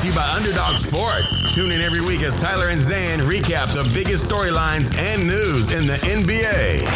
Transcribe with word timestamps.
Brought 0.00 0.14
to 0.14 0.18
you 0.18 0.24
by 0.24 0.34
Underdog 0.34 0.78
Sports. 0.78 1.54
Tune 1.54 1.72
in 1.72 1.82
every 1.82 2.00
week 2.00 2.22
as 2.22 2.34
Tyler 2.34 2.70
and 2.70 2.80
Zan 2.80 3.18
recap 3.18 3.74
the 3.74 3.86
biggest 3.92 4.24
storylines 4.24 4.96
and 4.96 5.26
news 5.26 5.70
in 5.70 5.86
the 5.86 5.96
NBA. 5.96 6.86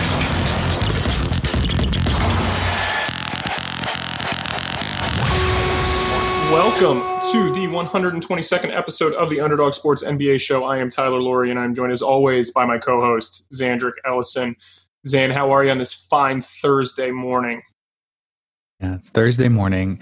Welcome 6.50 7.02
to 7.32 7.52
the 7.52 7.66
122nd 7.66 8.74
episode 8.74 9.12
of 9.12 9.28
the 9.28 9.38
Underdog 9.38 9.74
Sports 9.74 10.02
NBA 10.02 10.40
show. 10.40 10.64
I 10.64 10.78
am 10.78 10.88
Tyler 10.88 11.20
Laurie, 11.20 11.50
and 11.50 11.58
I'm 11.58 11.74
joined 11.74 11.92
as 11.92 12.00
always 12.00 12.52
by 12.52 12.64
my 12.64 12.78
co-host 12.78 13.44
Zandrick 13.52 13.94
Ellison. 14.06 14.56
Zan, 15.06 15.30
how 15.30 15.50
are 15.50 15.62
you 15.62 15.70
on 15.70 15.76
this 15.76 15.92
fine 15.92 16.40
Thursday 16.40 17.10
morning? 17.10 17.60
Yeah, 18.80 18.94
it's 18.94 19.10
Thursday 19.10 19.48
morning 19.48 20.00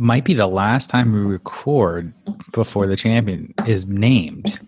might 0.00 0.24
be 0.24 0.32
the 0.32 0.46
last 0.46 0.88
time 0.88 1.12
we 1.12 1.18
record 1.18 2.14
before 2.52 2.86
the 2.86 2.96
champion 2.96 3.52
is 3.66 3.86
named. 3.86 4.58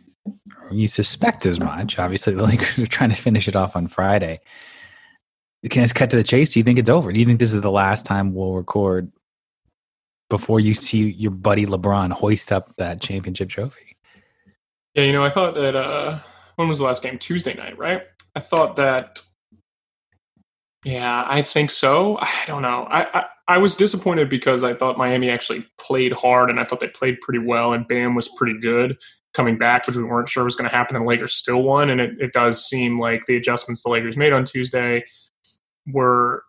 You 0.71 0.87
suspect 0.87 1.47
as 1.47 1.59
much. 1.59 1.99
Obviously, 1.99 2.35
the 2.35 2.43
Lakers 2.47 2.79
are 2.79 2.87
trying 2.87 3.09
to 3.11 3.17
finish 3.17 3.49
it 3.49 3.57
off 3.57 3.75
on 3.75 3.87
Friday. 3.87 4.41
Can 5.71 5.81
I 5.81 5.85
just 5.85 5.95
cut 5.95 6.11
to 6.11 6.17
the 6.17 6.23
chase? 6.23 6.51
Do 6.51 6.61
you 6.61 6.65
think 6.65 6.79
it's 6.79 6.91
over? 6.91 7.13
Do 7.13 7.19
you 7.19 7.25
think 7.25 7.39
this 7.39 7.55
is 7.55 7.63
the 7.63 7.71
last 7.71 8.05
time 8.05 8.35
we'll 8.35 8.53
record 8.53 9.11
before 10.29 10.61
you 10.61 10.75
see 10.75 11.11
your 11.13 11.31
buddy 11.31 11.65
LeBron 11.65 12.11
hoist 12.11 12.53
up 12.53 12.77
that 12.77 13.01
championship 13.01 13.49
trophy? 13.49 13.97
Yeah, 14.95 15.05
you 15.05 15.13
know, 15.13 15.23
I 15.23 15.31
thought 15.31 15.55
that 15.55 15.75
uh 15.75 16.19
when 16.57 16.69
was 16.69 16.79
the 16.79 16.85
last 16.85 17.03
game? 17.03 17.17
Tuesday 17.17 17.55
night, 17.55 17.79
right? 17.79 18.03
I 18.35 18.41
thought 18.41 18.77
that 18.77 19.22
yeah, 20.85 21.25
I 21.27 21.43
think 21.43 21.71
so. 21.71 22.19
I 22.21 22.45
don't 22.47 22.63
know. 22.63 22.85
I, 22.91 23.21
I, 23.21 23.25
I 23.49 23.59
was 23.59 23.75
disappointed 23.75 24.29
because 24.29 24.65
I 24.65 24.75
thought 24.75 24.99
Miami 24.99 25.31
actually 25.31 25.67
played 25.79 26.13
hard 26.13 26.51
and 26.51 26.59
I 26.59 26.65
thought 26.65 26.81
they 26.81 26.89
played 26.89 27.21
pretty 27.21 27.39
well 27.39 27.73
and 27.73 27.87
Bam 27.87 28.15
was 28.15 28.29
pretty 28.37 28.59
good 28.59 28.97
coming 29.35 29.57
back, 29.57 29.87
which 29.87 29.97
we 29.97 30.05
weren't 30.05 30.29
sure 30.29 30.45
was 30.45 30.55
going 30.55 30.69
to 30.69 30.75
happen. 30.75 30.97
And 30.97 31.07
Lakers 31.07 31.35
still 31.35 31.63
won. 31.63 31.89
And 31.89 32.01
it, 32.01 32.13
it 32.21 32.33
does 32.33 32.65
seem 32.65 32.99
like 32.99 33.27
the 33.27 33.37
adjustments 33.37 33.83
the 33.83 33.91
Lakers 33.91 34.17
made 34.17 34.33
on 34.33 34.45
Tuesday 34.45 35.05
were 35.87 36.45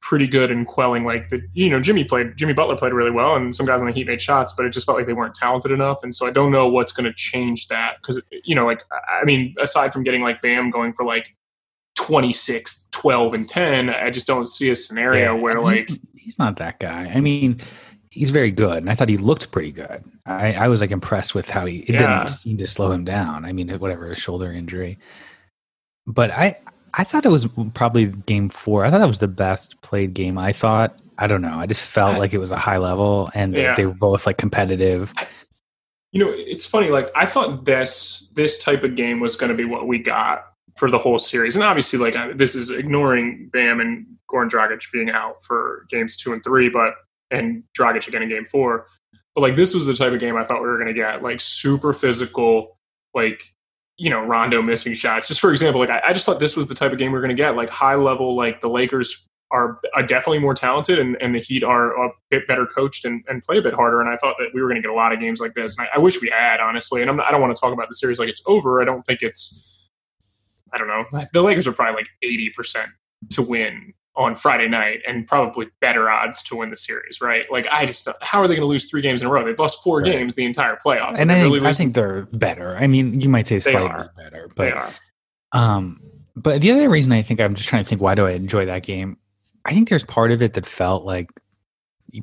pretty 0.00 0.28
good 0.28 0.52
in 0.52 0.64
quelling 0.64 1.02
like 1.02 1.28
the 1.28 1.40
you 1.52 1.68
know 1.68 1.80
Jimmy 1.80 2.04
played 2.04 2.36
Jimmy 2.36 2.52
Butler 2.52 2.76
played 2.76 2.92
really 2.92 3.10
well 3.10 3.34
and 3.34 3.52
some 3.52 3.66
guys 3.66 3.80
on 3.80 3.88
the 3.88 3.92
Heat 3.92 4.06
made 4.06 4.22
shots 4.22 4.52
but 4.52 4.64
it 4.64 4.72
just 4.72 4.86
felt 4.86 4.96
like 4.96 5.08
they 5.08 5.12
weren't 5.12 5.34
talented 5.34 5.72
enough 5.72 6.04
and 6.04 6.14
so 6.14 6.24
I 6.24 6.30
don't 6.30 6.52
know 6.52 6.68
what's 6.68 6.92
going 6.92 7.06
to 7.06 7.12
change 7.12 7.66
that 7.66 7.96
because 8.00 8.22
you 8.44 8.54
know 8.54 8.64
like 8.64 8.82
I 9.20 9.24
mean 9.24 9.56
aside 9.58 9.92
from 9.92 10.04
getting 10.04 10.22
like 10.22 10.40
Bam 10.40 10.70
going 10.70 10.92
for 10.92 11.04
like 11.04 11.34
26 11.96 12.88
12 12.92 13.34
and 13.34 13.48
10 13.48 13.90
i 13.90 14.10
just 14.10 14.26
don't 14.26 14.46
see 14.46 14.70
a 14.70 14.76
scenario 14.76 15.34
yeah, 15.34 15.42
where 15.42 15.60
like 15.60 15.88
he's, 15.88 15.98
he's, 16.14 16.38
not 16.38 16.56
that 16.56 16.78
guy. 16.78 17.10
I 17.12 17.20
mean 17.20 17.58
he's 18.10 18.30
very 18.30 18.50
good 18.50 18.78
and 18.78 18.88
i 18.88 18.94
thought 18.94 19.08
he 19.08 19.16
looked 19.16 19.50
pretty 19.50 19.72
good. 19.72 20.04
I, 20.24 20.54
I 20.54 20.68
was 20.68 20.80
like 20.80 20.90
impressed 20.90 21.34
with 21.34 21.48
how 21.48 21.66
he 21.66 21.78
it 21.80 21.94
yeah. 21.94 22.18
didn't 22.18 22.28
seem 22.28 22.58
to 22.58 22.66
slow 22.66 22.90
him 22.90 23.04
down. 23.04 23.44
I 23.44 23.52
mean 23.52 23.68
whatever 23.78 24.10
a 24.10 24.16
shoulder 24.16 24.52
injury. 24.52 24.98
But 26.06 26.30
i 26.30 26.58
i 26.94 27.02
thought 27.02 27.26
it 27.26 27.30
was 27.30 27.48
probably 27.74 28.06
game 28.06 28.48
four. 28.50 28.84
I 28.84 28.90
thought 28.90 28.98
that 28.98 29.08
was 29.08 29.18
the 29.18 29.28
best 29.28 29.80
played 29.82 30.14
game 30.14 30.38
i 30.38 30.52
thought. 30.52 30.96
I 31.18 31.26
don't 31.26 31.40
know. 31.40 31.56
I 31.56 31.66
just 31.66 31.80
felt 31.80 32.18
like 32.18 32.34
it 32.34 32.38
was 32.38 32.50
a 32.50 32.58
high 32.58 32.76
level 32.76 33.30
and 33.34 33.56
yeah. 33.56 33.74
they, 33.74 33.82
they 33.82 33.86
were 33.86 33.94
both 33.94 34.26
like 34.26 34.36
competitive. 34.36 35.14
You 36.12 36.24
know 36.24 36.32
it's 36.32 36.64
funny 36.64 36.88
like 36.88 37.10
i 37.14 37.26
thought 37.26 37.64
this 37.66 38.28
this 38.34 38.62
type 38.62 38.84
of 38.84 38.94
game 38.94 39.20
was 39.20 39.36
going 39.36 39.50
to 39.50 39.56
be 39.56 39.64
what 39.64 39.86
we 39.86 39.98
got 39.98 40.55
for 40.76 40.90
the 40.90 40.98
whole 40.98 41.18
series. 41.18 41.56
And 41.56 41.64
obviously, 41.64 41.98
like 41.98 42.36
this 42.36 42.54
is 42.54 42.70
ignoring 42.70 43.48
Bam 43.52 43.80
and 43.80 44.06
Goran 44.30 44.48
Dragic 44.48 44.90
being 44.92 45.10
out 45.10 45.42
for 45.42 45.86
games 45.88 46.16
two 46.16 46.32
and 46.32 46.42
three, 46.44 46.68
but 46.68 46.94
and 47.30 47.62
Dragic 47.78 48.08
again 48.08 48.22
in 48.22 48.28
game 48.28 48.44
four. 48.44 48.86
But 49.34 49.40
like 49.40 49.56
this 49.56 49.74
was 49.74 49.86
the 49.86 49.94
type 49.94 50.12
of 50.12 50.20
game 50.20 50.36
I 50.36 50.44
thought 50.44 50.62
we 50.62 50.68
were 50.68 50.78
going 50.78 50.88
to 50.88 50.94
get, 50.94 51.22
like 51.22 51.40
super 51.40 51.92
physical, 51.92 52.78
like 53.14 53.52
you 53.98 54.10
know 54.10 54.20
Rondo 54.24 54.62
missing 54.62 54.94
shots. 54.94 55.28
Just 55.28 55.40
for 55.40 55.50
example, 55.50 55.80
like 55.80 55.90
I, 55.90 56.02
I 56.06 56.12
just 56.12 56.26
thought 56.26 56.40
this 56.40 56.56
was 56.56 56.66
the 56.66 56.74
type 56.74 56.92
of 56.92 56.98
game 56.98 57.12
we 57.12 57.18
are 57.18 57.22
going 57.22 57.36
to 57.36 57.42
get, 57.42 57.56
like 57.56 57.70
high 57.70 57.94
level. 57.94 58.36
Like 58.36 58.60
the 58.60 58.68
Lakers 58.68 59.26
are, 59.50 59.78
are 59.94 60.02
definitely 60.02 60.40
more 60.40 60.54
talented, 60.54 60.98
and, 60.98 61.16
and 61.20 61.34
the 61.34 61.38
Heat 61.38 61.62
are 61.62 61.92
a 62.04 62.10
bit 62.30 62.46
better 62.48 62.66
coached 62.66 63.04
and, 63.04 63.24
and 63.28 63.42
play 63.42 63.58
a 63.58 63.62
bit 63.62 63.74
harder. 63.74 64.00
And 64.00 64.10
I 64.10 64.16
thought 64.16 64.36
that 64.38 64.50
we 64.52 64.60
were 64.60 64.68
going 64.68 64.82
to 64.82 64.82
get 64.82 64.90
a 64.90 64.96
lot 64.96 65.12
of 65.12 65.20
games 65.20 65.40
like 65.40 65.54
this. 65.54 65.78
And 65.78 65.86
I, 65.86 65.96
I 65.96 65.98
wish 65.98 66.20
we 66.20 66.28
had, 66.28 66.60
honestly. 66.60 67.00
And 67.00 67.10
I'm 67.10 67.16
not, 67.16 67.28
I 67.28 67.30
don't 67.30 67.40
want 67.40 67.54
to 67.54 67.60
talk 67.60 67.72
about 67.72 67.88
the 67.88 67.94
series 67.94 68.18
like 68.18 68.28
it's 68.28 68.42
over. 68.46 68.82
I 68.82 68.84
don't 68.84 69.02
think 69.04 69.22
it's 69.22 69.75
I 70.76 70.78
don't 70.78 70.88
know. 70.88 71.22
The 71.32 71.42
Lakers 71.42 71.66
are 71.66 71.72
probably 71.72 72.02
like 72.02 72.08
80% 72.22 72.88
to 73.30 73.42
win 73.42 73.94
on 74.14 74.34
Friday 74.34 74.68
night 74.68 75.00
and 75.06 75.26
probably 75.26 75.68
better 75.80 76.10
odds 76.10 76.42
to 76.42 76.56
win 76.56 76.68
the 76.70 76.76
series, 76.76 77.20
right? 77.22 77.50
Like, 77.50 77.66
I 77.70 77.86
just, 77.86 78.06
how 78.20 78.40
are 78.40 78.48
they 78.48 78.54
going 78.54 78.66
to 78.66 78.70
lose 78.70 78.90
three 78.90 79.00
games 79.00 79.22
in 79.22 79.28
a 79.28 79.30
row? 79.30 79.44
They've 79.44 79.58
lost 79.58 79.82
four 79.82 80.00
right. 80.00 80.12
games 80.12 80.34
the 80.34 80.44
entire 80.44 80.76
playoffs. 80.76 81.18
And 81.18 81.32
I 81.32 81.36
think, 81.36 81.54
really 81.54 81.66
I 81.66 81.72
think 81.72 81.94
they're 81.94 82.26
better. 82.26 82.76
I 82.76 82.86
mean, 82.86 83.18
you 83.20 83.28
might 83.28 83.46
say 83.46 83.60
slightly 83.60 84.06
better, 84.16 84.50
but, 84.54 84.56
they 84.56 84.72
are. 84.72 84.90
Um, 85.52 86.00
but 86.34 86.60
the 86.60 86.72
other 86.72 86.90
reason 86.90 87.12
I 87.12 87.22
think 87.22 87.40
I'm 87.40 87.54
just 87.54 87.68
trying 87.68 87.82
to 87.84 87.88
think, 87.88 88.02
why 88.02 88.14
do 88.14 88.26
I 88.26 88.32
enjoy 88.32 88.66
that 88.66 88.82
game? 88.82 89.16
I 89.64 89.72
think 89.72 89.88
there's 89.88 90.04
part 90.04 90.30
of 90.30 90.42
it 90.42 90.54
that 90.54 90.66
felt 90.66 91.04
like 91.04 91.30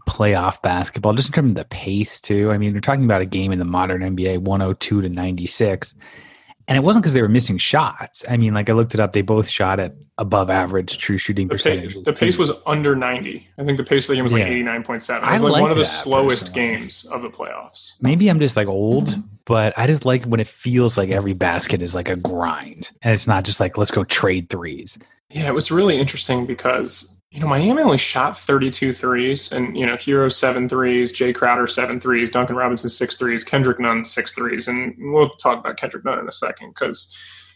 playoff 0.07 0.61
basketball, 0.61 1.13
just 1.13 1.29
in 1.29 1.33
terms 1.33 1.51
of 1.51 1.55
the 1.55 1.65
pace, 1.65 2.21
too. 2.21 2.51
I 2.51 2.57
mean, 2.57 2.71
you're 2.71 2.81
talking 2.81 3.05
about 3.05 3.21
a 3.21 3.25
game 3.25 3.51
in 3.51 3.59
the 3.59 3.65
modern 3.65 4.01
NBA, 4.01 4.39
102 4.39 5.01
to 5.01 5.09
96 5.09 5.93
and 6.67 6.77
it 6.77 6.81
wasn't 6.81 7.03
because 7.03 7.13
they 7.13 7.21
were 7.21 7.29
missing 7.29 7.57
shots. 7.57 8.23
I 8.29 8.37
mean, 8.37 8.53
like 8.53 8.69
I 8.69 8.73
looked 8.73 8.93
it 8.93 8.99
up, 8.99 9.11
they 9.11 9.21
both 9.21 9.49
shot 9.49 9.79
at 9.79 9.95
above 10.17 10.49
average 10.49 10.97
true 10.97 11.17
shooting 11.17 11.47
the 11.47 11.55
percentage. 11.55 11.95
Pace, 11.95 12.05
the 12.05 12.13
pace 12.13 12.37
was 12.37 12.51
under 12.65 12.95
90. 12.95 13.47
I 13.57 13.63
think 13.63 13.77
the 13.77 13.83
pace 13.83 14.05
of 14.05 14.09
the 14.09 14.15
game 14.15 14.23
was 14.23 14.33
like 14.33 14.43
89.7. 14.43 14.93
It 14.93 14.97
was 14.97 15.09
I 15.09 15.37
like, 15.37 15.41
like 15.41 15.61
one 15.61 15.71
of 15.71 15.77
the 15.77 15.83
slowest 15.83 16.47
personally. 16.47 16.77
games 16.77 17.05
of 17.05 17.21
the 17.21 17.29
playoffs. 17.29 17.93
Maybe 18.01 18.29
I'm 18.29 18.39
just 18.39 18.55
like 18.55 18.67
old, 18.67 19.09
but 19.45 19.73
I 19.77 19.87
just 19.87 20.05
like 20.05 20.23
when 20.25 20.39
it 20.39 20.47
feels 20.47 20.97
like 20.97 21.09
every 21.09 21.33
basket 21.33 21.81
is 21.81 21.93
like 21.93 22.09
a 22.09 22.15
grind 22.15 22.91
and 23.01 23.13
it's 23.13 23.27
not 23.27 23.43
just 23.43 23.59
like, 23.59 23.77
let's 23.77 23.91
go 23.91 24.03
trade 24.03 24.49
threes. 24.49 24.97
Yeah, 25.29 25.47
it 25.47 25.53
was 25.53 25.71
really 25.71 25.97
interesting 25.97 26.45
because 26.45 27.17
you 27.33 27.39
know, 27.39 27.47
Miami 27.47 27.81
only 27.81 27.97
shot 27.97 28.37
32 28.37 28.93
threes, 28.93 29.51
and, 29.51 29.75
you 29.75 29.87
know, 29.87 29.95
Herro 29.95 30.31
seven 30.31 30.69
threes, 30.69 31.11
Jae 31.11 31.33
Crowder 31.33 31.65
seven 31.65 31.99
threes, 31.99 32.29
Duncan 32.29 32.55
Robinson 32.55 32.89
six 32.89 33.17
threes, 33.17 33.43
Kendrick 33.43 33.79
Nunn 33.79 34.05
six 34.05 34.33
threes. 34.33 34.67
And 34.67 34.95
we'll 34.99 35.29
talk 35.29 35.59
about 35.59 35.77
Kendrick 35.77 36.05
Nunn 36.05 36.19
in 36.19 36.27
a 36.27 36.31
second 36.31 36.69
because 36.69 37.11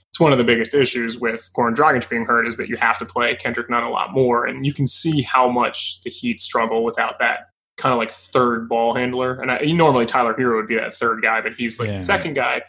it's 0.10 0.20
one 0.20 0.32
of 0.32 0.40
the 0.40 0.44
biggest 0.44 0.74
issues 0.74 1.20
with 1.20 1.48
Goran 1.56 1.76
Dragic 1.76 2.10
being 2.10 2.26
hurt 2.26 2.48
is 2.48 2.58
that 2.58 2.70
you 2.70 2.78
have 2.78 2.98
to 2.98 3.06
play 3.06 3.36
Kendrick 3.36 3.70
Nunn 3.70 3.84
a 3.84 3.92
lot 3.92 4.14
more. 4.14 4.48
And 4.48 4.66
you 4.66 4.74
can 4.74 4.88
see 4.88 5.22
how 5.22 5.48
much 5.48 6.02
the 6.04 6.10
Heat 6.10 6.42
struggle 6.42 6.84
without 6.84 7.20
that 7.20 7.50
kind 7.78 7.94
of 7.94 8.00
like 8.00 8.10
third 8.10 8.68
ball 8.68 8.96
handler. 8.96 9.40
And 9.40 9.52
I, 9.52 9.60
normally 9.60 10.08
Tyler 10.08 10.34
Herro 10.34 10.56
would 10.56 10.66
be 10.66 10.76
that 10.76 10.96
third 10.96 11.22
guy, 11.22 11.42
but 11.42 11.54
he's 11.54 11.80
like 11.80 11.90
yeah. 11.90 11.98
the 11.98 12.02
second 12.02 12.34
guy. 12.34 12.64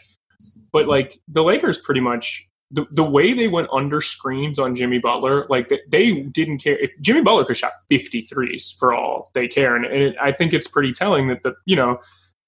But 0.71 0.87
like 0.87 1.19
the 1.27 1.43
Lakers 1.43 1.79
pretty 1.79 2.01
much 2.01 2.47
the, 2.71 2.85
the 2.91 3.03
way 3.03 3.33
they 3.33 3.47
went 3.47 3.67
under 3.71 3.99
screens 3.99 4.59
on 4.59 4.75
Jimmy 4.75 4.99
Butler, 4.99 5.45
like 5.49 5.69
they, 5.89 6.21
didn't 6.21 6.59
care. 6.59 6.77
If 6.77 6.91
Jimmy 7.01 7.21
Butler 7.21 7.45
could 7.45 7.57
shot 7.57 7.71
53s 7.91 8.77
for 8.77 8.93
all 8.93 9.29
they 9.33 9.47
care. 9.47 9.75
And, 9.75 9.85
and 9.85 10.03
it, 10.03 10.15
I 10.21 10.31
think 10.31 10.53
it's 10.53 10.67
pretty 10.67 10.91
telling 10.91 11.27
that 11.29 11.41
the, 11.43 11.55
you 11.65 11.75
know, 11.75 11.99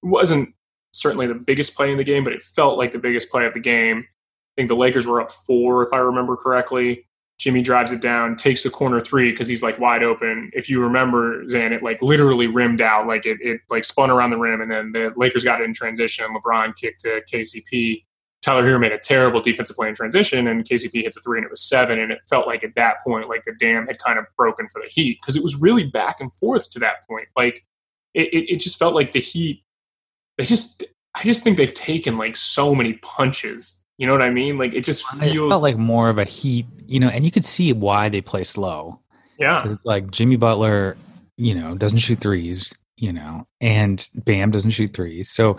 wasn't 0.02 0.54
certainly 0.92 1.26
the 1.26 1.34
biggest 1.34 1.74
play 1.74 1.90
in 1.90 1.98
the 1.98 2.04
game, 2.04 2.22
but 2.22 2.32
it 2.32 2.42
felt 2.42 2.78
like 2.78 2.92
the 2.92 2.98
biggest 2.98 3.30
play 3.30 3.46
of 3.46 3.54
the 3.54 3.60
game. 3.60 3.98
I 3.98 4.60
think 4.60 4.68
the 4.68 4.76
Lakers 4.76 5.06
were 5.06 5.20
up 5.20 5.30
four, 5.30 5.82
if 5.82 5.92
I 5.92 5.98
remember 5.98 6.36
correctly. 6.36 7.06
Jimmy 7.38 7.62
drives 7.62 7.90
it 7.90 8.00
down, 8.00 8.36
takes 8.36 8.62
the 8.62 8.70
corner 8.70 9.00
three 9.00 9.32
because 9.32 9.48
he's 9.48 9.62
like 9.62 9.78
wide 9.80 10.04
open. 10.04 10.50
If 10.52 10.70
you 10.70 10.80
remember, 10.80 11.48
Zan, 11.48 11.72
it 11.72 11.82
like 11.82 12.00
literally 12.00 12.46
rimmed 12.46 12.80
out, 12.80 13.08
like 13.08 13.26
it, 13.26 13.38
it 13.40 13.62
like 13.68 13.82
spun 13.82 14.10
around 14.10 14.30
the 14.30 14.36
rim, 14.36 14.60
and 14.60 14.70
then 14.70 14.92
the 14.92 15.12
Lakers 15.16 15.42
got 15.42 15.60
it 15.60 15.64
in 15.64 15.74
transition. 15.74 16.26
LeBron 16.26 16.76
kicked 16.76 17.00
to 17.00 17.20
KCP 17.32 18.04
Tyler 18.42 18.64
Herro 18.64 18.80
made 18.80 18.92
a 18.92 18.98
terrible 18.98 19.40
defensive 19.40 19.76
play 19.76 19.88
in 19.88 19.94
transition, 19.94 20.48
and 20.48 20.64
KCP 20.64 21.04
hits 21.04 21.16
a 21.16 21.20
three, 21.20 21.38
and 21.38 21.44
it 21.44 21.50
was 21.50 21.62
seven. 21.62 22.00
And 22.00 22.10
it 22.10 22.18
felt 22.28 22.46
like 22.46 22.64
at 22.64 22.74
that 22.74 22.96
point, 23.04 23.28
like 23.28 23.44
the 23.44 23.54
dam 23.54 23.86
had 23.86 23.98
kind 23.98 24.18
of 24.18 24.26
broken 24.36 24.68
for 24.68 24.82
the 24.82 24.88
Heat 24.88 25.18
because 25.20 25.36
it 25.36 25.42
was 25.42 25.54
really 25.56 25.88
back 25.88 26.20
and 26.20 26.32
forth 26.34 26.70
to 26.72 26.80
that 26.80 27.06
point. 27.08 27.28
Like 27.36 27.64
it, 28.14 28.34
it, 28.34 28.54
it 28.54 28.60
just 28.60 28.78
felt 28.78 28.94
like 28.94 29.12
the 29.12 29.20
Heat, 29.20 29.62
they 30.38 30.44
just, 30.44 30.82
I 31.14 31.22
just 31.22 31.44
think 31.44 31.56
they've 31.56 31.72
taken 31.72 32.18
like 32.18 32.34
so 32.34 32.74
many 32.74 32.94
punches. 32.94 33.80
You 33.96 34.08
know 34.08 34.12
what 34.12 34.22
I 34.22 34.30
mean? 34.30 34.58
Like 34.58 34.74
it 34.74 34.82
just 34.82 35.06
feels 35.06 35.46
it 35.46 35.48
felt 35.48 35.62
like 35.62 35.76
more 35.76 36.08
of 36.08 36.18
a 36.18 36.24
Heat, 36.24 36.66
you 36.86 36.98
know, 36.98 37.08
and 37.08 37.24
you 37.24 37.30
could 37.30 37.44
see 37.44 37.72
why 37.72 38.08
they 38.08 38.20
play 38.20 38.42
slow. 38.42 38.98
Yeah, 39.38 39.62
it's 39.66 39.84
like 39.84 40.10
Jimmy 40.10 40.36
Butler, 40.36 40.96
you 41.36 41.54
know, 41.54 41.76
doesn't 41.76 41.98
shoot 41.98 42.20
threes, 42.20 42.74
you 42.96 43.12
know, 43.12 43.46
and 43.60 44.08
Bam 44.14 44.50
doesn't 44.50 44.70
shoot 44.70 44.92
threes, 44.92 45.30
so 45.30 45.56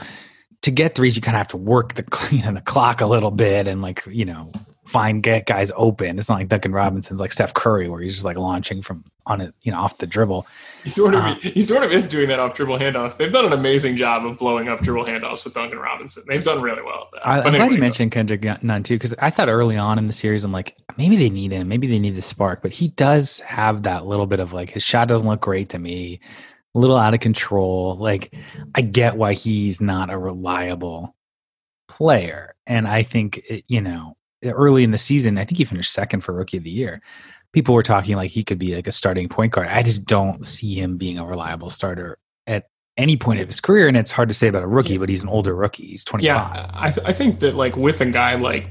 to 0.63 0.71
get 0.71 0.95
threes, 0.95 1.15
you 1.15 1.21
kind 1.21 1.36
of 1.36 1.39
have 1.39 1.50
to 1.50 1.57
work 1.57 1.94
the 1.94 2.27
you 2.31 2.44
know, 2.44 2.54
the 2.54 2.62
clock 2.62 3.01
a 3.01 3.07
little 3.07 3.31
bit 3.31 3.68
and 3.68 3.81
like 3.81 4.04
you 4.07 4.25
know 4.25 4.51
find 4.86 5.24
get 5.24 5.45
guys 5.45 5.71
open. 5.75 6.19
It's 6.19 6.30
not 6.30 6.36
like 6.36 6.50
Duncan 6.50 6.71
Robinson's 6.71 7.19
like 7.19 7.31
Steph 7.31 7.54
Curry 7.54 7.89
where 7.89 8.00
he's 8.01 8.13
just 8.13 8.25
like 8.25 8.38
launching 8.38 8.81
from 8.81 9.04
on 9.25 9.42
it, 9.42 9.56
you 9.63 9.71
know, 9.71 9.80
off 9.80 9.98
the 9.98 10.06
dribble. 10.06 10.45
He 10.83 10.89
sort 10.89 11.15
of 11.15 11.21
uh, 11.21 11.36
he 11.36 11.62
sort 11.62 11.83
of 11.83 11.92
is 11.92 12.07
doing 12.07 12.27
that 12.27 12.39
off 12.39 12.54
dribble 12.54 12.77
handoffs. 12.77 13.18
They've 13.18 13.31
done 13.31 13.45
an 13.45 13.54
amazing 13.54 13.95
job 13.95 14.25
of 14.25 14.38
blowing 14.38 14.68
up 14.68 14.81
dribble 14.81 15.06
handoffs 15.06 15.45
with 15.45 15.54
Duncan 15.54 15.80
Robinson. 15.80 16.24
They've 16.27 16.44
done 16.44 16.62
really 16.62 16.83
well. 16.83 17.10
I, 17.24 17.39
am 17.39 17.54
glad 17.54 17.71
you 17.71 17.80
mentioned 17.80 18.12
Kendrick 18.12 18.44
Nunn 18.62 18.83
too, 18.83 18.95
because 18.95 19.15
I 19.19 19.30
thought 19.30 19.50
early 19.50 19.77
on 19.77 19.98
in 19.98 20.07
the 20.07 20.13
series, 20.13 20.44
I'm 20.44 20.51
like, 20.51 20.75
maybe 20.98 21.15
they 21.15 21.30
need 21.30 21.51
him, 21.51 21.68
maybe 21.69 21.88
they 21.88 22.00
need 22.00 22.15
the 22.15 22.21
spark, 22.21 22.62
but 22.62 22.71
he 22.74 22.89
does 22.89 23.39
have 23.39 23.83
that 23.83 24.06
little 24.06 24.27
bit 24.27 24.39
of 24.39 24.54
like 24.54 24.69
his 24.69 24.83
shot 24.83 25.07
doesn't 25.07 25.27
look 25.27 25.42
great 25.42 25.69
to 25.69 25.80
me, 25.80 26.19
a 26.75 26.79
little 26.79 26.97
out 26.97 27.13
of 27.13 27.19
control. 27.19 27.95
Like 27.95 28.35
I 28.75 28.81
get 28.81 29.17
why 29.17 29.33
he's 29.33 29.81
not 29.81 30.11
a 30.11 30.17
reliable 30.17 31.15
player, 31.87 32.55
and 32.65 32.87
I 32.87 33.03
think 33.03 33.41
it, 33.49 33.65
you 33.67 33.81
know 33.81 34.17
early 34.51 34.83
in 34.83 34.91
the 34.91 34.97
season, 34.97 35.37
I 35.37 35.45
think 35.45 35.57
he 35.57 35.65
finished 35.65 35.93
second 35.93 36.21
for 36.21 36.33
rookie 36.33 36.57
of 36.57 36.63
the 36.63 36.69
year. 36.69 37.01
People 37.51 37.75
were 37.75 37.83
talking 37.83 38.15
like 38.15 38.31
he 38.31 38.43
could 38.43 38.59
be 38.59 38.75
like 38.75 38.87
a 38.87 38.91
starting 38.91 39.29
point 39.29 39.53
guard. 39.53 39.67
I 39.67 39.83
just 39.83 40.05
don't 40.05 40.45
see 40.45 40.73
him 40.73 40.97
being 40.97 41.19
a 41.19 41.25
reliable 41.25 41.69
starter 41.69 42.17
at 42.47 42.65
any 42.97 43.15
point 43.15 43.39
of 43.39 43.47
his 43.47 43.61
career. 43.61 43.87
And 43.87 43.95
it's 43.95 44.11
hard 44.11 44.29
to 44.29 44.35
say 44.35 44.47
about 44.47 44.63
a 44.63 44.67
rookie, 44.67 44.97
but 44.97 45.09
he's 45.09 45.23
an 45.23 45.29
older 45.29 45.55
rookie. 45.55 45.87
He's 45.87 46.03
25. 46.03 46.25
Yeah, 46.25 46.71
I, 46.73 46.91
th- 46.91 47.07
I 47.07 47.13
think 47.13 47.39
that 47.39 47.53
like 47.53 47.77
with 47.77 48.01
a 48.01 48.05
guy 48.05 48.35
like 48.35 48.67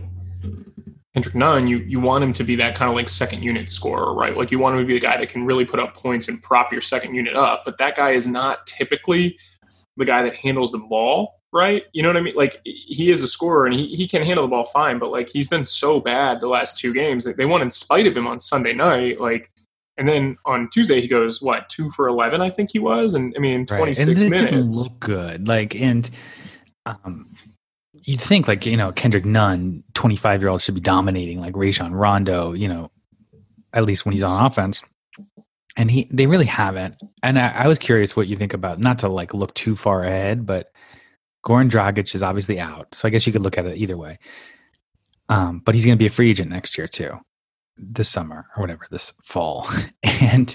Kendrick 1.15 1.35
Nunn, 1.35 1.67
you, 1.67 1.79
you 1.79 2.01
want 2.01 2.25
him 2.25 2.33
to 2.33 2.45
be 2.45 2.57
that 2.57 2.75
kind 2.75 2.91
of 2.91 2.97
like 2.97 3.09
second 3.09 3.43
unit 3.43 3.69
scorer, 3.69 4.15
right? 4.15 4.37
Like 4.37 4.51
you 4.51 4.59
want 4.59 4.77
him 4.77 4.83
to 4.83 4.87
be 4.87 4.95
the 4.95 5.01
guy 5.01 5.19
that 5.19 5.29
can 5.29 5.45
really 5.45 5.67
put 5.67 5.79
up 5.79 5.95
points 5.95 6.27
and 6.29 6.43
prop 6.43 6.73
your 6.73 6.81
second 6.81 7.15
unit 7.15 7.37
up. 7.37 7.65
But 7.65 7.79
that 7.79 7.97
guy 7.97 8.13
is 8.13 8.27
not 8.27 8.67
typically 8.67 9.39
the 9.97 10.07
guy 10.07 10.23
that 10.23 10.35
handles 10.35 10.73
the 10.73 10.79
ball 10.79 11.43
right? 11.53 11.85
You 11.93 12.03
know 12.03 12.09
what 12.09 12.17
I 12.17 12.21
mean? 12.21 12.35
Like 12.35 12.61
he 12.65 13.11
is 13.11 13.23
a 13.23 13.29
scorer 13.29 13.67
and 13.67 13.75
he, 13.75 13.89
he 13.89 14.09
can 14.09 14.23
handle 14.23 14.45
the 14.45 14.51
ball 14.51 14.65
fine, 14.65 14.99
but 14.99 15.11
like 15.11 15.29
he's 15.29 15.49
been 15.49 15.65
so 15.65 16.01
bad 16.01 16.41
the 16.41 16.49
last 16.49 16.79
two 16.79 16.95
games 16.95 17.25
that 17.25 17.37
they 17.37 17.45
won 17.45 17.63
in 17.63 17.71
spite 17.71 18.07
of 18.07 18.17
him 18.17 18.27
on 18.27 18.41
Sunday 18.41 18.73
night. 18.73 19.21
Like, 19.21 19.53
and 19.99 20.09
then 20.09 20.39
on 20.47 20.71
Tuesday 20.73 21.01
he 21.01 21.09
goes 21.09 21.43
what 21.43 21.69
two 21.69 21.91
for 21.91 22.09
eleven? 22.09 22.41
I 22.41 22.49
think 22.49 22.71
he 22.73 22.79
was, 22.79 23.15
and 23.15 23.35
I 23.37 23.41
mean 23.41 23.67
twenty 23.67 23.95
six 23.95 24.23
right. 24.23 24.31
minutes. 24.31 24.51
Didn't 24.51 24.73
look 24.73 25.01
good. 25.01 25.47
Like 25.47 25.79
and 25.79 26.09
um, 26.87 27.29
you'd 28.05 28.21
think 28.21 28.49
like 28.49 28.67
you 28.67 28.77
know 28.77 28.93
Kendrick 28.93 29.25
Nunn, 29.25 29.85
twenty 29.95 30.17
five 30.17 30.41
year 30.41 30.49
old, 30.49 30.63
should 30.63 30.75
be 30.75 30.81
dominating 30.81 31.41
like 31.41 31.57
Rajon 31.57 31.95
Rondo. 31.95 32.53
You 32.53 32.69
know, 32.69 32.91
at 33.73 33.85
least 33.85 34.05
when 34.05 34.13
he's 34.13 34.23
on 34.23 34.45
offense. 34.45 34.83
And 35.75 35.91
he, 35.91 36.07
they 36.11 36.27
really 36.27 36.45
haven't. 36.45 36.97
And 37.23 37.39
I, 37.39 37.65
I 37.65 37.67
was 37.67 37.79
curious 37.79 38.15
what 38.15 38.27
you 38.27 38.37
think 38.37 38.53
about 38.53 38.79
not 38.79 38.99
to 38.99 39.09
like 39.09 39.33
look 39.33 39.55
too 39.55 39.75
far 39.75 40.05
ahead, 40.05 40.45
but 40.45 40.71
Goran 41.45 41.71
Dragic 41.71 42.15
is 42.15 42.23
obviously 42.23 42.61
out, 42.61 42.95
so 42.95 43.09
I 43.09 43.11
guess 43.11 43.27
you 43.27 43.33
could 43.33 43.43
look 43.43 43.59
at 43.59 43.67
it 43.67 43.79
either 43.79 43.97
way. 43.97 44.19
Um, 45.29 45.61
but 45.65 45.75
he's 45.75 45.85
going 45.85 45.97
to 45.97 46.03
be 46.03 46.07
a 46.07 46.11
free 46.11 46.31
agent 46.31 46.51
next 46.51 46.77
year 46.77 46.87
too, 46.87 47.19
this 47.77 48.09
summer 48.09 48.47
or 48.57 48.61
whatever, 48.61 48.87
this 48.91 49.13
fall. 49.23 49.67
and 50.23 50.55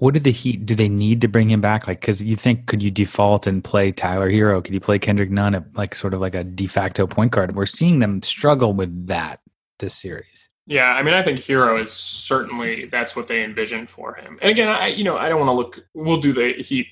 what 0.00 0.14
did 0.14 0.24
the 0.24 0.30
Heat? 0.30 0.64
Do 0.64 0.74
they 0.74 0.88
need 0.88 1.20
to 1.22 1.28
bring 1.28 1.50
him 1.50 1.60
back? 1.60 1.88
Like, 1.88 2.00
because 2.00 2.22
you 2.22 2.36
think 2.36 2.66
could 2.66 2.82
you 2.82 2.90
default 2.90 3.46
and 3.46 3.62
play 3.64 3.90
Tyler 3.90 4.30
Herro? 4.30 4.62
Could 4.62 4.74
you 4.74 4.80
play 4.80 4.98
Kendrick 4.98 5.30
Nunn 5.30 5.54
at 5.54 5.76
like 5.76 5.94
sort 5.94 6.14
of 6.14 6.20
like 6.20 6.34
a 6.34 6.44
de 6.44 6.66
facto 6.66 7.06
point 7.06 7.32
guard? 7.32 7.56
We're 7.56 7.66
seeing 7.66 7.98
them 7.98 8.22
struggle 8.22 8.72
with 8.72 9.08
that 9.08 9.40
this 9.78 9.94
series. 9.94 10.48
Yeah, 10.66 10.92
I 10.92 11.02
mean, 11.02 11.14
I 11.14 11.22
think 11.22 11.38
Herro 11.38 11.80
is 11.80 11.90
certainly 11.90 12.86
that's 12.86 13.16
what 13.16 13.26
they 13.26 13.42
envisioned 13.42 13.90
for 13.90 14.14
him. 14.14 14.38
And 14.40 14.50
again, 14.50 14.68
I 14.68 14.88
you 14.88 15.02
know 15.02 15.16
I 15.16 15.28
don't 15.28 15.40
want 15.40 15.48
to 15.48 15.54
look. 15.54 15.86
We'll 15.94 16.20
do 16.20 16.32
the 16.32 16.52
Heat 16.62 16.86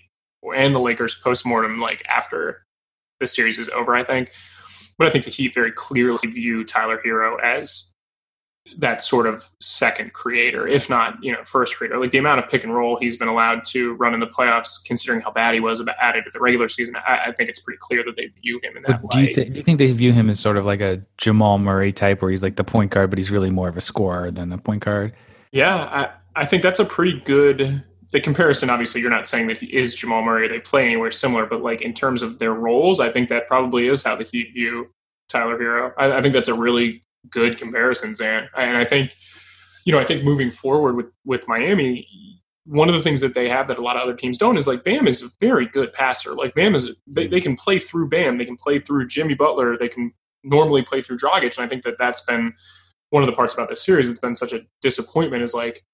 and 0.55 0.75
the 0.75 0.81
Lakers 0.81 1.14
post 1.14 1.47
mortem 1.47 1.81
like 1.81 2.03
after 2.08 2.64
the 3.20 3.26
series 3.26 3.58
is 3.58 3.69
over, 3.69 3.94
I 3.94 4.03
think. 4.03 4.32
But 4.99 5.06
I 5.06 5.11
think 5.11 5.25
the 5.25 5.31
Heat 5.31 5.55
very 5.55 5.70
clearly 5.70 6.29
view 6.29 6.64
Tyler 6.64 7.00
Herro 7.05 7.41
as 7.43 7.93
that 8.78 9.02
sort 9.02 9.26
of 9.26 9.48
second 9.60 10.12
creator, 10.12 10.66
if 10.66 10.90
not, 10.90 11.22
you 11.22 11.32
know, 11.32 11.42
first 11.44 11.76
creator. 11.76 11.98
Like 11.98 12.10
the 12.10 12.18
amount 12.18 12.40
of 12.40 12.50
pick 12.50 12.64
and 12.64 12.74
roll 12.74 12.98
he's 12.98 13.16
been 13.16 13.28
allowed 13.28 13.64
to 13.64 13.94
run 13.94 14.14
in 14.14 14.20
the 14.20 14.26
playoffs, 14.26 14.84
considering 14.84 15.20
how 15.20 15.30
bad 15.30 15.54
he 15.54 15.60
was 15.60 15.80
about 15.80 15.96
added 16.00 16.24
to 16.24 16.30
the 16.32 16.40
regular 16.40 16.68
season, 16.68 16.96
I, 16.96 17.26
I 17.26 17.32
think 17.32 17.48
it's 17.48 17.60
pretty 17.60 17.78
clear 17.78 18.04
that 18.04 18.16
they 18.16 18.26
view 18.26 18.60
him 18.62 18.76
in 18.76 18.82
that 18.86 19.00
do 19.10 19.20
You 19.20 19.34
th- 19.34 19.48
do 19.48 19.54
you 19.54 19.62
think 19.62 19.78
they 19.78 19.90
view 19.92 20.12
him 20.12 20.28
as 20.28 20.40
sort 20.40 20.56
of 20.56 20.66
like 20.66 20.80
a 20.80 21.02
Jamal 21.18 21.58
Murray 21.58 21.92
type, 21.92 22.22
where 22.22 22.30
he's 22.30 22.42
like 22.42 22.56
the 22.56 22.64
point 22.64 22.90
guard, 22.90 23.10
but 23.10 23.18
he's 23.18 23.30
really 23.30 23.50
more 23.50 23.68
of 23.68 23.76
a 23.76 23.80
scorer 23.80 24.30
than 24.30 24.52
a 24.52 24.58
point 24.58 24.84
guard? 24.84 25.14
Yeah, 25.52 25.74
I, 25.76 26.42
I 26.42 26.44
think 26.44 26.62
that's 26.62 26.78
a 26.78 26.84
pretty 26.84 27.20
good 27.20 27.84
the 28.12 28.20
comparison, 28.20 28.70
obviously, 28.70 29.00
you're 29.00 29.10
not 29.10 29.26
saying 29.26 29.48
that 29.48 29.58
he 29.58 29.66
is 29.66 29.94
Jamal 29.94 30.22
Murray. 30.22 30.48
They 30.48 30.60
play 30.60 30.86
anywhere 30.86 31.10
similar, 31.10 31.44
but 31.44 31.60
like 31.62 31.82
in 31.82 31.92
terms 31.92 32.22
of 32.22 32.38
their 32.38 32.54
roles, 32.54 33.00
I 33.00 33.10
think 33.10 33.28
that 33.30 33.48
probably 33.48 33.88
is 33.88 34.04
how 34.04 34.16
the 34.16 34.24
Heat 34.24 34.52
view 34.54 34.88
Tyler 35.28 35.58
Herro. 35.58 35.92
I, 35.98 36.19
I 36.19 36.22
think 36.22 36.34
that's 36.34 36.48
a 36.48 36.54
really 36.54 37.02
good 37.31 37.58
comparisons. 37.58 38.19
Zan. 38.19 38.49
And 38.56 38.76
I 38.76 38.84
think, 38.84 39.14
you 39.84 39.93
know, 39.93 39.99
I 39.99 40.05
think 40.05 40.25
moving 40.25 40.50
forward 40.50 40.96
with 40.96 41.06
with 41.25 41.46
Miami, 41.49 42.08
one 42.67 42.88
of 42.88 42.94
the 42.94 43.00
things 43.00 43.20
that 43.20 43.34
they 43.34 43.49
have 43.49 43.69
that 43.69 43.78
a 43.78 43.82
lot 43.82 43.96
of 43.96 44.02
other 44.02 44.14
teams 44.14 44.38
don't 44.38 44.56
is 44.56 44.67
like 44.67 44.84
Bam 44.84 45.06
is 45.06 45.23
a 45.23 45.31
very 45.40 45.67
good 45.67 45.93
passer. 45.93 46.34
Like 46.34 46.55
Bam 46.55 46.75
is, 46.75 46.90
they, 47.06 47.26
they 47.28 47.40
can 47.40 47.56
play 47.56 47.78
through 47.78 48.08
Bam, 48.08 48.37
they 48.37 48.44
can 48.44 48.56
play 48.56 48.81
through 48.81 49.06
Jimmy 49.06 49.34
Butler, 49.34 49.76
they 49.78 49.88
can 49.88 50.12
normally 50.43 50.82
play 50.82 51.02
through 51.02 51.19
Dragic, 51.19 51.56
and 51.56 51.64
I 51.64 51.69
think 51.69 51.84
that 51.84 51.96
that's 51.99 52.23
been 52.23 52.52
one 53.11 53.23
of 53.23 53.29
the 53.29 53.34
parts 53.34 53.55
about 53.55 53.69
this 53.69 53.82
series. 53.82 54.08
It's 54.08 54.19
been 54.19 54.37
such 54.37 54.52
a 54.52 54.62
disappointment. 54.82 55.43
Is 55.43 55.55
like 55.55 55.84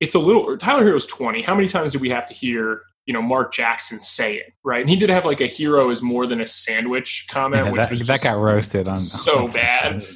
it's 0.00 0.14
a 0.14 0.18
little 0.18 0.56
Tyler 0.56 0.84
Herro's 0.84 1.06
20. 1.06 1.42
How 1.42 1.54
many 1.54 1.68
times 1.68 1.92
do 1.92 1.98
we 1.98 2.08
have 2.08 2.26
to 2.28 2.34
hear, 2.34 2.82
you 3.06 3.12
know, 3.12 3.22
Mark 3.22 3.52
Jackson 3.52 4.00
say 4.00 4.34
it, 4.34 4.52
right? 4.64 4.80
And 4.80 4.90
he 4.90 4.96
did 4.96 5.10
have 5.10 5.26
like 5.26 5.40
a 5.40 5.46
hero 5.46 5.90
is 5.90 6.02
more 6.02 6.26
than 6.26 6.40
a 6.40 6.46
sandwich 6.46 7.26
comment, 7.30 7.66
yeah, 7.66 7.72
which 7.72 7.98
that, 7.98 8.06
that 8.06 8.22
got 8.22 8.40
roasted 8.40 8.88
on 8.88 8.96
so 8.96 9.40
on 9.40 9.52
bad. 9.52 10.06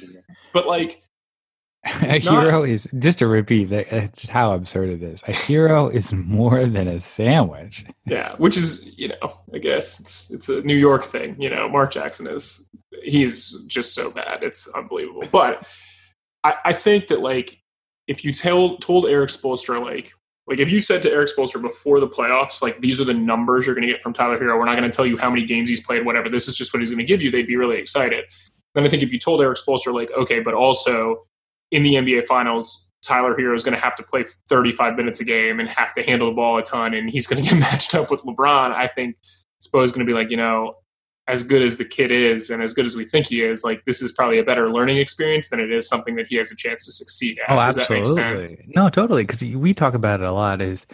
But 0.57 0.67
like 0.67 1.01
a 1.85 2.19
hero 2.19 2.61
not, 2.61 2.69
is 2.69 2.87
just 2.97 3.19
to 3.19 3.27
repeat 3.27 3.65
that 3.65 3.93
it's 3.93 4.27
how 4.27 4.53
absurd 4.53 4.89
it 4.89 5.03
is. 5.03 5.21
A 5.27 5.33
hero 5.33 5.87
is 5.87 6.11
more 6.13 6.65
than 6.65 6.87
a 6.87 6.99
sandwich. 6.99 7.85
Yeah, 8.05 8.35
which 8.37 8.57
is 8.57 8.83
you 8.97 9.09
know 9.09 9.39
I 9.53 9.59
guess 9.59 9.99
it's 9.99 10.31
it's 10.31 10.49
a 10.49 10.61
New 10.63 10.75
York 10.75 11.03
thing. 11.03 11.39
You 11.39 11.51
know, 11.51 11.69
Mark 11.69 11.91
Jackson 11.91 12.25
is 12.25 12.67
he's 13.03 13.51
just 13.67 13.93
so 13.93 14.09
bad. 14.09 14.41
It's 14.41 14.67
unbelievable. 14.69 15.25
But 15.31 15.67
I, 16.43 16.55
I 16.65 16.73
think 16.73 17.09
that 17.09 17.21
like 17.21 17.61
if 18.07 18.23
you 18.23 18.31
tell, 18.31 18.77
told 18.77 19.05
Erik 19.05 19.29
Spoelstra, 19.29 19.81
like, 19.83 20.11
like 20.47 20.59
if 20.59 20.71
you 20.71 20.79
said 20.79 21.01
to 21.03 21.11
Erik 21.11 21.29
Spoelstra 21.29 21.61
before 21.61 21.99
the 21.99 22.07
playoffs, 22.07 22.61
like 22.61 22.79
these 22.79 23.01
are 23.01 23.03
the 23.03 23.13
numbers 23.13 23.65
you're 23.65 23.75
going 23.75 23.85
to 23.85 23.91
get 23.91 24.01
from 24.01 24.13
Tyler 24.13 24.39
Herro. 24.39 24.57
we're 24.57 24.65
not 24.65 24.77
going 24.77 24.89
to 24.89 24.95
tell 24.95 25.05
you 25.05 25.17
how 25.17 25.29
many 25.29 25.45
games 25.45 25.69
he's 25.69 25.81
played, 25.81 26.05
whatever. 26.05 26.29
This 26.29 26.47
is 26.47 26.55
just 26.55 26.73
what 26.73 26.79
he's 26.79 26.89
going 26.89 26.99
to 26.99 27.05
give 27.05 27.21
you. 27.21 27.29
They'd 27.29 27.47
be 27.47 27.57
really 27.57 27.77
excited. 27.77 28.23
Then 28.77 28.85
I 28.85 28.89
think 28.89 29.01
if 29.01 29.11
you 29.11 29.17
told 29.17 29.41
Erik 29.41 29.57
Spoelstra, 29.57 29.91
like, 29.91 30.11
okay, 30.11 30.39
but 30.39 30.53
also 30.53 31.25
in 31.71 31.81
the 31.81 31.95
NBA 31.95 32.25
Finals, 32.25 32.91
Tyler 33.01 33.35
Herro 33.35 33.55
is 33.55 33.63
going 33.63 33.73
to 33.73 33.81
have 33.81 33.95
to 33.95 34.03
play 34.03 34.23
35 34.49 34.95
minutes 34.95 35.19
a 35.19 35.23
game 35.23 35.59
and 35.59 35.67
have 35.67 35.95
to 35.95 36.03
handle 36.03 36.29
the 36.29 36.35
ball 36.35 36.59
a 36.59 36.61
ton, 36.61 36.93
and 36.93 37.09
he's 37.09 37.25
going 37.25 37.43
to 37.43 37.49
get 37.49 37.59
matched 37.59 37.95
up 37.95 38.11
with 38.11 38.21
LeBron. 38.21 38.71
I 38.71 38.85
think 38.85 39.15
Spo 39.63 39.83
is 39.83 39.91
going 39.91 40.05
to 40.05 40.09
be 40.09 40.13
like, 40.13 40.29
you 40.29 40.37
know, 40.37 40.75
as 41.27 41.41
good 41.41 41.63
as 41.63 41.77
the 41.77 41.85
kid 41.85 42.11
is 42.11 42.51
and 42.51 42.61
as 42.61 42.75
good 42.75 42.85
as 42.85 42.95
we 42.95 43.03
think 43.03 43.25
he 43.25 43.41
is, 43.41 43.63
like 43.63 43.83
this 43.85 43.99
is 43.99 44.11
probably 44.11 44.37
a 44.37 44.43
better 44.43 44.69
learning 44.69 44.97
experience 44.97 45.49
than 45.49 45.59
it 45.59 45.71
is 45.71 45.89
something 45.89 46.15
that 46.15 46.27
he 46.27 46.35
has 46.35 46.51
a 46.51 46.55
chance 46.55 46.85
to 46.85 46.91
succeed 46.91 47.39
at. 47.39 47.51
Oh, 47.51 47.59
absolutely. 47.59 48.63
No, 48.75 48.89
totally. 48.89 49.23
Because 49.23 49.41
we 49.41 49.73
talk 49.73 49.95
about 49.95 50.19
it 50.21 50.27
a 50.27 50.31
lot. 50.31 50.61
Is 50.61 50.85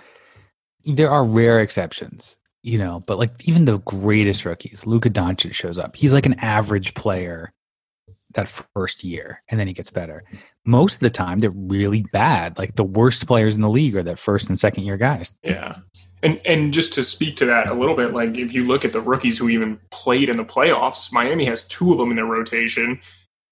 there 0.86 1.12
are 1.12 1.26
rare 1.26 1.60
exceptions, 1.60 2.38
you 2.62 2.78
know, 2.78 3.02
but 3.02 3.18
like 3.18 3.46
even 3.46 3.66
the 3.66 3.80
greatest 3.80 4.46
rookies, 4.46 4.86
Luka 4.86 5.10
Doncic 5.10 5.54
shows 5.54 5.78
up. 5.78 5.98
He's 5.98 6.14
like 6.14 6.26
an 6.26 6.40
average 6.40 6.94
player 6.94 7.52
that 8.34 8.50
first 8.74 9.04
year, 9.04 9.42
and 9.50 9.60
then 9.60 9.68
he 9.68 9.74
gets 9.74 9.92
better. 9.92 10.24
Mm-hmm. 10.28 10.38
Most 10.66 10.96
of 10.96 11.00
the 11.02 11.10
time, 11.10 11.40
they're 11.40 11.52
really 11.52 12.06
bad. 12.12 12.58
Like 12.58 12.76
the 12.76 12.84
worst 12.84 13.28
players 13.28 13.56
in 13.56 13.62
the 13.62 13.70
league 13.70 13.96
are 13.96 14.04
that 14.04 14.20
first 14.20 14.50
and 14.50 14.60
second 14.60 14.84
year 14.86 14.98
guys. 14.98 15.38
Yeah. 15.44 15.78
And 16.22 16.40
and 16.46 16.72
just 16.72 16.94
to 16.94 17.04
speak 17.04 17.36
to 17.38 17.46
that 17.46 17.70
a 17.70 17.74
little 17.74 17.96
bit, 17.96 18.14
like 18.14 18.38
if 18.38 18.54
you 18.54 18.66
look 18.66 18.86
at 18.86 18.94
the 18.94 19.02
rookies 19.02 19.38
who 19.38 19.50
even 19.50 19.80
played 19.92 20.30
in 20.30 20.38
the 20.38 20.46
playoffs, 20.46 21.12
Miami 21.12 21.46
has 21.46 21.68
two 21.68 21.92
of 21.92 21.98
them 21.98 22.10
in 22.10 22.16
their 22.16 22.26
rotation. 22.26 23.00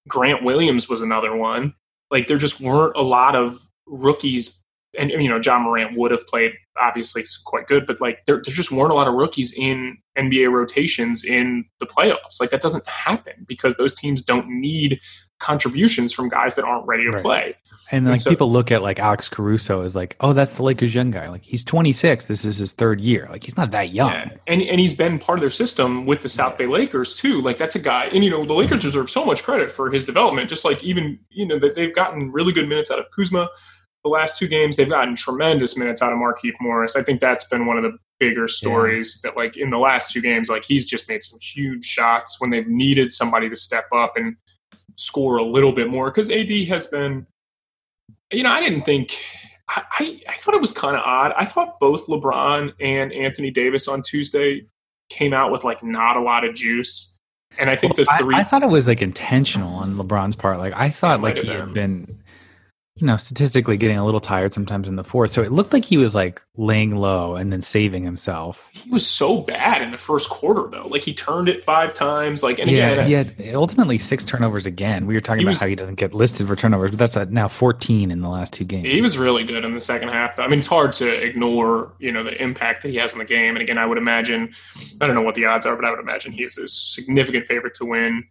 Grant 0.08 0.44
Williams 0.44 0.88
was 0.88 1.02
another 1.02 1.36
one. 1.36 1.74
Like 2.10 2.28
there 2.28 2.38
just 2.38 2.60
weren't 2.62 2.96
a 2.96 3.02
lot 3.02 3.36
of 3.36 3.60
rookies 3.88 4.58
and 4.98 5.12
you 5.12 5.30
know 5.30 5.40
Ja 5.44 5.60
Morant 5.60 5.98
would 5.98 6.12
have 6.12 6.26
played 6.28 6.54
obviously 6.82 7.22
it's 7.22 7.38
quite 7.38 7.68
good, 7.68 7.86
but 7.86 8.02
like 8.02 8.26
there, 8.26 8.36
there 8.36 8.54
just 8.54 8.72
weren't 8.72 8.92
a 8.92 8.96
lot 8.96 9.08
of 9.08 9.14
rookies 9.14 9.54
in 9.54 9.98
NBA 10.18 10.52
rotations 10.52 11.24
in 11.24 11.66
the 11.80 11.86
playoffs. 11.86 12.40
Like 12.40 12.50
that 12.50 12.62
doesn't 12.62 12.88
happen 12.88 13.46
because 13.48 13.76
those 13.76 13.94
teams 13.94 14.22
don't 14.22 14.50
need 14.50 15.00
contributions 15.40 16.14
from 16.14 16.30
guys 16.30 16.56
that 16.56 16.64
aren't 16.64 16.86
ready 16.88 17.04
to 17.04 17.12
right. 17.12 17.22
play. 17.22 17.56
And, 17.92 18.06
and 18.06 18.10
like 18.10 18.20
so, 18.20 18.30
people 18.30 18.52
look 18.52 18.72
at 18.72 18.82
like 18.82 19.00
Alex 19.00 19.28
Caruso 19.28 19.82
as 19.84 19.96
like, 19.96 20.16
oh, 20.20 20.34
that's 20.34 20.56
the 20.56 20.64
Lakers 20.64 20.94
young 20.94 21.12
guy. 21.12 21.30
Like 21.30 21.44
he's 21.44 21.64
26. 21.64 22.26
This 22.26 22.46
is 22.46 22.58
his 22.58 22.74
third 22.74 23.02
year. 23.02 23.28
Like 23.30 23.44
he's 23.44 23.58
not 23.58 23.72
that 23.72 23.90
young. 23.90 24.12
Yeah. 24.12 24.30
And 24.48 24.62
and 24.62 24.80
he's 24.80 24.94
been 24.94 25.20
part 25.20 25.40
of 25.40 25.42
their 25.42 25.50
system 25.50 26.06
with 26.06 26.22
the 26.22 26.30
South 26.30 26.58
Bay 26.58 26.68
Lakers 26.68 27.16
too. 27.16 27.42
Like 27.42 27.58
that's 27.58 27.76
a 27.76 27.80
guy. 27.80 28.06
And 28.06 28.24
you 28.24 28.30
know 28.30 28.46
the 28.46 28.54
Lakers 28.54 28.80
deserve 28.80 29.10
so 29.10 29.26
much 29.26 29.44
credit 29.44 29.72
for 29.72 29.90
his 29.92 30.06
development. 30.06 30.50
Just 30.50 30.64
like 30.64 30.84
even 30.84 31.20
you 31.30 31.46
know 31.46 31.60
that 31.60 31.76
they've 31.76 31.94
gotten 31.94 32.32
really 32.32 32.54
good 32.54 32.70
minutes 32.70 32.92
out 32.92 33.00
of 33.00 33.06
Kuzma 33.12 33.50
the 34.04 34.10
last 34.10 34.38
two 34.38 34.48
games 34.48 34.76
they've 34.76 34.90
gotten 34.90 35.16
tremendous 35.16 35.78
minutes 35.78 36.02
out 36.02 36.12
of 36.12 36.20
Markieff 36.20 36.54
Morris. 36.60 36.96
I 36.96 37.04
think 37.04 37.22
that's 37.22 37.46
been 37.46 37.66
one 37.66 37.78
of 37.78 37.84
the 37.84 37.98
bigger 38.20 38.48
stories 38.48 39.20
yeah. 39.24 39.30
that 39.30 39.38
like 39.38 39.58
in 39.58 39.70
the 39.70 39.78
last 39.78 40.12
two 40.12 40.22
games, 40.22 40.50
like 40.50 40.66
he's 40.66 40.86
just 40.86 41.08
made 41.08 41.24
some 41.24 41.40
huge 41.42 41.86
shots 41.86 42.38
when 42.40 42.50
they've 42.50 42.68
needed 42.68 43.12
somebody 43.12 43.50
to 43.50 43.56
step 43.56 43.86
up 43.94 44.14
and 44.16 44.36
score 44.96 45.38
a 45.38 45.44
little 45.44 45.72
bit 45.72 45.90
more 45.90 46.10
because 46.12 46.32
AD 46.32 46.50
has 46.68 46.88
been, 46.88 47.26
you 48.32 48.44
know, 48.44 48.52
I 48.52 48.60
didn't 48.62 48.84
think. 48.84 49.16
I, 49.70 49.84
I, 50.00 50.20
I 50.28 50.34
thought 50.34 50.54
it 50.54 50.62
was 50.62 50.74
kind 50.74 50.96
of 50.98 51.04
odd. 51.04 51.34
I 51.38 51.46
thought 51.46 51.80
both 51.80 52.08
LeBron 52.08 52.74
and 52.80 53.14
Anthony 53.14 53.52
Davis 53.52 53.88
on 53.88 54.02
Tuesday 54.02 54.66
came 55.10 55.34
out 55.34 55.52
with 55.52 55.64
like 55.64 55.84
not 55.84 56.18
a 56.18 56.22
lot 56.22 56.44
of 56.44 56.56
juice. 56.56 57.18
And 57.60 57.70
I 57.70 57.76
think 57.76 57.98
well, 57.98 58.06
the 58.06 58.24
three. 58.24 58.36
I, 58.36 58.40
I, 58.40 58.44
thought 58.44 58.64
it 58.64 58.70
was 58.70 58.88
like 58.88 59.02
intentional 59.02 59.74
on 59.76 59.96
LeBron's 59.96 60.36
part. 60.36 60.58
Like 60.58 60.74
I 60.74 60.90
thought 60.90 61.22
like 61.22 61.38
he 61.38 61.50
had 61.50 61.74
been 61.74 62.21
you 62.96 63.08
know, 63.08 63.16
statistically 63.16 63.78
getting 63.78 63.98
a 63.98 64.06
little 64.06 64.20
tired 64.20 64.52
sometimes 64.52 64.88
in 64.88 64.98
the 64.98 65.04
fourth. 65.04 65.32
So 65.32 65.42
it 65.42 65.52
looked 65.52 65.72
like 65.72 65.86
he 65.86 65.98
was 65.98 66.14
like 66.14 66.42
laying 66.58 66.96
low 66.96 67.36
and 67.36 67.52
then 67.52 67.62
saving 67.62 68.04
himself. 68.04 68.70
He 68.74 68.90
was 68.90 69.08
so 69.08 69.42
bad 69.42 69.82
in 69.82 69.92
the 69.92 69.98
first 69.98 70.30
quarter 70.30 70.68
though. 70.70 70.88
Like 70.88 71.02
he 71.02 71.14
turned 71.14 71.48
it 71.48 71.64
five 71.64 71.94
times. 71.94 72.44
Like 72.44 72.60
and 72.60 72.70
yeah, 72.70 72.90
again, 72.90 73.08
he 73.08 73.16
uh, 73.16 73.46
had 73.46 73.56
ultimately 73.56 73.98
six 73.98 74.26
turnovers 74.26 74.66
again. 74.66 75.06
We 75.06 75.14
were 75.14 75.22
talking 75.22 75.44
about 75.44 75.52
was, 75.52 75.62
how 75.62 75.68
he 75.68 75.76
doesn't 75.76 75.96
get 75.96 76.14
listed 76.14 76.48
for 76.48 76.56
turnovers, 76.56 76.92
but 76.92 77.00
that's 77.00 77.32
now 77.32 77.48
14 77.48 78.12
in 78.12 78.20
the 78.20 78.30
last 78.30 78.52
two 78.52 78.66
games. 78.66 78.88
He 78.88 79.02
was 79.02 79.18
really 79.18 79.46
good 79.46 79.64
in 79.64 79.74
the 79.74 79.80
second 79.80 80.10
half. 80.10 80.38
I 80.38 80.48
mean, 80.48 80.60
it's 80.60 80.68
hard 80.68 80.92
to 80.94 81.08
ignore, 81.08 81.94
you 82.00 82.12
know, 82.12 82.24
the 82.24 82.40
impact 82.42 82.84
that 82.84 82.90
he 82.90 82.98
has 82.98 83.14
on 83.14 83.20
the 83.20 83.26
game. 83.26 83.56
And 83.56 83.62
again, 83.62 83.78
I 83.78 83.86
would 83.86 83.98
imagine, 83.98 84.52
I 85.00 85.08
don't 85.08 85.16
know 85.16 85.22
what 85.22 85.36
the 85.36 85.46
odds 85.46 85.66
are, 85.66 85.78
but 85.78 85.86
I 85.86 85.92
would 85.92 86.00
imagine 86.00 86.34
he 86.34 86.44
is 86.44 86.58
a 86.58 86.68
significant 86.68 87.46
favorite 87.46 87.74
to 87.76 87.86
win 87.86 88.26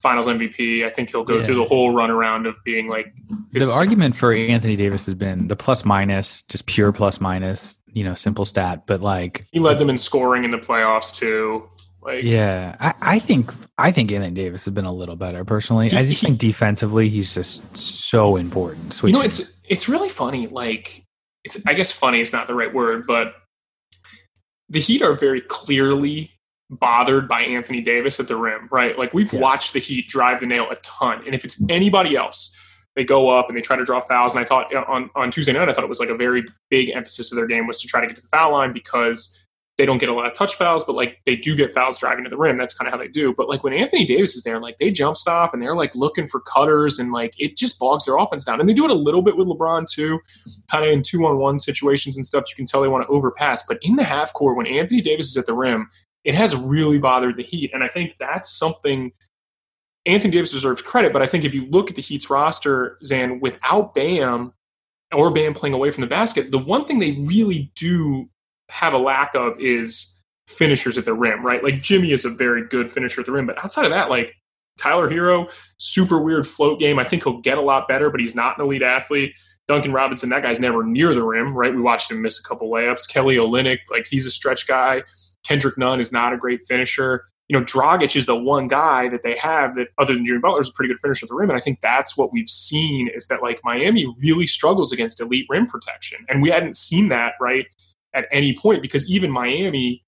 finals 0.00 0.28
MVP. 0.28 0.84
I 0.84 0.90
think 0.90 1.10
he'll 1.10 1.24
go 1.24 1.36
yeah. 1.36 1.42
through 1.42 1.56
the 1.56 1.64
whole 1.64 1.94
run 1.94 2.10
around 2.10 2.46
of 2.46 2.56
being 2.64 2.88
like 2.88 3.12
the 3.52 3.70
argument 3.74 4.16
for 4.16 4.32
Anthony 4.32 4.76
Davis 4.76 5.06
has 5.06 5.14
been 5.14 5.48
the 5.48 5.56
plus 5.56 5.84
minus, 5.84 6.42
just 6.42 6.66
pure 6.66 6.92
plus 6.92 7.20
minus, 7.20 7.78
you 7.92 8.04
know, 8.04 8.14
simple 8.14 8.44
stat, 8.44 8.84
but 8.86 9.00
like 9.00 9.46
he 9.52 9.60
led 9.60 9.78
them 9.78 9.90
in 9.90 9.98
scoring 9.98 10.44
in 10.44 10.50
the 10.50 10.58
playoffs 10.58 11.14
too. 11.14 11.68
Like 12.02 12.22
Yeah. 12.22 12.76
I, 12.78 12.94
I 13.00 13.18
think 13.18 13.50
I 13.78 13.90
think 13.90 14.12
Anthony 14.12 14.34
Davis 14.34 14.64
has 14.64 14.74
been 14.74 14.84
a 14.84 14.92
little 14.92 15.16
better 15.16 15.44
personally. 15.44 15.88
He, 15.88 15.96
I 15.96 16.04
just 16.04 16.20
he, 16.20 16.26
think 16.26 16.38
defensively 16.38 17.08
he's 17.08 17.34
just 17.34 17.76
so 17.76 18.36
important. 18.36 18.94
Switching. 18.94 19.16
You 19.16 19.20
know, 19.20 19.26
it's 19.26 19.52
it's 19.68 19.88
really 19.88 20.08
funny. 20.08 20.46
Like 20.46 21.04
it's 21.44 21.64
I 21.66 21.74
guess 21.74 21.90
funny 21.90 22.20
is 22.20 22.32
not 22.32 22.46
the 22.46 22.54
right 22.54 22.72
word, 22.72 23.06
but 23.06 23.34
the 24.68 24.80
Heat 24.80 25.02
are 25.02 25.14
very 25.14 25.40
clearly 25.40 26.35
bothered 26.70 27.28
by 27.28 27.42
Anthony 27.42 27.80
Davis 27.80 28.18
at 28.18 28.28
the 28.28 28.36
rim, 28.36 28.68
right? 28.70 28.98
Like 28.98 29.14
we've 29.14 29.32
yes. 29.32 29.42
watched 29.42 29.72
the 29.72 29.78
Heat 29.78 30.08
drive 30.08 30.40
the 30.40 30.46
nail 30.46 30.66
a 30.70 30.76
ton. 30.76 31.22
And 31.24 31.34
if 31.34 31.44
it's 31.44 31.62
anybody 31.68 32.16
else, 32.16 32.56
they 32.96 33.04
go 33.04 33.28
up 33.28 33.48
and 33.48 33.56
they 33.56 33.60
try 33.60 33.76
to 33.76 33.84
draw 33.84 34.00
fouls. 34.00 34.34
And 34.34 34.40
I 34.40 34.44
thought 34.44 34.74
uh, 34.74 34.84
on, 34.88 35.10
on 35.14 35.30
Tuesday 35.30 35.52
night, 35.52 35.68
I 35.68 35.72
thought 35.72 35.84
it 35.84 35.88
was 35.88 36.00
like 36.00 36.08
a 36.08 36.16
very 36.16 36.42
big 36.70 36.90
emphasis 36.90 37.30
of 37.30 37.36
their 37.36 37.46
game 37.46 37.66
was 37.66 37.80
to 37.82 37.88
try 37.88 38.00
to 38.00 38.06
get 38.06 38.16
to 38.16 38.22
the 38.22 38.28
foul 38.28 38.52
line 38.52 38.72
because 38.72 39.38
they 39.76 39.84
don't 39.84 39.98
get 39.98 40.08
a 40.08 40.14
lot 40.14 40.26
of 40.26 40.32
touch 40.32 40.54
fouls, 40.54 40.84
but 40.84 40.94
like 40.94 41.20
they 41.26 41.36
do 41.36 41.54
get 41.54 41.70
fouls 41.70 41.98
driving 41.98 42.24
to 42.24 42.30
the 42.30 42.36
rim. 42.36 42.56
That's 42.56 42.72
kind 42.72 42.88
of 42.88 42.92
how 42.92 42.98
they 42.98 43.08
do. 43.08 43.34
But 43.34 43.48
like 43.48 43.62
when 43.62 43.74
Anthony 43.74 44.06
Davis 44.06 44.34
is 44.34 44.42
there, 44.42 44.58
like 44.58 44.78
they 44.78 44.90
jump 44.90 45.16
stop 45.16 45.52
and 45.52 45.62
they're 45.62 45.74
like 45.74 45.94
looking 45.94 46.26
for 46.26 46.40
cutters 46.40 46.98
and 46.98 47.12
like 47.12 47.34
it 47.38 47.58
just 47.58 47.78
bogs 47.78 48.06
their 48.06 48.16
offense 48.16 48.44
down. 48.44 48.58
And 48.58 48.68
they 48.68 48.72
do 48.72 48.84
it 48.84 48.90
a 48.90 48.94
little 48.94 49.20
bit 49.20 49.36
with 49.36 49.46
LeBron 49.46 49.86
too, 49.90 50.18
kind 50.70 50.84
of 50.84 50.90
in 50.90 51.02
two 51.02 51.26
on 51.26 51.38
one 51.38 51.58
situations 51.58 52.16
and 52.16 52.24
stuff. 52.24 52.44
You 52.48 52.56
can 52.56 52.64
tell 52.64 52.80
they 52.80 52.88
want 52.88 53.06
to 53.06 53.12
overpass. 53.12 53.64
But 53.66 53.78
in 53.82 53.96
the 53.96 54.04
half 54.04 54.32
court, 54.32 54.56
when 54.56 54.66
Anthony 54.66 55.02
Davis 55.02 55.26
is 55.26 55.36
at 55.36 55.44
the 55.44 55.52
rim, 55.52 55.90
it 56.26 56.34
has 56.34 56.54
really 56.56 56.98
bothered 56.98 57.36
the 57.36 57.42
Heat. 57.42 57.70
And 57.72 57.84
I 57.84 57.88
think 57.88 58.16
that's 58.18 58.50
something 58.50 59.12
Anthony 60.04 60.32
Davis 60.32 60.50
deserves 60.50 60.82
credit. 60.82 61.12
But 61.12 61.22
I 61.22 61.26
think 61.26 61.44
if 61.44 61.54
you 61.54 61.66
look 61.70 61.88
at 61.88 61.94
the 61.94 62.02
Heat's 62.02 62.28
roster, 62.28 62.98
Zan, 63.04 63.38
without 63.38 63.94
Bam 63.94 64.52
or 65.14 65.30
Bam 65.30 65.54
playing 65.54 65.72
away 65.72 65.92
from 65.92 66.00
the 66.00 66.08
basket, 66.08 66.50
the 66.50 66.58
one 66.58 66.84
thing 66.84 66.98
they 66.98 67.12
really 67.12 67.70
do 67.76 68.28
have 68.68 68.92
a 68.92 68.98
lack 68.98 69.36
of 69.36 69.58
is 69.60 70.20
finishers 70.48 70.98
at 70.98 71.04
the 71.04 71.14
rim, 71.14 71.44
right? 71.44 71.62
Like 71.62 71.80
Jimmy 71.80 72.10
is 72.10 72.24
a 72.24 72.30
very 72.30 72.66
good 72.66 72.90
finisher 72.90 73.20
at 73.20 73.26
the 73.26 73.32
rim. 73.32 73.46
But 73.46 73.62
outside 73.64 73.84
of 73.84 73.90
that, 73.90 74.10
like 74.10 74.34
Tyler 74.78 75.08
Herro, 75.08 75.48
super 75.78 76.20
weird 76.20 76.44
float 76.44 76.80
game. 76.80 76.98
I 76.98 77.04
think 77.04 77.22
he'll 77.22 77.40
get 77.40 77.56
a 77.56 77.62
lot 77.62 77.86
better, 77.86 78.10
but 78.10 78.18
he's 78.18 78.34
not 78.34 78.58
an 78.58 78.64
elite 78.64 78.82
athlete. 78.82 79.32
Duncan 79.68 79.92
Robinson, 79.92 80.28
that 80.30 80.42
guy's 80.42 80.60
never 80.60 80.82
near 80.84 81.14
the 81.14 81.22
rim, 81.22 81.54
right? 81.56 81.74
We 81.74 81.80
watched 81.80 82.10
him 82.10 82.22
miss 82.22 82.40
a 82.40 82.42
couple 82.42 82.68
layups. 82.68 83.08
Kelly 83.08 83.36
Olynyk, 83.36 83.78
like 83.90 84.06
he's 84.08 84.26
a 84.26 84.30
stretch 84.30 84.66
guy. 84.66 85.02
Kendrick 85.46 85.78
Nunn 85.78 86.00
is 86.00 86.12
not 86.12 86.32
a 86.32 86.36
great 86.36 86.62
finisher. 86.64 87.24
You 87.48 87.58
know, 87.58 87.64
Dragic 87.64 88.16
is 88.16 88.26
the 88.26 88.36
one 88.36 88.66
guy 88.66 89.08
that 89.08 89.22
they 89.22 89.36
have 89.36 89.76
that, 89.76 89.88
other 89.98 90.14
than 90.14 90.26
Jimmy 90.26 90.40
Butler, 90.40 90.60
is 90.60 90.68
a 90.68 90.72
pretty 90.72 90.92
good 90.92 91.00
finisher 91.00 91.26
at 91.26 91.28
the 91.28 91.34
rim. 91.34 91.48
And 91.48 91.56
I 91.56 91.60
think 91.60 91.80
that's 91.80 92.16
what 92.16 92.32
we've 92.32 92.48
seen 92.48 93.08
is 93.14 93.28
that 93.28 93.42
like 93.42 93.60
Miami 93.62 94.12
really 94.18 94.46
struggles 94.46 94.92
against 94.92 95.20
elite 95.20 95.46
rim 95.48 95.66
protection, 95.66 96.24
and 96.28 96.42
we 96.42 96.50
hadn't 96.50 96.76
seen 96.76 97.08
that 97.08 97.34
right 97.40 97.66
at 98.14 98.26
any 98.32 98.56
point 98.56 98.82
because 98.82 99.08
even 99.08 99.30
Miami, 99.30 100.04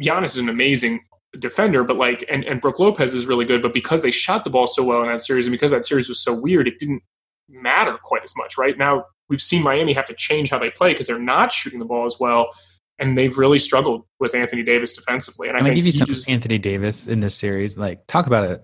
Giannis 0.00 0.24
is 0.24 0.38
an 0.38 0.48
amazing 0.48 1.00
defender, 1.40 1.82
but 1.82 1.96
like, 1.96 2.24
and, 2.30 2.44
and 2.44 2.60
Brook 2.60 2.78
Lopez 2.78 3.14
is 3.14 3.26
really 3.26 3.44
good, 3.44 3.62
but 3.62 3.72
because 3.72 4.02
they 4.02 4.10
shot 4.10 4.44
the 4.44 4.50
ball 4.50 4.66
so 4.66 4.84
well 4.84 5.02
in 5.02 5.08
that 5.08 5.22
series 5.22 5.46
and 5.46 5.52
because 5.52 5.72
that 5.72 5.84
series 5.84 6.08
was 6.08 6.22
so 6.22 6.32
weird, 6.32 6.68
it 6.68 6.78
didn't 6.78 7.02
matter 7.48 7.98
quite 8.02 8.22
as 8.22 8.34
much. 8.36 8.56
Right 8.56 8.78
now, 8.78 9.04
we've 9.28 9.40
seen 9.40 9.62
Miami 9.62 9.92
have 9.94 10.04
to 10.04 10.14
change 10.14 10.50
how 10.50 10.58
they 10.58 10.70
play 10.70 10.90
because 10.90 11.06
they're 11.06 11.18
not 11.18 11.50
shooting 11.50 11.80
the 11.80 11.84
ball 11.84 12.04
as 12.04 12.16
well 12.20 12.50
and 12.98 13.18
they've 13.18 13.36
really 13.36 13.58
struggled 13.58 14.04
with 14.20 14.34
Anthony 14.34 14.62
Davis 14.62 14.92
defensively. 14.92 15.48
And 15.48 15.56
I 15.56 15.62
think 15.62 15.76
give 15.76 15.86
you 15.86 15.92
some 15.92 16.06
just, 16.06 16.28
Anthony 16.28 16.58
Davis 16.58 17.06
in 17.06 17.20
this 17.20 17.34
series. 17.34 17.76
Like 17.76 18.06
talk 18.06 18.26
about 18.26 18.44
a 18.44 18.60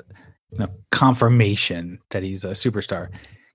you 0.52 0.58
know, 0.58 0.68
confirmation 0.90 1.98
that 2.10 2.22
he's 2.22 2.44
a 2.44 2.50
superstar. 2.50 3.08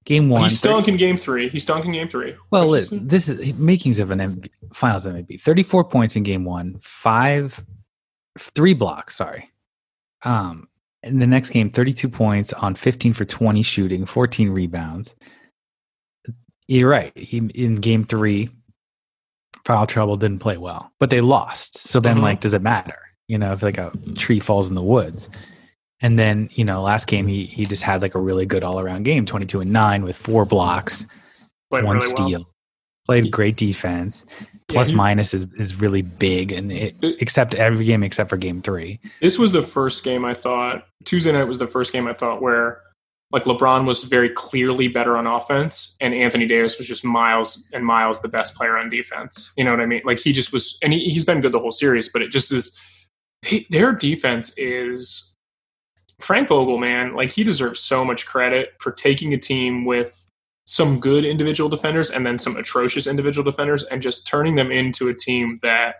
Game 0.05 0.29
one, 0.29 0.43
he 0.43 0.49
stunk 0.55 0.85
30, 0.85 0.91
in 0.91 0.97
game 0.97 1.17
three. 1.17 1.49
He 1.49 1.57
stunk 1.57 1.83
in 1.85 1.91
game 1.91 2.07
three. 2.07 2.35
Well, 2.51 2.75
is, 2.75 2.91
this 2.91 3.27
is 3.27 3.57
makings 3.57 3.97
of 3.97 4.11
an 4.11 4.19
MVP, 4.19 4.49
Finals 4.71 5.07
MVP. 5.07 5.41
Thirty-four 5.41 5.85
points 5.85 6.15
in 6.15 6.21
game 6.21 6.45
one, 6.45 6.77
five, 6.79 7.65
three 8.37 8.75
blocks. 8.75 9.15
Sorry. 9.15 9.49
Um, 10.23 10.67
in 11.01 11.17
the 11.17 11.25
next 11.25 11.49
game, 11.49 11.71
thirty-two 11.71 12.09
points 12.09 12.53
on 12.53 12.75
fifteen 12.75 13.13
for 13.13 13.25
twenty 13.25 13.63
shooting, 13.63 14.05
fourteen 14.05 14.51
rebounds. 14.51 15.15
You're 16.67 16.89
right. 16.89 17.11
He, 17.17 17.37
in 17.37 17.75
game 17.75 18.03
three, 18.03 18.49
foul 19.65 19.87
trouble, 19.87 20.15
didn't 20.15 20.39
play 20.39 20.57
well, 20.57 20.91
but 20.99 21.09
they 21.09 21.21
lost. 21.21 21.87
So 21.87 21.99
then, 21.99 22.15
mm-hmm. 22.15 22.23
like, 22.23 22.39
does 22.41 22.53
it 22.53 22.61
matter? 22.61 22.99
You 23.27 23.37
know, 23.37 23.51
if 23.51 23.63
like 23.63 23.77
a 23.77 23.91
tree 24.15 24.39
falls 24.39 24.69
in 24.69 24.75
the 24.75 24.83
woods. 24.83 25.29
And 26.01 26.19
then, 26.19 26.49
you 26.51 26.65
know, 26.65 26.81
last 26.81 27.07
game 27.07 27.25
he 27.25 27.45
he 27.45 27.65
just 27.65 27.81
had 27.81 28.01
like 28.01 28.15
a 28.15 28.19
really 28.19 28.45
good 28.45 28.63
all 28.63 28.79
around 28.79 29.03
game, 29.03 29.25
twenty 29.25 29.45
two 29.45 29.61
and 29.61 29.71
nine 29.71 30.03
with 30.03 30.17
four 30.17 30.45
blocks, 30.45 31.05
Played 31.71 31.85
one 31.85 31.97
really 31.97 32.07
steal. 32.07 32.29
Well. 32.29 32.49
Played 33.05 33.31
great 33.31 33.55
defense. 33.55 34.25
Plus 34.67 34.89
yeah, 34.89 34.95
minus 34.95 35.33
is, 35.33 35.51
is 35.53 35.79
really 35.79 36.01
big, 36.01 36.51
and 36.51 36.71
it, 36.71 36.95
it, 37.01 37.21
except 37.21 37.53
every 37.53 37.85
game 37.85 38.01
except 38.01 38.31
for 38.31 38.37
game 38.37 38.63
three. 38.63 38.99
This 39.21 39.37
was 39.37 39.51
the 39.51 39.61
first 39.61 40.03
game 40.03 40.25
I 40.25 40.33
thought 40.33 40.87
Tuesday 41.05 41.31
night 41.31 41.47
was 41.47 41.59
the 41.59 41.67
first 41.67 41.93
game 41.93 42.07
I 42.07 42.13
thought 42.13 42.41
where 42.41 42.81
like 43.31 43.43
LeBron 43.43 43.85
was 43.85 44.03
very 44.03 44.29
clearly 44.29 44.87
better 44.87 45.17
on 45.17 45.27
offense, 45.27 45.95
and 45.99 46.13
Anthony 46.13 46.45
Davis 46.45 46.77
was 46.77 46.87
just 46.87 47.03
miles 47.03 47.67
and 47.73 47.85
miles 47.85 48.21
the 48.21 48.29
best 48.29 48.55
player 48.55 48.77
on 48.77 48.89
defense. 48.89 49.51
You 49.57 49.63
know 49.63 49.71
what 49.71 49.81
I 49.81 49.85
mean? 49.85 50.01
Like 50.03 50.19
he 50.19 50.31
just 50.31 50.53
was, 50.53 50.77
and 50.83 50.93
he, 50.93 51.13
has 51.13 51.25
been 51.25 51.41
good 51.41 51.51
the 51.51 51.59
whole 51.59 51.71
series, 51.71 52.07
but 52.09 52.21
it 52.21 52.31
just 52.31 52.51
is. 52.51 52.79
He, 53.41 53.67
their 53.69 53.91
defense 53.91 54.53
is 54.57 55.33
Frank 56.19 56.47
Vogel, 56.49 56.77
man. 56.77 57.13
Like 57.13 57.31
he 57.31 57.43
deserves 57.43 57.79
so 57.79 58.05
much 58.05 58.25
credit 58.25 58.73
for 58.79 58.91
taking 58.91 59.33
a 59.33 59.37
team 59.37 59.85
with 59.85 60.25
some 60.65 60.99
good 60.99 61.25
individual 61.25 61.69
defenders 61.69 62.09
and 62.09 62.25
then 62.25 62.39
some 62.39 62.57
atrocious 62.57 63.07
individual 63.07 63.43
defenders, 63.43 63.83
and 63.83 64.01
just 64.01 64.27
turning 64.27 64.55
them 64.55 64.71
into 64.71 65.07
a 65.07 65.13
team 65.13 65.59
that 65.61 65.95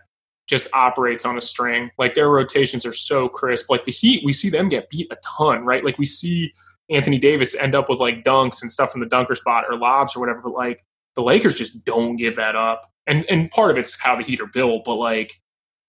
just 0.47 0.67
operates 0.73 1.25
on 1.25 1.37
a 1.37 1.41
string. 1.41 1.89
Like 1.97 2.13
their 2.13 2.29
rotations 2.29 2.85
are 2.85 2.93
so 2.93 3.27
crisp. 3.27 3.69
Like 3.69 3.85
the 3.85 3.91
Heat, 3.91 4.23
we 4.23 4.31
see 4.31 4.49
them 4.49 4.69
get 4.69 4.91
beat 4.91 5.11
a 5.11 5.17
ton, 5.37 5.65
right? 5.65 5.83
Like 5.83 5.97
we 5.97 6.05
see 6.05 6.53
Anthony 6.89 7.17
Davis 7.17 7.55
end 7.55 7.75
up 7.75 7.89
with 7.89 7.99
like 7.99 8.23
dunks 8.23 8.61
and 8.61 8.71
stuff 8.71 8.91
from 8.91 9.01
the 9.01 9.07
dunker 9.07 9.35
spot 9.35 9.65
or 9.69 9.77
lobs 9.77 10.15
or 10.15 10.19
whatever. 10.19 10.41
But 10.41 10.53
like 10.53 10.85
the 11.15 11.23
Lakers 11.23 11.57
just 11.57 11.83
don't 11.85 12.15
give 12.15 12.35
that 12.35 12.55
up. 12.55 12.81
And 13.07 13.25
and 13.29 13.49
part 13.51 13.71
of 13.71 13.77
it's 13.77 13.99
how 13.99 14.15
the 14.15 14.23
Heat 14.23 14.41
are 14.41 14.47
built, 14.47 14.83
but 14.85 14.95
like 14.95 15.41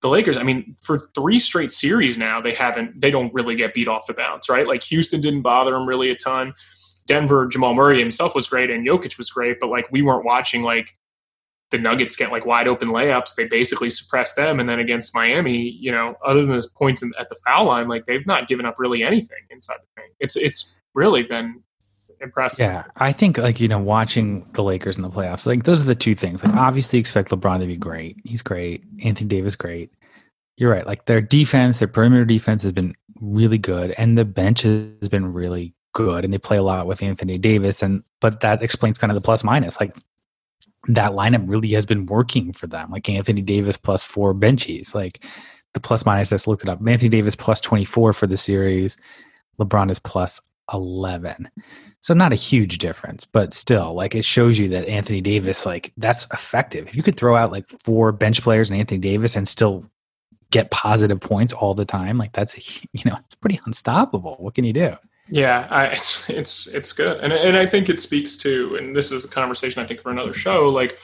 the 0.03 0.09
Lakers, 0.09 0.37
I 0.37 0.43
mean, 0.43 0.77
for 0.83 1.11
three 1.15 1.39
straight 1.39 1.71
series 1.71 2.19
now, 2.19 2.41
they 2.41 2.53
haven't 2.53 3.01
they 3.01 3.11
don't 3.11 3.33
really 3.33 3.57
get 3.57 3.75
beat 3.75 3.89
off 3.89 4.07
the 4.07 4.15
bounce, 4.15 4.49
right? 4.49 4.67
Like 4.67 4.83
Houston 4.85 5.21
didn't 5.21 5.43
bother 5.43 5.73
them 5.73 5.87
really 5.87 6.11
a 6.11 6.17
ton. 6.17 6.55
Denver, 7.07 7.47
Jamal 7.47 7.75
Murray 7.75 7.99
himself 7.99 8.35
was 8.35 8.49
great 8.49 8.71
and 8.71 8.87
Jokic 8.87 9.17
was 9.17 9.31
great, 9.31 9.59
but 9.61 9.71
like 9.71 9.91
we 9.93 10.03
weren't 10.03 10.25
watching 10.25 10.63
like 10.63 10.97
the 11.71 11.79
Nuggets 11.79 12.17
get 12.17 12.31
like 12.31 12.47
wide 12.47 12.69
open 12.69 12.89
layups. 12.89 13.35
They 13.35 13.49
basically 13.49 13.91
suppress 13.91 14.35
them. 14.35 14.61
And 14.61 14.69
then 14.69 14.79
against 14.79 15.15
Miami, 15.15 15.71
you 15.71 15.91
know, 15.91 16.15
other 16.25 16.41
than 16.41 16.51
those 16.51 16.67
points 16.67 17.03
in, 17.03 17.13
at 17.19 17.29
the 17.29 17.37
foul 17.47 17.67
line, 17.67 17.89
like 17.89 18.05
they've 18.05 18.27
not 18.27 18.47
given 18.49 18.67
up 18.67 18.77
really 18.79 19.03
anything 19.03 19.39
inside 19.51 19.79
the 19.81 20.01
paint. 20.01 20.15
It's 20.21 20.37
it's 20.37 20.79
really 20.97 21.23
been 21.23 21.63
impressive. 22.21 22.65
Yeah, 22.65 22.85
I 22.97 23.13
think 23.13 23.39
like 23.39 23.61
you 23.61 23.69
know 23.69 23.79
watching 23.79 24.45
the 24.55 24.63
Lakers 24.63 24.97
in 24.97 25.03
the 25.03 25.11
playoffs, 25.11 25.47
like 25.47 25.63
those 25.63 25.81
are 25.81 25.85
the 25.85 25.95
two 25.95 26.15
things. 26.15 26.43
Like 26.43 26.55
obviously 26.55 26.99
expect 26.99 27.31
LeBron 27.31 27.61
to 27.61 27.67
be 27.67 27.77
great. 27.77 28.17
He's 28.25 28.43
great. 28.43 28.83
Anthony 29.05 29.29
Davis 29.29 29.55
great. 29.55 29.93
You're 30.57 30.73
right. 30.73 30.87
Like 30.87 31.05
their 31.05 31.21
defense, 31.21 31.79
their 31.79 31.89
perimeter 31.89 32.25
defense 32.25 32.63
has 32.65 32.73
been 32.73 32.95
really 33.21 33.59
good, 33.59 33.93
and 33.93 34.19
the 34.19 34.25
bench 34.25 34.63
has 34.63 35.09
been 35.09 35.33
really 35.33 35.75
good, 35.93 36.25
and 36.25 36.33
they 36.33 36.39
play 36.39 36.57
a 36.57 36.63
lot 36.63 36.87
with 36.87 37.03
Anthony 37.03 37.39
Davis. 37.39 37.83
And 37.83 38.03
but 38.21 38.41
that 38.41 38.63
explains 38.63 38.99
kind 38.99 39.11
of 39.11 39.15
the 39.15 39.21
plus 39.21 39.45
minus. 39.45 39.79
Like 39.79 39.95
that 40.89 41.13
lineup 41.13 41.49
really 41.49 41.71
has 41.71 41.87
been 41.87 42.07
working 42.07 42.53
for 42.53 42.67
them. 42.67 42.91
Like 42.91 43.09
Anthony 43.09 43.43
Davis 43.43 43.77
plus 43.77 44.03
four 44.03 44.35
benchies. 44.35 44.95
Like 44.95 45.25
the 45.75 45.81
plus 45.81 46.07
minus. 46.07 46.33
I 46.33 46.37
just 46.37 46.49
looked 46.49 46.63
it 46.63 46.71
up. 46.71 46.81
Anthony 46.87 47.11
Davis 47.11 47.37
plus 47.37 47.61
twenty 47.61 47.85
four 47.85 48.13
for 48.15 48.27
the 48.27 48.37
series. 48.39 48.97
LeBron 49.59 49.91
is 49.91 49.99
plus 49.99 50.41
11. 50.73 51.51
So 52.01 52.15
not 52.15 52.33
a 52.33 52.37
huge 52.37 52.79
difference, 52.79 53.25
but 53.25 53.53
still, 53.53 53.95
like 53.95 54.15
it 54.15 54.25
shows 54.25 54.59
you 54.59 54.69
that 54.71 54.89
Anthony 54.89 55.21
Davis, 55.21 55.67
like 55.67 55.93
that's 55.97 56.27
effective. 56.33 56.89
If 56.89 56.97
you 56.97 57.03
could 57.03 57.17
throw 57.17 57.37
out 57.37 57.53
like 57.53 57.67
four 57.67 58.13
bench 58.13 58.43
players 58.43 58.71
and 58.71 58.79
Anthony 58.79 58.99
Davis 58.99 59.37
and 59.37 59.47
still 59.49 59.85
get 60.51 60.71
positive 60.71 61.21
points 61.21 61.53
all 61.53 61.75
the 61.75 61.85
time, 61.85 62.19
like 62.19 62.33
that's 62.33 62.57
you 62.93 63.03
know 63.05 63.17
it's 63.25 63.35
pretty 63.37 63.61
unstoppable. 63.67 64.37
What 64.39 64.55
can 64.55 64.65
you 64.65 64.73
do? 64.73 64.95
Yeah, 65.29 65.67
I, 65.71 65.87
it's 65.87 66.31
it's 66.31 66.67
it's 66.69 66.93
good, 66.93 67.21
and 67.21 67.33
and 67.33 67.57
I 67.57 67.67
think 67.67 67.89
it 67.89 67.99
speaks 67.99 68.37
to, 68.39 68.77
and 68.77 68.95
this 68.95 69.11
is 69.11 69.25
a 69.25 69.29
conversation 69.29 69.83
I 69.83 69.87
think 69.87 70.01
for 70.01 70.11
another 70.13 70.33
show, 70.33 70.67
like 70.69 71.01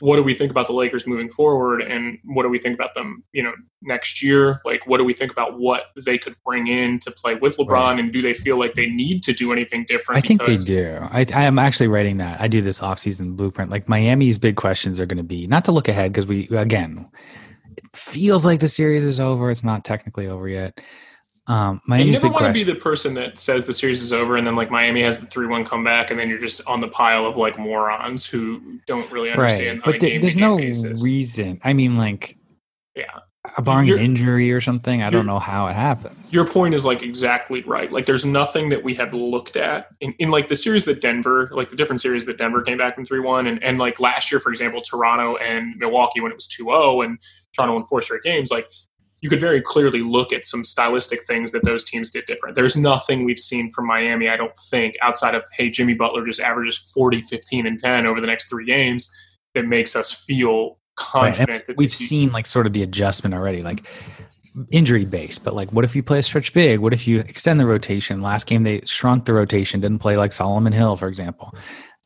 what 0.00 0.16
do 0.16 0.22
we 0.22 0.34
think 0.34 0.50
about 0.50 0.66
the 0.66 0.72
Lakers 0.72 1.06
moving 1.06 1.30
forward 1.30 1.80
and 1.80 2.18
what 2.24 2.42
do 2.42 2.48
we 2.48 2.58
think 2.58 2.74
about 2.74 2.94
them, 2.94 3.22
you 3.32 3.42
know, 3.42 3.52
next 3.82 4.22
year? 4.22 4.60
Like, 4.64 4.86
what 4.86 4.98
do 4.98 5.04
we 5.04 5.12
think 5.12 5.30
about 5.30 5.58
what 5.58 5.86
they 6.04 6.18
could 6.18 6.36
bring 6.44 6.66
in 6.66 6.98
to 7.00 7.10
play 7.10 7.34
with 7.36 7.56
LeBron 7.56 7.68
right. 7.68 7.98
and 7.98 8.12
do 8.12 8.20
they 8.20 8.34
feel 8.34 8.58
like 8.58 8.74
they 8.74 8.88
need 8.88 9.22
to 9.24 9.32
do 9.32 9.52
anything 9.52 9.84
different? 9.86 10.18
I 10.18 10.26
think 10.26 10.44
they 10.44 10.56
do. 10.56 10.98
I, 11.10 11.26
I 11.34 11.44
am 11.44 11.58
actually 11.58 11.88
writing 11.88 12.18
that. 12.18 12.40
I 12.40 12.48
do 12.48 12.60
this 12.60 12.80
offseason 12.80 13.36
blueprint. 13.36 13.70
Like 13.70 13.88
Miami's 13.88 14.38
big 14.38 14.56
questions 14.56 14.98
are 14.98 15.06
going 15.06 15.18
to 15.18 15.22
be 15.22 15.46
not 15.46 15.64
to 15.66 15.72
look 15.72 15.88
ahead 15.88 16.12
because 16.12 16.26
we, 16.26 16.48
again, 16.48 17.08
it 17.76 17.96
feels 17.96 18.44
like 18.44 18.60
the 18.60 18.68
series 18.68 19.04
is 19.04 19.20
over. 19.20 19.50
It's 19.50 19.64
not 19.64 19.84
technically 19.84 20.26
over 20.26 20.48
yet. 20.48 20.82
Um, 21.46 21.82
Miami's 21.86 22.06
you 22.06 22.12
never 22.12 22.28
want 22.28 22.46
to 22.46 22.52
be 22.52 22.64
the 22.64 22.78
person 22.78 23.14
that 23.14 23.36
says 23.36 23.64
the 23.64 23.72
series 23.72 24.02
is 24.02 24.12
over, 24.12 24.36
and 24.36 24.46
then 24.46 24.56
like 24.56 24.70
Miami 24.70 25.02
has 25.02 25.18
the 25.18 25.26
three-one 25.26 25.64
comeback, 25.64 26.10
and 26.10 26.18
then 26.18 26.28
you're 26.28 26.38
just 26.38 26.66
on 26.66 26.80
the 26.80 26.88
pile 26.88 27.26
of 27.26 27.36
like 27.36 27.58
morons 27.58 28.24
who 28.24 28.78
don't 28.86 29.10
really 29.12 29.30
understand. 29.30 29.80
Right. 29.80 29.92
But 29.92 30.00
th- 30.00 30.22
there's 30.22 30.36
no 30.36 30.56
basis. 30.56 31.02
reason. 31.02 31.60
I 31.62 31.74
mean, 31.74 31.98
like, 31.98 32.38
yeah, 32.96 33.20
barring 33.62 33.90
an 33.90 33.98
injury 33.98 34.52
or 34.52 34.62
something, 34.62 35.02
I 35.02 35.10
don't 35.10 35.26
know 35.26 35.38
how 35.38 35.66
it 35.66 35.74
happens. 35.74 36.32
Your 36.32 36.46
point 36.46 36.74
is 36.74 36.86
like 36.86 37.02
exactly 37.02 37.62
right. 37.64 37.92
Like, 37.92 38.06
there's 38.06 38.24
nothing 38.24 38.70
that 38.70 38.82
we 38.82 38.94
have 38.94 39.12
looked 39.12 39.56
at 39.56 39.88
in, 40.00 40.14
in 40.18 40.30
like 40.30 40.48
the 40.48 40.56
series 40.56 40.86
that 40.86 41.02
Denver, 41.02 41.50
like 41.52 41.68
the 41.68 41.76
different 41.76 42.00
series 42.00 42.24
that 42.24 42.38
Denver 42.38 42.62
came 42.62 42.78
back 42.78 42.94
from 42.94 43.04
three-one, 43.04 43.46
and 43.46 43.62
and 43.62 43.78
like 43.78 44.00
last 44.00 44.32
year, 44.32 44.40
for 44.40 44.48
example, 44.48 44.80
Toronto 44.80 45.36
and 45.36 45.76
Milwaukee 45.76 46.22
when 46.22 46.32
it 46.32 46.36
was 46.36 46.48
2-0 46.48 47.04
and 47.04 47.18
Toronto 47.54 47.74
won 47.74 47.84
four 47.84 48.00
straight 48.00 48.22
games, 48.22 48.50
like 48.50 48.66
you 49.24 49.30
could 49.30 49.40
very 49.40 49.62
clearly 49.62 50.02
look 50.02 50.34
at 50.34 50.44
some 50.44 50.62
stylistic 50.62 51.24
things 51.24 51.50
that 51.52 51.64
those 51.64 51.82
teams 51.82 52.10
did 52.10 52.26
different. 52.26 52.56
There's 52.56 52.76
nothing 52.76 53.24
we've 53.24 53.38
seen 53.38 53.70
from 53.70 53.86
Miami, 53.86 54.28
I 54.28 54.36
don't 54.36 54.52
think, 54.68 54.96
outside 55.00 55.34
of, 55.34 55.42
hey, 55.56 55.70
Jimmy 55.70 55.94
Butler 55.94 56.26
just 56.26 56.40
averages 56.40 56.76
40, 56.94 57.22
15, 57.22 57.66
and 57.66 57.78
10 57.78 58.04
over 58.04 58.20
the 58.20 58.26
next 58.26 58.50
three 58.50 58.66
games 58.66 59.10
that 59.54 59.64
makes 59.64 59.96
us 59.96 60.12
feel 60.12 60.76
confident 60.96 61.48
right. 61.48 61.66
that 61.66 61.78
we've 61.78 61.94
seen 61.94 62.32
like 62.32 62.44
sort 62.44 62.66
of 62.66 62.74
the 62.74 62.82
adjustment 62.82 63.34
already. 63.34 63.62
Like 63.62 63.90
injury 64.70 65.06
based, 65.06 65.42
but 65.42 65.54
like 65.54 65.72
what 65.72 65.86
if 65.86 65.96
you 65.96 66.02
play 66.02 66.18
a 66.18 66.22
stretch 66.22 66.52
big? 66.52 66.80
What 66.80 66.92
if 66.92 67.08
you 67.08 67.20
extend 67.20 67.58
the 67.58 67.64
rotation? 67.64 68.20
Last 68.20 68.46
game 68.46 68.62
they 68.62 68.82
shrunk 68.84 69.24
the 69.24 69.32
rotation, 69.32 69.80
didn't 69.80 70.00
play 70.00 70.18
like 70.18 70.32
Solomon 70.32 70.74
Hill, 70.74 70.96
for 70.96 71.08
example. 71.08 71.54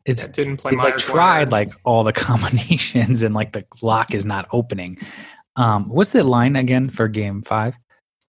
It's 0.04 0.22
yeah, 0.22 0.30
didn't 0.30 0.58
play. 0.58 0.72
like 0.76 0.98
tried 0.98 1.50
like 1.50 1.70
all 1.82 2.04
the 2.04 2.12
combinations 2.14 3.22
and 3.22 3.34
like 3.34 3.54
the 3.54 3.64
lock 3.82 4.14
is 4.14 4.25
not 4.25 4.46
opening. 4.52 4.98
Um, 5.58 5.88
what's 5.88 6.10
the 6.10 6.22
line 6.22 6.56
again 6.56 6.88
for 6.88 7.08
game 7.08 7.42
five? 7.42 7.76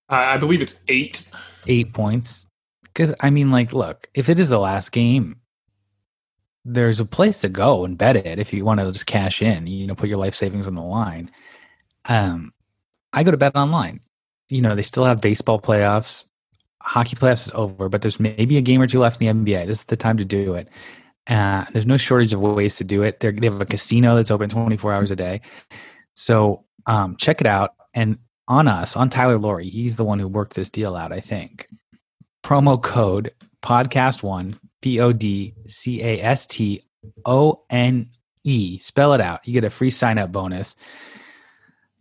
Uh, 0.10 0.16
I 0.16 0.38
believe 0.38 0.62
it's 0.62 0.84
eight. 0.88 1.30
Eight 1.68 1.94
points. 1.94 2.48
Because, 2.84 3.14
I 3.22 3.30
mean, 3.30 3.52
like, 3.52 3.72
look, 3.72 4.08
if 4.14 4.28
it 4.28 4.40
is 4.40 4.50
the 4.50 4.60
last 4.60 4.92
game, 4.92 5.40
there's 6.66 7.00
a 7.00 7.06
place 7.06 7.42
to 7.42 7.50
go 7.50 7.86
and 7.86 7.98
bet 7.98 8.16
it 8.16 8.40
if 8.40 8.52
you 8.52 8.66
want 8.66 8.82
to 8.82 8.92
just 8.92 9.06
cash 9.06 9.42
in, 9.42 9.68
you 9.68 9.88
know, 9.88 9.96
put 9.96 10.10
your 10.10 10.18
life 10.18 10.34
savings 10.36 10.68
on 10.68 10.76
the 10.76 10.82
line. 10.82 11.30
Um, 12.06 12.52
I 13.14 13.24
go 13.24 13.32
to 13.32 13.38
bet 13.38 13.56
online. 13.56 14.02
You 14.50 14.62
know, 14.62 14.76
they 14.76 14.82
still 14.82 15.06
have 15.06 15.22
baseball 15.22 15.62
playoffs. 15.62 16.26
Hockey 16.82 17.16
playoffs 17.16 17.46
is 17.46 17.52
over, 17.54 17.90
but 17.90 18.02
there's 18.02 18.20
maybe 18.20 18.58
a 18.58 18.62
game 18.62 18.82
or 18.82 18.88
two 18.88 19.00
left 19.00 19.22
in 19.22 19.44
the 19.44 19.54
NBA. 19.54 19.68
This 19.68 19.80
is 19.80 19.86
the 19.86 19.98
time 19.98 20.18
to 20.18 20.26
do 20.26 20.56
it. 20.56 20.68
Uh, 21.28 21.66
there's 21.72 21.86
no 21.86 21.98
shortage 21.98 22.34
of 22.34 22.42
ways 22.42 22.78
to 22.78 22.84
do 22.84 23.04
it. 23.04 23.20
They're, 23.20 23.32
they 23.32 23.48
have 23.48 23.62
a 23.62 23.66
casino 23.66 24.16
that's 24.16 24.32
open 24.32 24.50
24 24.50 24.94
hours 24.94 25.12
a 25.12 25.16
day. 25.16 25.42
So 26.16 26.66
um, 26.90 27.16
check 27.16 27.40
it 27.40 27.48
out. 27.48 27.76
And 27.94 28.18
on 28.48 28.68
us, 28.68 28.96
on 28.96 29.10
Tyler 29.10 29.38
Laurie, 29.38 29.70
he's 29.70 29.96
the 29.96 30.04
one 30.04 30.20
who 30.20 30.28
worked 30.28 30.56
this 30.56 30.70
deal 30.70 30.96
out, 30.96 31.14
I 31.14 31.20
think. 31.20 31.68
Promo 32.44 32.82
code 32.82 33.32
podcast 33.62 34.24
one, 34.24 34.56
P 34.82 35.00
O 35.00 35.14
D 35.14 35.54
C 35.68 36.02
A 36.02 36.22
S 36.22 36.48
T 36.48 36.82
O 37.26 37.64
N 37.70 38.08
E. 38.44 38.80
Spell 38.80 39.14
it 39.14 39.22
out. 39.22 39.48
You 39.48 39.54
get 39.54 39.64
a 39.64 39.70
free 39.70 39.92
sign 39.92 40.18
up 40.18 40.32
bonus. 40.32 40.76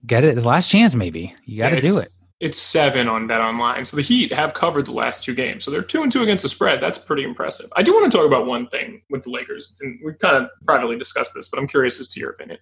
Get 0.07 0.25
it. 0.25 0.37
It's 0.37 0.47
last 0.47 0.71
chance, 0.71 0.95
maybe. 0.95 1.35
You 1.45 1.59
got 1.59 1.71
to 1.71 1.75
yeah, 1.77 1.81
do 1.81 1.99
it. 1.99 2.09
It's 2.41 2.59
seven 2.59 3.09
on 3.09 3.27
Bet 3.27 3.41
Online. 3.41 3.85
So 3.85 3.97
the 3.97 4.03
Heat 4.03 4.33
have 4.33 4.55
covered 4.55 4.87
the 4.87 4.93
last 4.93 5.25
two 5.25 5.35
games. 5.35 5.65
So 5.65 5.73
they're 5.73 5.83
two 5.83 6.05
and 6.05 6.11
two 6.11 6.23
against 6.23 6.45
the 6.45 6.49
spread. 6.49 6.81
That's 6.81 6.97
pretty 6.97 7.25
impressive. 7.25 7.71
I 7.77 7.83
do 7.83 7.93
want 7.93 8.11
to 8.11 8.17
talk 8.17 8.27
about 8.27 8.47
one 8.47 8.69
thing 8.69 9.03
with 9.11 9.25
the 9.25 9.31
Lakers, 9.31 9.77
and 9.81 9.99
we 10.05 10.15
kind 10.15 10.37
of 10.37 10.49
privately 10.65 10.97
discussed 10.97 11.33
this, 11.35 11.49
but 11.49 11.59
I'm 11.59 11.67
curious 11.67 11.99
as 11.99 12.07
to 12.09 12.21
your 12.21 12.31
opinion 12.31 12.59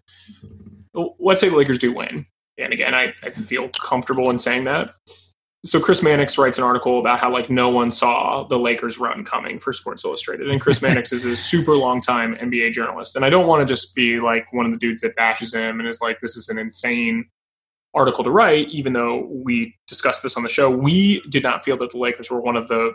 let's 1.19 1.41
say 1.41 1.49
the 1.49 1.57
Lakers 1.57 1.79
do 1.79 1.93
win. 1.93 2.27
And 2.59 2.73
again, 2.73 2.95
I, 2.95 3.15
I 3.23 3.31
feel 3.31 3.69
comfortable 3.69 4.31
in 4.31 4.39
saying 4.39 4.65
that. 4.65 4.93
So 5.65 5.81
Chris 5.81 6.03
Mannix 6.03 6.39
writes 6.39 6.59
an 6.59 6.65
article 6.65 7.01
about 7.01 7.19
how 7.19 7.31
like 7.33 7.51
no 7.51 7.69
one 7.69 7.91
saw 7.91 8.45
the 8.45 8.59
Lakers 8.59 8.99
run 8.99 9.25
coming 9.25 9.59
for 9.59 9.73
Sports 9.73 10.05
Illustrated. 10.05 10.49
And 10.49 10.61
Chris 10.61 10.81
Mannix 10.83 11.13
is 11.13 11.25
a 11.25 11.35
super 11.35 11.75
long 11.77 12.01
time 12.01 12.37
NBA 12.37 12.73
journalist. 12.73 13.17
And 13.17 13.25
I 13.25 13.31
don't 13.31 13.47
want 13.47 13.67
to 13.67 13.73
just 13.73 13.95
be 13.95 14.21
like 14.21 14.53
one 14.53 14.65
of 14.65 14.73
the 14.73 14.79
dudes 14.79 15.01
that 15.01 15.17
bashes 15.17 15.53
him 15.53 15.81
and 15.81 15.89
is 15.89 16.01
like, 16.01 16.21
this 16.21 16.37
is 16.37 16.49
an 16.49 16.59
insane 16.59 17.27
article 17.95 18.23
to 18.23 18.31
write, 18.31 18.69
even 18.69 18.93
though 18.93 19.29
we 19.45 19.75
discussed 19.89 20.23
this 20.23 20.37
on 20.37 20.43
the 20.43 20.49
show. 20.49 20.71
We 20.71 21.21
did 21.29 21.43
not 21.43 21.65
feel 21.65 21.77
that 21.79 21.91
the 21.91 21.99
Lakers 21.99 22.31
were 22.31 22.41
one 22.41 22.57
of 22.57 22.69
the 22.69 22.93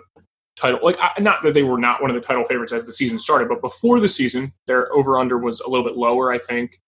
title 0.57 0.79
like 0.83 0.97
not 1.19 1.41
that 1.41 1.53
they 1.53 1.63
were 1.63 1.77
not 1.77 2.01
one 2.01 2.11
of 2.11 2.13
the 2.13 2.21
title 2.21 2.43
favorites 2.43 2.71
as 2.71 2.85
the 2.85 2.91
season 2.91 3.19
started, 3.19 3.49
but 3.49 3.61
before 3.61 3.99
the 3.99 4.07
season, 4.07 4.53
their 4.67 4.93
over 4.93 5.17
under 5.17 5.37
was 5.37 5.59
a 5.59 5.69
little 5.69 5.85
bit 5.85 5.97
lower, 5.97 6.31
I 6.31 6.37
think 6.37 6.79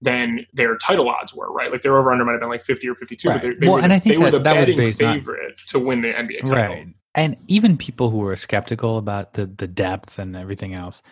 than 0.00 0.46
their 0.52 0.76
title 0.76 1.08
odds 1.08 1.34
were, 1.34 1.50
right? 1.52 1.72
Like 1.72 1.82
their 1.82 1.96
over 1.96 2.12
under 2.12 2.24
might 2.24 2.32
have 2.32 2.40
been 2.40 2.50
like 2.50 2.62
50 2.62 2.88
or 2.88 2.94
52, 2.94 3.28
right. 3.28 3.34
but 3.34 3.42
they, 3.42 3.54
they 3.54 3.66
well, 3.66 3.74
were, 3.74 3.80
the, 3.80 3.84
and 3.84 3.92
I 3.92 3.98
think 3.98 4.16
they 4.16 4.24
that, 4.24 4.32
were 4.32 4.38
the 4.38 4.44
betting 4.44 4.92
favorite 4.92 5.56
to 5.68 5.78
win 5.78 6.00
the 6.00 6.12
NBA 6.12 6.44
title. 6.44 6.54
Right. 6.54 6.86
And 7.14 7.36
even 7.48 7.76
people 7.76 8.10
who 8.10 8.18
were 8.18 8.36
skeptical 8.36 8.98
about 8.98 9.34
the, 9.34 9.46
the 9.46 9.66
depth 9.66 10.18
and 10.18 10.36
everything 10.36 10.74
else 10.74 11.02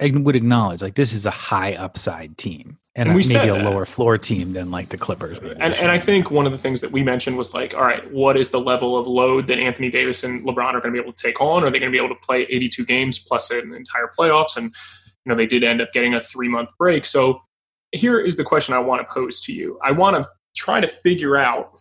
would 0.00 0.36
acknowledge 0.36 0.82
like 0.82 0.94
this 0.94 1.12
is 1.12 1.24
a 1.24 1.30
high 1.30 1.74
upside 1.74 2.36
team 2.36 2.78
and, 2.94 3.08
and 3.08 3.28
maybe 3.28 3.48
a 3.48 3.54
lower 3.56 3.84
floor 3.84 4.18
team 4.18 4.52
than 4.52 4.70
like 4.70 4.90
the 4.90 4.98
Clippers. 4.98 5.38
And, 5.38 5.74
and 5.74 5.90
I 5.90 5.98
think 5.98 6.30
one 6.30 6.46
of 6.46 6.52
the 6.52 6.58
things 6.58 6.80
that 6.80 6.92
we 6.92 7.02
mentioned 7.02 7.36
was 7.36 7.54
like, 7.54 7.74
all 7.74 7.82
right, 7.82 8.08
what 8.12 8.36
is 8.36 8.50
the 8.50 8.60
level 8.60 8.96
of 8.98 9.06
load 9.06 9.46
that 9.48 9.58
Anthony 9.58 9.90
Davis 9.90 10.22
and 10.22 10.46
LeBron 10.46 10.74
are 10.74 10.80
going 10.80 10.82
to 10.82 10.90
be 10.92 10.98
able 10.98 11.12
to 11.12 11.22
take 11.22 11.40
on? 11.40 11.64
Are 11.64 11.70
they 11.70 11.78
going 11.80 11.90
to 11.90 11.96
be 11.96 12.04
able 12.04 12.14
to 12.14 12.20
play 12.20 12.42
82 12.42 12.84
games 12.84 13.18
plus 13.18 13.50
an 13.50 13.74
entire 13.74 14.10
playoffs? 14.16 14.56
And 14.56 14.74
you 15.24 15.30
know 15.30 15.34
they 15.34 15.46
did 15.46 15.64
end 15.64 15.80
up 15.80 15.92
getting 15.92 16.14
a 16.14 16.20
three 16.20 16.48
month 16.48 16.70
break, 16.78 17.04
so 17.04 17.42
here 17.94 18.20
is 18.20 18.36
the 18.36 18.44
question 18.44 18.74
I 18.74 18.78
want 18.78 19.06
to 19.06 19.12
pose 19.12 19.40
to 19.42 19.52
you. 19.52 19.78
I 19.82 19.92
want 19.92 20.22
to 20.22 20.28
try 20.56 20.80
to 20.80 20.88
figure 20.88 21.36
out 21.36 21.80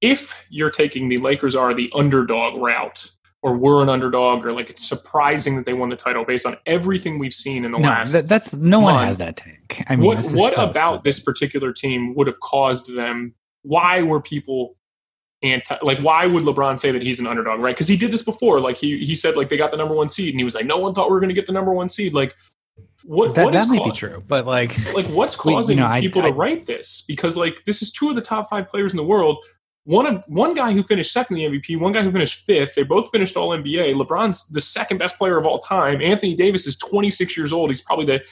if 0.00 0.34
you're 0.50 0.70
taking 0.70 1.08
the 1.08 1.18
Lakers 1.18 1.56
are 1.56 1.72
the 1.74 1.90
underdog 1.94 2.60
route 2.60 3.10
or 3.42 3.56
we're 3.56 3.82
an 3.82 3.88
underdog 3.88 4.44
or 4.44 4.52
like 4.52 4.70
it's 4.70 4.86
surprising 4.86 5.56
that 5.56 5.66
they 5.66 5.74
won 5.74 5.90
the 5.90 5.96
title 5.96 6.24
based 6.24 6.46
on 6.46 6.56
everything 6.66 7.18
we've 7.18 7.34
seen 7.34 7.64
in 7.64 7.72
the 7.72 7.78
no, 7.78 7.88
last 7.88 8.12
that, 8.12 8.28
that's 8.28 8.52
no 8.54 8.80
month. 8.80 8.94
one 8.94 9.06
has 9.06 9.18
that 9.18 9.36
take. 9.36 9.82
I 9.88 9.96
mean, 9.96 10.06
what, 10.06 10.24
what 10.32 10.54
so 10.54 10.64
about 10.64 10.86
stupid. 10.86 11.04
this 11.04 11.20
particular 11.20 11.72
team 11.72 12.14
would 12.14 12.26
have 12.26 12.40
caused 12.40 12.94
them? 12.94 13.34
Why 13.62 14.02
were 14.02 14.20
people 14.20 14.76
anti? 15.42 15.76
Like, 15.82 15.98
why 15.98 16.26
would 16.26 16.42
LeBron 16.42 16.78
say 16.78 16.90
that 16.90 17.02
he's 17.02 17.20
an 17.20 17.26
underdog? 17.26 17.60
Right? 17.60 17.74
Because 17.74 17.88
he 17.88 17.96
did 17.96 18.10
this 18.10 18.22
before. 18.22 18.60
Like 18.60 18.76
he 18.76 19.04
he 19.04 19.14
said 19.14 19.36
like 19.36 19.50
they 19.50 19.56
got 19.56 19.70
the 19.70 19.76
number 19.76 19.94
one 19.94 20.08
seed, 20.08 20.30
and 20.30 20.40
he 20.40 20.44
was 20.44 20.54
like, 20.54 20.66
no 20.66 20.78
one 20.78 20.94
thought 20.94 21.08
we 21.08 21.14
were 21.14 21.20
going 21.20 21.28
to 21.28 21.34
get 21.34 21.46
the 21.46 21.52
number 21.52 21.72
one 21.72 21.88
seed. 21.88 22.14
Like 22.14 22.34
what, 23.04 23.34
that, 23.34 23.44
what 23.44 23.52
that 23.52 23.68
might 23.68 23.84
be 23.84 23.90
true, 23.90 24.24
but 24.26 24.46
like, 24.46 24.74
like 24.94 25.06
what's 25.06 25.36
causing 25.36 25.76
you 25.78 25.84
know, 25.84 26.00
people 26.00 26.22
I, 26.22 26.30
to 26.30 26.34
I, 26.34 26.36
write 26.36 26.66
this? 26.66 27.04
Because 27.06 27.36
like, 27.36 27.64
this 27.66 27.82
is 27.82 27.92
two 27.92 28.08
of 28.08 28.14
the 28.14 28.22
top 28.22 28.48
five 28.48 28.68
players 28.68 28.92
in 28.92 28.96
the 28.96 29.04
world. 29.04 29.44
One 29.84 30.06
of 30.06 30.24
one 30.28 30.54
guy 30.54 30.72
who 30.72 30.82
finished 30.82 31.12
second 31.12 31.36
in 31.36 31.52
the 31.52 31.58
MVP, 31.58 31.78
one 31.78 31.92
guy 31.92 32.02
who 32.02 32.10
finished 32.10 32.46
fifth. 32.46 32.74
They 32.74 32.84
both 32.84 33.10
finished 33.10 33.36
All 33.36 33.50
NBA. 33.50 33.94
LeBron's 33.94 34.48
the 34.48 34.60
second 34.60 34.96
best 34.96 35.18
player 35.18 35.36
of 35.36 35.46
all 35.46 35.58
time. 35.58 36.00
Anthony 36.00 36.34
Davis 36.34 36.66
is 36.66 36.74
26 36.76 37.36
years 37.36 37.52
old. 37.52 37.68
He's 37.68 37.82
probably 37.82 38.06
the 38.06 38.24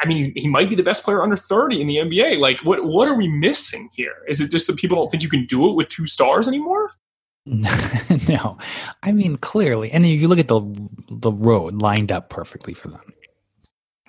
I 0.00 0.06
mean, 0.06 0.34
he 0.36 0.48
might 0.48 0.68
be 0.68 0.76
the 0.76 0.82
best 0.82 1.02
player 1.02 1.22
under 1.22 1.36
30 1.36 1.80
in 1.80 1.86
the 1.86 1.96
NBA. 1.96 2.40
Like, 2.40 2.60
what 2.60 2.84
what 2.84 3.08
are 3.08 3.16
we 3.16 3.26
missing 3.26 3.88
here? 3.94 4.16
Is 4.28 4.42
it 4.42 4.50
just 4.50 4.66
that 4.66 4.76
people 4.76 5.00
don't 5.00 5.08
think 5.08 5.22
you 5.22 5.30
can 5.30 5.46
do 5.46 5.70
it 5.70 5.76
with 5.76 5.88
two 5.88 6.06
stars 6.06 6.46
anymore? 6.46 6.90
no, 7.46 8.58
I 9.02 9.12
mean 9.12 9.36
clearly, 9.36 9.90
and 9.92 10.04
if 10.04 10.20
you 10.20 10.28
look 10.28 10.38
at 10.38 10.48
the 10.48 10.60
the 11.10 11.32
road 11.32 11.74
lined 11.74 12.12
up 12.12 12.28
perfectly 12.28 12.74
for 12.74 12.88
them 12.88 13.13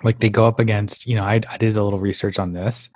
like 0.02 0.20
they 0.20 0.28
go 0.28 0.46
up 0.46 0.60
against 0.60 1.06
you 1.06 1.14
know 1.14 1.24
i, 1.24 1.40
I 1.50 1.56
did 1.56 1.76
a 1.76 1.82
little 1.82 1.98
research 1.98 2.38
on 2.38 2.52
this 2.52 2.88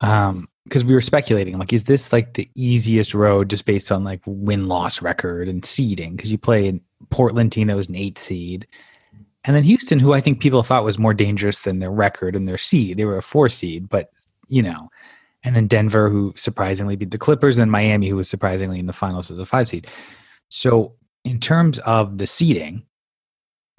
um 0.00 0.48
because 0.66 0.84
we 0.84 0.94
were 0.94 1.00
speculating 1.00 1.58
like 1.58 1.72
is 1.72 1.84
this 1.84 2.12
like 2.12 2.34
the 2.34 2.48
easiest 2.56 3.14
road 3.14 3.48
just 3.50 3.64
based 3.64 3.92
on 3.92 4.02
like 4.02 4.20
win 4.26 4.66
loss 4.66 5.00
record 5.00 5.48
and 5.48 5.64
seeding? 5.64 6.16
Because 6.16 6.32
you 6.32 6.38
play 6.38 6.66
in 6.66 6.80
portland 7.10 7.52
team 7.52 7.68
that 7.68 7.76
was 7.76 7.88
an 7.88 7.94
eight 7.94 8.18
seed. 8.18 8.66
And 9.44 9.54
then 9.54 9.62
houston 9.62 10.00
who 10.00 10.12
i 10.12 10.20
think 10.20 10.40
people 10.40 10.62
thought 10.62 10.84
was 10.84 10.98
more 10.98 11.14
dangerous 11.14 11.62
than 11.62 11.78
their 11.78 11.90
record 11.90 12.34
and 12.34 12.48
their 12.48 12.58
seed 12.58 12.96
they 12.96 13.04
were 13.04 13.16
a 13.16 13.22
four 13.22 13.48
seed 13.48 13.88
but 13.88 14.10
you 14.48 14.62
know. 14.62 14.90
And 15.44 15.54
then 15.54 15.68
denver 15.68 16.08
who 16.08 16.32
surprisingly 16.34 16.96
beat 16.96 17.12
the 17.12 17.18
clippers 17.18 17.56
and 17.56 17.62
then 17.62 17.70
miami 17.70 18.08
who 18.08 18.16
was 18.16 18.28
surprisingly 18.28 18.80
in 18.80 18.86
the 18.86 18.92
finals 18.92 19.30
of 19.30 19.36
the 19.36 19.46
five 19.46 19.68
seed. 19.68 19.86
So 20.48 20.96
in 21.24 21.38
terms 21.38 21.78
of 21.80 22.18
the 22.18 22.26
seeding, 22.26 22.84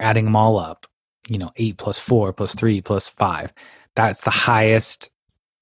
adding 0.00 0.24
them 0.24 0.36
all 0.36 0.58
up, 0.58 0.86
you 1.28 1.38
know, 1.38 1.50
eight 1.56 1.76
plus 1.78 1.98
four 1.98 2.32
plus 2.32 2.54
three 2.54 2.80
plus 2.80 3.08
five, 3.08 3.52
that's 3.94 4.22
the 4.22 4.30
highest 4.30 5.10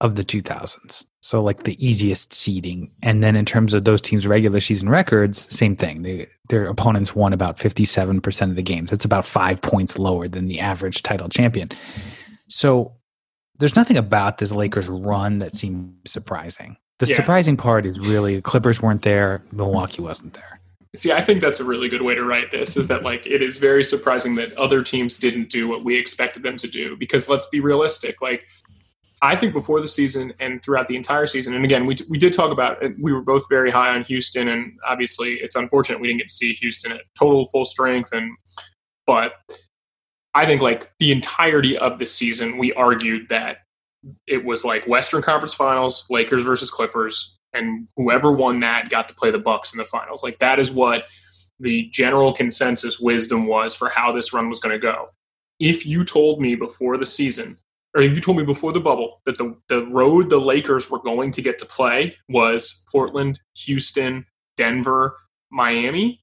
of 0.00 0.14
the 0.16 0.24
2000s. 0.24 1.05
So, 1.20 1.42
like 1.42 1.64
the 1.64 1.85
easiest 1.85 2.33
seeding. 2.33 2.92
And 3.02 3.24
then 3.24 3.35
in 3.35 3.44
terms 3.44 3.74
of 3.74 3.85
those 3.85 4.00
teams' 4.00 4.26
regular 4.29 4.61
season 4.61 4.88
records, 4.88 5.52
same 5.52 5.74
thing. 5.74 6.02
They, 6.02 6.29
their 6.50 6.66
opponents 6.66 7.16
won 7.16 7.33
about 7.33 7.57
57% 7.57 8.42
of 8.42 8.55
the 8.55 8.62
games. 8.62 8.92
It's 8.92 9.05
about 9.05 9.24
five 9.24 9.61
points 9.61 9.98
lower 9.98 10.29
than 10.29 10.46
the 10.46 10.61
average 10.61 11.02
title 11.02 11.29
champion. 11.29 11.70
So, 12.48 12.92
there's 13.59 13.74
nothing 13.74 13.96
about 13.96 14.38
this 14.38 14.52
Lakers 14.52 14.87
run 14.88 15.40
that 15.40 15.52
seems 15.55 15.94
surprising. 16.05 16.76
The 16.98 17.07
Yeah. 17.07 17.16
surprising 17.16 17.57
part 17.57 17.87
is 17.87 17.98
really 17.98 18.37
the 18.37 18.42
Clippers 18.42 18.81
weren't 18.81 19.02
there, 19.02 19.42
Milwaukee 19.50 20.02
wasn't 20.02 20.35
there. 20.35 20.61
See, 20.94 21.12
I 21.12 21.20
think 21.20 21.40
that's 21.40 21.61
a 21.61 21.64
really 21.64 21.88
good 21.88 22.03
way 22.03 22.14
to 22.14 22.25
write 22.25 22.51
this 22.51 22.77
is 22.77 22.87
that 22.87 23.03
like 23.03 23.27
it 23.27 23.42
is 23.42 23.59
very 23.59 23.85
surprising 23.85 24.35
that 24.37 24.57
other 24.57 24.83
teams 24.83 25.16
didn't 25.16 25.51
do 25.51 25.68
what 25.68 25.85
we 25.85 25.96
expected 25.99 26.42
them 26.42 26.57
to 26.59 26.68
do 26.68 26.96
because 26.96 27.29
let's 27.29 27.46
be 27.46 27.61
realistic 27.61 28.22
like 28.22 28.46
I 29.22 29.35
think 29.35 29.53
before 29.53 29.81
the 29.81 29.87
season 29.87 30.33
and 30.38 30.62
throughout 30.62 30.88
the 30.88 30.96
entire 30.96 31.27
season 31.27 31.55
and 31.55 31.64
again 31.64 31.87
we 31.87 31.96
we 32.09 32.18
did 32.18 32.33
talk 32.33 32.51
about 32.51 32.83
it, 32.83 32.94
we 33.01 33.12
were 33.12 33.20
both 33.20 33.46
very 33.49 33.70
high 33.70 33.94
on 33.94 34.05
Houston 34.05 34.49
and 34.49 34.79
obviously 34.87 35.35
it's 35.35 35.57
unfortunate 35.57 36.01
we 36.01 36.07
didn't 36.07 36.20
get 36.20 36.29
to 36.29 36.35
see 36.35 36.53
Houston 36.55 36.92
at 36.92 37.03
total 37.18 37.46
full 37.49 37.64
strength 37.64 38.12
and 38.12 38.31
but 39.07 39.35
I 40.35 40.46
think 40.46 40.62
like 40.62 40.92
the 40.99 41.12
entirety 41.12 41.77
of 41.77 41.99
the 41.99 42.07
season 42.07 42.59
we 42.59 42.72
argued 42.75 43.29
that 43.29 43.59
it 44.27 44.44
was 44.44 44.64
like 44.64 44.87
Western 44.87 45.22
Conference 45.22 45.55
Finals, 45.55 46.07
Lakers 46.11 46.42
versus 46.42 46.70
Clippers, 46.70 47.38
and 47.57 47.88
whoever 47.97 48.33
won 48.33 48.61
that 48.61 48.88
got 48.90 49.09
to 49.09 49.14
play 49.14 49.31
the 49.31 49.38
Bucks 49.38 49.73
in 49.73 49.79
the 49.79 49.85
finals. 49.85 50.23
Like 50.23 50.38
that 50.38 50.59
is 50.59 50.71
what 50.71 51.09
the 51.59 51.88
general 51.90 52.33
consensus 52.33 53.01
wisdom 53.01 53.47
was 53.47 53.75
for 53.75 53.88
how 53.88 54.12
this 54.12 54.33
run 54.33 54.49
was 54.49 54.61
going 54.61 54.75
to 54.75 54.79
go. 54.79 55.09
If 55.59 55.87
you 55.87 56.05
told 56.05 56.40
me 56.40 56.55
before 56.55 56.97
the 56.99 57.05
season, 57.05 57.57
or 57.95 58.03
if 58.03 58.14
you 58.14 58.21
told 58.21 58.37
me 58.37 58.45
before 58.45 58.73
the 58.73 58.81
bubble 58.81 59.23
that 59.25 59.38
the 59.38 59.57
the 59.69 59.87
road 59.87 60.29
the 60.29 60.38
Lakers 60.38 60.90
were 60.90 61.01
going 61.01 61.31
to 61.33 61.42
get 61.42 61.59
to 61.59 61.64
play 61.64 62.14
was 62.29 62.83
Portland, 62.92 63.40
Houston, 63.57 64.27
Denver, 64.57 65.16
Miami, 65.51 66.23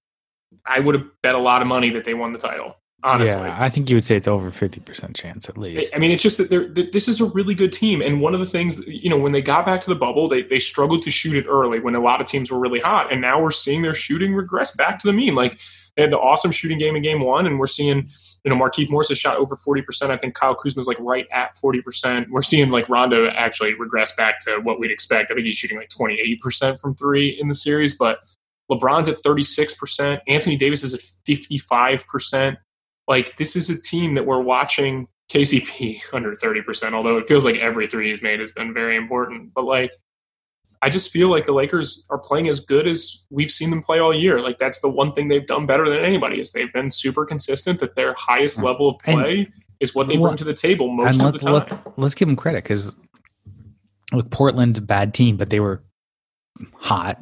I 0.66 0.80
would 0.80 0.96
have 0.96 1.08
bet 1.24 1.36
a 1.36 1.40
lot 1.40 1.64
of 1.64 1.68
money 1.68 1.90
that 1.92 2.06
they 2.06 2.14
won 2.14 2.32
the 2.32 2.40
title. 2.40 2.76
Honestly, 3.04 3.36
Yeah, 3.36 3.58
I 3.60 3.70
think 3.70 3.90
you 3.90 3.98
would 3.98 4.04
say 4.04 4.16
it's 4.16 4.28
over 4.28 4.50
50% 4.50 5.16
chance 5.16 5.50
at 5.50 5.58
least. 5.58 5.94
I 5.96 6.00
mean, 6.00 6.12
it's 6.12 6.24
just 6.24 6.38
that 6.38 6.50
they're, 6.50 6.68
that 6.70 6.94
this 6.94 7.08
is 7.08 7.20
a 7.20 7.26
really 7.26 7.54
good 7.54 7.74
team. 7.74 8.02
And 8.02 8.22
one 8.22 8.34
of 8.34 8.40
the 8.40 8.46
things, 8.46 8.80
you 8.88 9.10
know, 9.10 9.18
when 9.18 9.34
they 9.34 9.42
got 9.42 9.66
back 9.66 9.82
to 9.82 9.90
the 9.90 9.96
bubble, 9.96 10.30
they, 10.30 10.44
they 10.44 10.60
struggled 10.60 11.04
to 11.04 11.12
shoot 11.12 11.36
it 11.36 11.46
early 11.48 11.80
when 11.80 11.96
a 11.96 12.00
lot 12.00 12.22
of 12.22 12.28
teams 12.28 12.50
were 12.50 12.60
really 12.60 12.80
hot. 12.80 13.12
And 13.12 13.20
now 13.20 13.42
we're 13.42 13.52
seeing 13.52 13.82
their 13.82 13.94
shooting 13.94 14.34
regress 14.34 14.74
back 14.76 15.00
to 15.00 15.08
the 15.08 15.14
mean. 15.14 15.36
Like 15.36 15.60
they 15.96 16.02
had 16.02 16.12
the 16.12 16.20
awesome 16.20 16.52
shooting 16.52 16.78
game 16.78 16.96
in 16.96 17.04
game 17.04 17.20
one, 17.20 17.46
and 17.46 17.60
we're 17.60 17.68
seeing, 17.68 18.10
you 18.44 18.52
know, 18.52 18.56
Markieff 18.56 18.90
Morris 18.90 19.10
has 19.10 19.18
shot 19.18 19.38
over 19.38 19.56
40%. 19.56 20.10
I 20.10 20.18
think 20.18 20.34
Kyle 20.34 20.56
Kuzma's 20.56 20.88
like 20.88 21.00
right 21.00 21.28
at 21.32 21.56
40%. 21.56 22.30
We're 22.30 22.42
seeing 22.42 22.70
like 22.70 22.90
Rondo 22.90 23.28
actually 23.28 23.74
regress 23.76 24.16
back 24.16 24.40
to 24.46 24.60
what 24.62 24.80
we'd 24.80 24.92
expect. 24.92 25.30
I 25.30 25.36
think 25.36 25.46
he's 25.46 25.58
shooting 25.58 25.78
like 25.78 25.90
28% 25.90 26.80
from 26.80 26.96
three 26.96 27.30
in 27.30 27.48
the 27.48 27.56
series, 27.56 27.94
but 27.96 28.20
LeBron's 28.72 29.08
at 29.08 29.22
36%. 29.24 30.22
Anthony 30.28 30.58
Davis 30.58 30.84
is 30.84 30.94
at 30.94 31.02
55%. 31.28 32.58
Like 33.08 33.38
this 33.38 33.56
is 33.56 33.70
a 33.70 33.82
team 33.82 34.16
that 34.16 34.26
we're 34.26 34.42
watching 34.42 35.08
KCP 35.30 36.02
under 36.14 36.36
30%, 36.36 36.94
although 36.94 37.18
it 37.18 37.28
feels 37.28 37.46
like 37.46 37.58
every 37.58 37.88
three 37.88 38.10
he's 38.10 38.22
made 38.22 38.40
has 38.40 38.52
been 38.52 38.74
very 38.74 38.96
important. 38.96 39.54
But 39.54 39.66
like, 39.66 39.92
I 40.82 40.90
just 40.90 41.12
feel 41.12 41.30
like 41.32 41.46
the 41.46 41.54
Lakers 41.54 42.06
are 42.10 42.18
playing 42.18 42.50
as 42.50 42.60
good 42.60 42.88
as 42.88 43.26
we've 43.30 43.52
seen 43.52 43.70
them 43.70 43.82
play 43.82 44.00
all 44.00 44.14
year. 44.14 44.42
Like 44.42 44.58
that's 44.58 44.82
the 44.82 44.90
one 44.90 45.14
thing 45.14 45.30
they've 45.30 45.48
done 45.48 45.66
better 45.66 45.90
than 45.90 46.00
anybody 46.04 46.42
is 46.42 46.52
they've 46.52 46.74
been 46.74 46.92
super 46.92 47.26
consistent 47.26 47.80
that 47.80 47.96
their 47.96 48.14
highest 48.18 48.62
level 48.62 48.90
of 48.90 48.98
And- 49.06 49.22
play 49.22 49.48
is 49.80 49.96
what 49.96 50.08
they 50.08 50.18
bring 50.18 50.36
to 50.38 50.44
the 50.44 50.54
table 50.54 50.90
most 50.90 51.22
and 51.22 51.34
of 51.36 51.40
the 51.42 51.52
let, 51.52 51.70
time. 51.70 51.80
let, 51.86 52.00
let's 52.00 52.16
give 52.16 52.28
them 52.28 52.36
credit 52.38 52.64
because 52.64 52.92
look, 54.14 54.30
Portland's 54.30 54.80
a 54.80 54.82
bad 54.82 55.14
team, 55.14 55.36
but 55.38 55.50
they 55.50 55.60
were 55.60 55.84
hot. 56.76 57.20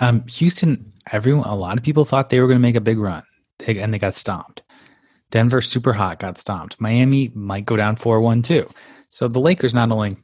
Um, 0.00 0.26
Houston, 0.28 0.92
everyone, 1.10 1.44
a 1.46 1.54
lot 1.54 1.76
of 1.78 1.84
people 1.84 2.04
thought 2.04 2.30
they 2.30 2.40
were 2.40 2.46
going 2.46 2.58
to 2.58 2.62
make 2.62 2.76
a 2.76 2.80
big 2.80 2.98
run, 2.98 3.22
they, 3.58 3.78
and 3.78 3.92
they 3.92 3.98
got 3.98 4.14
stomped. 4.14 4.62
Denver, 5.30 5.60
super 5.60 5.92
hot, 5.92 6.18
got 6.18 6.38
stomped. 6.38 6.80
Miami 6.80 7.30
might 7.34 7.66
go 7.66 7.76
down 7.76 7.96
4 7.96 8.20
1 8.20 8.42
too. 8.42 8.68
So 9.10 9.28
the 9.28 9.40
Lakers 9.40 9.74
not 9.74 9.92
only 9.92 10.16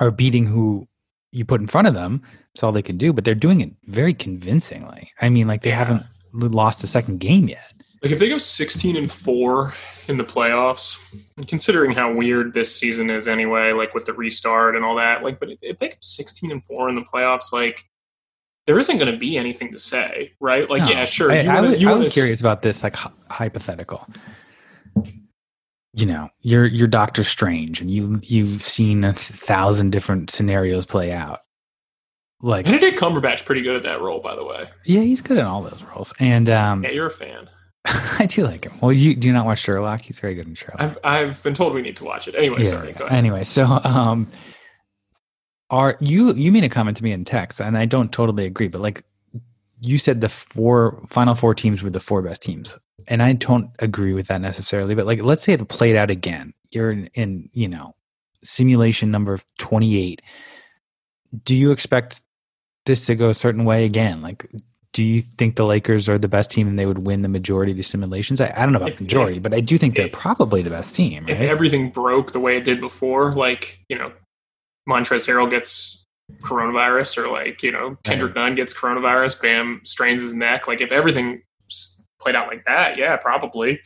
are 0.00 0.10
beating 0.10 0.46
who 0.46 0.88
you 1.32 1.44
put 1.44 1.60
in 1.60 1.66
front 1.66 1.88
of 1.88 1.94
them, 1.94 2.22
it's 2.54 2.62
all 2.62 2.72
they 2.72 2.82
can 2.82 2.96
do, 2.96 3.12
but 3.12 3.24
they're 3.24 3.34
doing 3.34 3.60
it 3.60 3.72
very 3.84 4.14
convincingly. 4.14 5.10
I 5.20 5.28
mean, 5.28 5.46
like 5.48 5.62
they 5.62 5.70
Yeah. 5.70 5.78
haven't 5.78 6.04
lost 6.32 6.84
a 6.84 6.86
second 6.86 7.18
game 7.20 7.48
yet. 7.48 7.72
Like 8.02 8.12
if 8.12 8.18
they 8.18 8.28
go 8.28 8.36
16 8.38 8.96
and 8.96 9.10
4 9.10 9.72
in 10.08 10.18
the 10.18 10.24
playoffs, 10.24 10.98
and 11.36 11.48
considering 11.48 11.92
how 11.92 12.12
weird 12.12 12.52
this 12.54 12.74
season 12.74 13.08
is 13.10 13.26
anyway, 13.26 13.72
like 13.72 13.94
with 13.94 14.04
the 14.06 14.12
restart 14.12 14.76
and 14.76 14.84
all 14.84 14.94
that, 14.96 15.22
like 15.22 15.40
but 15.40 15.48
if 15.62 15.78
they 15.78 15.88
go 15.88 15.94
16 16.00 16.50
and 16.50 16.64
4 16.64 16.88
in 16.90 16.94
the 16.94 17.02
playoffs, 17.02 17.52
like 17.52 17.82
there 18.66 18.78
isn't 18.78 18.98
going 18.98 19.12
to 19.12 19.18
be 19.18 19.36
anything 19.36 19.72
to 19.72 19.78
say, 19.78 20.32
right? 20.40 20.68
Like 20.70 20.82
No. 20.82 20.90
yeah, 20.90 21.04
sure. 21.04 21.30
I, 21.30 21.40
you 21.42 21.50
I 21.50 21.60
wanna- 21.60 21.76
you 21.76 21.88
I 21.88 21.92
wanna- 21.92 22.04
was 22.04 22.14
curious 22.14 22.40
about 22.40 22.62
this, 22.62 22.82
like 22.82 22.94
hy- 22.94 23.10
hypothetical. 23.30 24.06
You 25.96 26.06
know, 26.06 26.28
you're 26.40 26.66
you're 26.66 26.88
Doctor 26.88 27.22
Strange, 27.22 27.80
and 27.80 27.88
you 27.88 28.16
you've 28.22 28.62
seen 28.62 29.04
a 29.04 29.12
thousand 29.12 29.90
different 29.92 30.28
scenarios 30.30 30.86
play 30.86 31.12
out. 31.12 31.38
Like, 32.42 32.64
Benedict 32.66 32.98
Cumberbatch 33.00 33.44
pretty 33.46 33.62
good 33.62 33.76
at 33.76 33.84
that 33.84 34.00
role, 34.02 34.20
by 34.20 34.34
the 34.34 34.44
way. 34.44 34.68
yeah, 34.84 35.00
he's 35.00 35.20
good 35.20 35.38
in 35.38 35.44
all 35.44 35.62
those 35.62 35.82
roles, 35.84 36.12
and 36.18 36.50
um, 36.50 36.82
Yeah, 36.82 36.90
you're 36.90 37.06
a 37.06 37.10
fan. 37.12 37.48
I 38.18 38.26
do 38.26 38.42
like 38.42 38.64
him. 38.64 38.72
Well, 38.82 38.92
you 38.92 39.14
do 39.14 39.28
you 39.28 39.32
not 39.34 39.46
watch 39.46 39.60
Sherlock? 39.60 40.00
He's 40.00 40.18
very 40.18 40.34
good 40.34 40.48
in 40.48 40.54
Sherlock. 40.56 40.80
I've 40.80 40.98
I've 41.04 41.42
been 41.44 41.54
told 41.54 41.74
we 41.74 41.80
need 41.82 41.96
to 41.98 42.04
watch 42.04 42.26
it. 42.26 42.34
Anyway, 42.34 42.58
Yeah, 42.60 42.64
sorry. 42.64 42.88
yeah. 42.88 42.98
Go 42.98 43.04
ahead. 43.04 43.16
Anyway, 43.18 43.44
so 43.44 43.64
um, 43.64 44.26
are 45.70 45.96
you 46.00 46.32
you 46.34 46.52
made 46.52 46.64
a 46.64 46.68
comment 46.68 46.96
to 46.98 47.04
me 47.04 47.12
in 47.12 47.24
text, 47.24 47.60
and 47.60 47.76
I 47.76 47.86
don't 47.86 48.12
totally 48.12 48.44
agree, 48.46 48.68
but 48.68 48.80
like 48.80 49.04
you 49.80 49.98
said, 49.98 50.20
the 50.20 50.28
four 50.28 51.02
final 51.08 51.34
four 51.34 51.54
teams 51.54 51.82
were 51.82 51.90
the 51.90 52.00
four 52.00 52.22
best 52.22 52.42
teams, 52.42 52.78
and 53.06 53.22
I 53.22 53.32
don't 53.32 53.70
agree 53.78 54.14
with 54.14 54.28
that 54.28 54.40
necessarily. 54.40 54.94
But 54.94 55.06
like, 55.06 55.22
let's 55.22 55.42
say 55.42 55.52
it 55.52 55.68
played 55.68 55.96
out 55.96 56.10
again. 56.10 56.54
You're 56.70 56.90
in, 56.90 57.06
in 57.14 57.50
you 57.52 57.68
know 57.68 57.94
simulation 58.42 59.10
number 59.10 59.38
twenty 59.58 59.98
eight. 59.98 60.22
Do 61.44 61.54
you 61.56 61.72
expect 61.72 62.20
this 62.84 63.06
to 63.06 63.14
go 63.14 63.30
a 63.30 63.34
certain 63.34 63.64
way 63.64 63.84
again? 63.84 64.22
Like. 64.22 64.46
Do 64.92 65.02
you 65.02 65.22
think 65.22 65.56
the 65.56 65.66
Lakers 65.66 66.08
are 66.08 66.18
the 66.18 66.28
best 66.28 66.52
team 66.52 66.68
and 66.68 66.78
they 66.78 66.86
would 66.86 67.04
win 67.04 67.22
the 67.22 67.28
majority 67.28 67.72
of 67.72 67.76
the 67.76 67.82
simulations? 67.82 68.40
I, 68.40 68.54
I 68.56 68.62
don't 68.62 68.70
know 68.70 68.76
about 68.76 68.90
If- 68.90 69.00
majority, 69.00 69.40
but 69.40 69.52
I 69.52 69.58
do 69.58 69.76
think 69.76 69.96
they're 69.96 70.08
probably 70.08 70.62
the 70.62 70.70
best 70.70 70.94
team. 70.94 71.28
If 71.28 71.40
everything 71.40 71.90
broke 71.90 72.30
the 72.30 72.38
way 72.38 72.58
it 72.58 72.62
did 72.62 72.80
before, 72.80 73.32
like 73.32 73.80
you 73.88 73.98
know, 73.98 74.12
Montrezl 74.88 75.28
Harrell 75.28 75.50
gets 75.50 76.04
coronavirus, 76.42 77.18
or 77.18 77.28
like 77.28 77.62
you 77.62 77.72
know, 77.72 77.96
Kendrick 78.04 78.34
Nunn 78.34 78.54
gets 78.54 78.74
coronavirus, 78.74 79.40
Bam 79.40 79.80
strains 79.84 80.22
his 80.22 80.32
neck. 80.32 80.68
Like 80.68 80.80
if 80.80 80.92
everything 80.92 81.42
played 82.20 82.34
out 82.34 82.48
like 82.48 82.64
that, 82.64 82.96
yeah, 82.96 83.16
probably. 83.16 83.80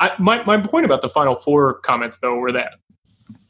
I, 0.00 0.12
my 0.18 0.42
my 0.44 0.60
point 0.60 0.84
about 0.84 1.02
the 1.02 1.08
Final 1.08 1.36
Four 1.36 1.80
comments 1.80 2.18
though 2.18 2.36
were 2.36 2.52
that 2.52 2.74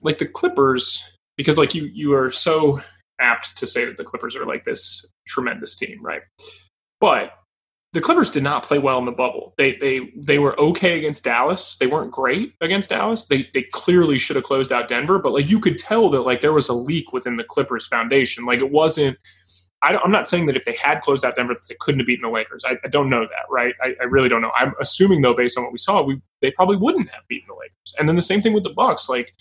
like 0.02 0.18
the 0.18 0.26
Clippers, 0.26 1.02
because 1.36 1.58
like 1.58 1.74
you 1.74 1.84
you 1.86 2.14
are 2.14 2.30
so 2.30 2.80
apt 3.20 3.56
to 3.58 3.66
say 3.66 3.84
that 3.84 3.96
the 3.96 4.04
Clippers 4.04 4.36
are 4.36 4.46
like 4.46 4.64
this 4.64 5.06
tremendous 5.26 5.76
team, 5.76 6.02
right? 6.02 6.22
But 7.00 7.32
the 7.92 8.00
Clippers 8.00 8.30
did 8.30 8.42
not 8.42 8.62
play 8.62 8.78
well 8.78 8.98
in 8.98 9.04
the 9.04 9.12
bubble. 9.12 9.54
They 9.58 9.76
they 9.76 10.12
they 10.16 10.38
were 10.38 10.58
okay 10.58 10.98
against 10.98 11.24
Dallas. 11.24 11.76
They 11.76 11.86
weren't 11.86 12.10
great 12.10 12.54
against 12.60 12.90
Dallas. 12.90 13.24
They 13.24 13.50
they 13.52 13.62
clearly 13.62 14.18
should 14.18 14.36
have 14.36 14.44
closed 14.44 14.72
out 14.72 14.88
Denver, 14.88 15.18
but 15.18 15.32
like 15.32 15.50
you 15.50 15.60
could 15.60 15.78
tell 15.78 16.08
that 16.10 16.22
like 16.22 16.40
there 16.40 16.54
was 16.54 16.68
a 16.68 16.72
leak 16.72 17.12
within 17.12 17.36
the 17.36 17.44
Clippers 17.44 17.86
foundation. 17.86 18.46
Like 18.46 18.60
it 18.60 18.70
wasn't. 18.70 19.18
I, 19.84 19.98
am 20.04 20.12
not 20.12 20.28
saying 20.28 20.46
that 20.46 20.56
if 20.56 20.64
they 20.64 20.76
had 20.76 21.00
closed 21.00 21.24
out 21.24 21.34
Denver, 21.34 21.54
that 21.54 21.64
they 21.68 21.74
couldn't 21.80 21.98
have 21.98 22.06
beaten 22.06 22.22
the 22.22 22.30
Lakers. 22.32 22.64
I, 22.64 22.78
I 22.84 22.88
don't 22.88 23.10
know 23.10 23.22
that, 23.22 23.46
right? 23.50 23.74
I, 23.82 23.96
I 24.00 24.04
really 24.04 24.28
don't 24.28 24.40
know. 24.40 24.52
I'm 24.56 24.74
assuming 24.80 25.22
though, 25.22 25.34
based 25.34 25.58
on 25.58 25.64
what 25.64 25.72
we 25.72 25.78
saw, 25.78 26.02
we 26.02 26.20
they 26.40 26.52
probably 26.52 26.76
wouldn't 26.76 27.10
have 27.10 27.26
beaten 27.28 27.48
the 27.48 27.54
Lakers. 27.54 27.94
And 27.98 28.08
then 28.08 28.16
the 28.16 28.22
same 28.22 28.40
thing 28.40 28.54
with 28.54 28.64
the 28.64 28.70
Bucks. 28.70 29.08
Like 29.08 29.34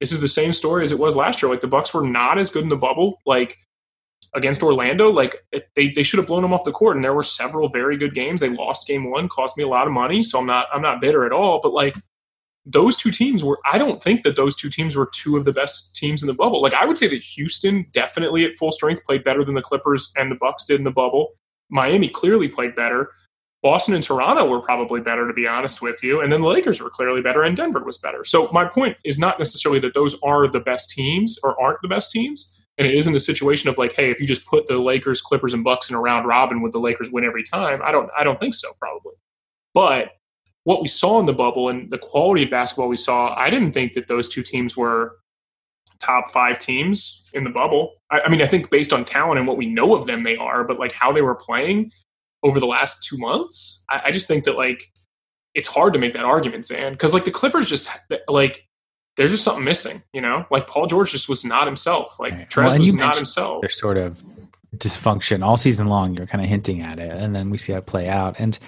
this 0.00 0.10
is 0.10 0.20
the 0.20 0.28
same 0.28 0.52
story 0.52 0.82
as 0.82 0.90
it 0.90 0.98
was 0.98 1.14
last 1.14 1.40
year. 1.40 1.50
Like 1.50 1.60
the 1.60 1.68
Bucks 1.68 1.94
were 1.94 2.02
not 2.02 2.38
as 2.38 2.50
good 2.50 2.64
in 2.64 2.70
the 2.70 2.76
bubble. 2.76 3.20
Like 3.24 3.56
against 4.34 4.62
Orlando, 4.62 5.10
like 5.10 5.36
they, 5.74 5.90
they 5.90 6.02
should 6.02 6.18
have 6.18 6.26
blown 6.26 6.42
them 6.42 6.52
off 6.52 6.64
the 6.64 6.72
court. 6.72 6.96
And 6.96 7.04
there 7.04 7.14
were 7.14 7.22
several 7.22 7.68
very 7.68 7.96
good 7.96 8.14
games. 8.14 8.40
They 8.40 8.48
lost 8.48 8.86
game 8.86 9.10
one, 9.10 9.28
cost 9.28 9.56
me 9.56 9.62
a 9.62 9.68
lot 9.68 9.86
of 9.86 9.92
money. 9.92 10.22
So 10.22 10.38
I'm 10.38 10.46
not 10.46 10.66
I'm 10.72 10.82
not 10.82 11.00
bitter 11.00 11.24
at 11.24 11.32
all. 11.32 11.60
But 11.62 11.72
like 11.72 11.96
those 12.66 12.96
two 12.96 13.10
teams 13.10 13.44
were 13.44 13.58
I 13.70 13.78
don't 13.78 14.02
think 14.02 14.22
that 14.24 14.36
those 14.36 14.56
two 14.56 14.70
teams 14.70 14.96
were 14.96 15.10
two 15.14 15.36
of 15.36 15.44
the 15.44 15.52
best 15.52 15.94
teams 15.94 16.22
in 16.22 16.26
the 16.26 16.34
bubble. 16.34 16.62
Like 16.62 16.74
I 16.74 16.84
would 16.84 16.98
say 16.98 17.06
that 17.08 17.22
Houston 17.22 17.86
definitely 17.92 18.44
at 18.44 18.54
full 18.56 18.72
strength 18.72 19.04
played 19.04 19.24
better 19.24 19.44
than 19.44 19.54
the 19.54 19.62
Clippers 19.62 20.12
and 20.16 20.30
the 20.30 20.36
Bucks 20.36 20.64
did 20.64 20.78
in 20.78 20.84
the 20.84 20.90
bubble. 20.90 21.32
Miami 21.70 22.08
clearly 22.08 22.48
played 22.48 22.74
better. 22.74 23.10
Boston 23.62 23.94
and 23.94 24.04
Toronto 24.04 24.46
were 24.46 24.60
probably 24.60 25.00
better, 25.00 25.26
to 25.26 25.32
be 25.32 25.48
honest 25.48 25.80
with 25.80 26.02
you. 26.04 26.20
And 26.20 26.30
then 26.30 26.42
the 26.42 26.48
Lakers 26.48 26.82
were 26.82 26.90
clearly 26.90 27.22
better, 27.22 27.42
and 27.42 27.56
Denver 27.56 27.82
was 27.82 27.96
better. 27.96 28.22
So 28.22 28.50
my 28.52 28.66
point 28.66 28.98
is 29.04 29.18
not 29.18 29.38
necessarily 29.38 29.80
that 29.80 29.94
those 29.94 30.20
are 30.22 30.46
the 30.46 30.60
best 30.60 30.90
teams 30.90 31.38
or 31.42 31.58
aren't 31.58 31.80
the 31.80 31.88
best 31.88 32.10
teams. 32.10 32.53
And 32.78 32.86
it 32.86 32.94
isn't 32.94 33.14
a 33.14 33.20
situation 33.20 33.68
of 33.68 33.78
like, 33.78 33.92
hey, 33.92 34.10
if 34.10 34.20
you 34.20 34.26
just 34.26 34.46
put 34.46 34.66
the 34.66 34.78
Lakers, 34.78 35.20
Clippers, 35.20 35.52
and 35.52 35.62
Bucks 35.62 35.88
in 35.88 35.96
a 35.96 36.00
round 36.00 36.26
robin, 36.26 36.60
would 36.62 36.72
the 36.72 36.80
Lakers 36.80 37.10
win 37.10 37.24
every 37.24 37.42
time? 37.42 37.80
I 37.84 37.92
don't, 37.92 38.10
I 38.16 38.24
don't 38.24 38.40
think 38.40 38.54
so, 38.54 38.68
probably. 38.80 39.14
But 39.74 40.12
what 40.64 40.80
we 40.80 40.88
saw 40.88 41.20
in 41.20 41.26
the 41.26 41.32
bubble 41.32 41.68
and 41.68 41.90
the 41.90 41.98
quality 41.98 42.44
of 42.44 42.50
basketball 42.50 42.88
we 42.88 42.96
saw, 42.96 43.34
I 43.34 43.50
didn't 43.50 43.72
think 43.72 43.92
that 43.92 44.08
those 44.08 44.28
two 44.28 44.42
teams 44.42 44.76
were 44.76 45.16
top 46.00 46.30
five 46.30 46.58
teams 46.58 47.22
in 47.32 47.44
the 47.44 47.50
bubble. 47.50 47.94
I, 48.10 48.22
I 48.22 48.28
mean, 48.28 48.42
I 48.42 48.46
think 48.46 48.70
based 48.70 48.92
on 48.92 49.04
talent 49.04 49.38
and 49.38 49.46
what 49.46 49.56
we 49.56 49.66
know 49.66 49.94
of 49.94 50.06
them, 50.06 50.22
they 50.22 50.36
are. 50.36 50.64
But 50.64 50.78
like 50.78 50.92
how 50.92 51.12
they 51.12 51.22
were 51.22 51.34
playing 51.34 51.92
over 52.42 52.60
the 52.60 52.66
last 52.66 53.04
two 53.04 53.18
months, 53.18 53.84
I, 53.90 54.02
I 54.06 54.10
just 54.10 54.26
think 54.26 54.44
that 54.44 54.56
like 54.56 54.90
it's 55.54 55.68
hard 55.68 55.92
to 55.92 55.98
make 55.98 56.12
that 56.14 56.24
argument, 56.24 56.66
Zan, 56.66 56.92
because 56.92 57.14
like 57.14 57.24
the 57.24 57.30
Clippers 57.30 57.68
just 57.68 57.88
like 58.28 58.66
there's 59.16 59.30
just 59.30 59.44
something 59.44 59.64
missing, 59.64 60.02
you 60.12 60.20
know. 60.20 60.46
Like 60.50 60.66
Paul 60.66 60.86
George 60.86 61.12
just 61.12 61.28
was 61.28 61.44
not 61.44 61.66
himself. 61.66 62.18
Like 62.18 62.32
right. 62.32 62.48
Trez 62.48 62.70
well, 62.70 62.78
was 62.78 62.94
not 62.94 63.16
himself. 63.16 63.60
There's 63.62 63.78
sort 63.78 63.96
of 63.96 64.22
dysfunction 64.76 65.44
all 65.44 65.56
season 65.56 65.86
long. 65.86 66.14
You're 66.14 66.26
kind 66.26 66.42
of 66.42 66.48
hinting 66.50 66.82
at 66.82 66.98
it, 66.98 67.12
and 67.12 67.34
then 67.34 67.50
we 67.50 67.58
see 67.58 67.72
it 67.72 67.86
play 67.86 68.08
out. 68.08 68.38
And 68.40 68.58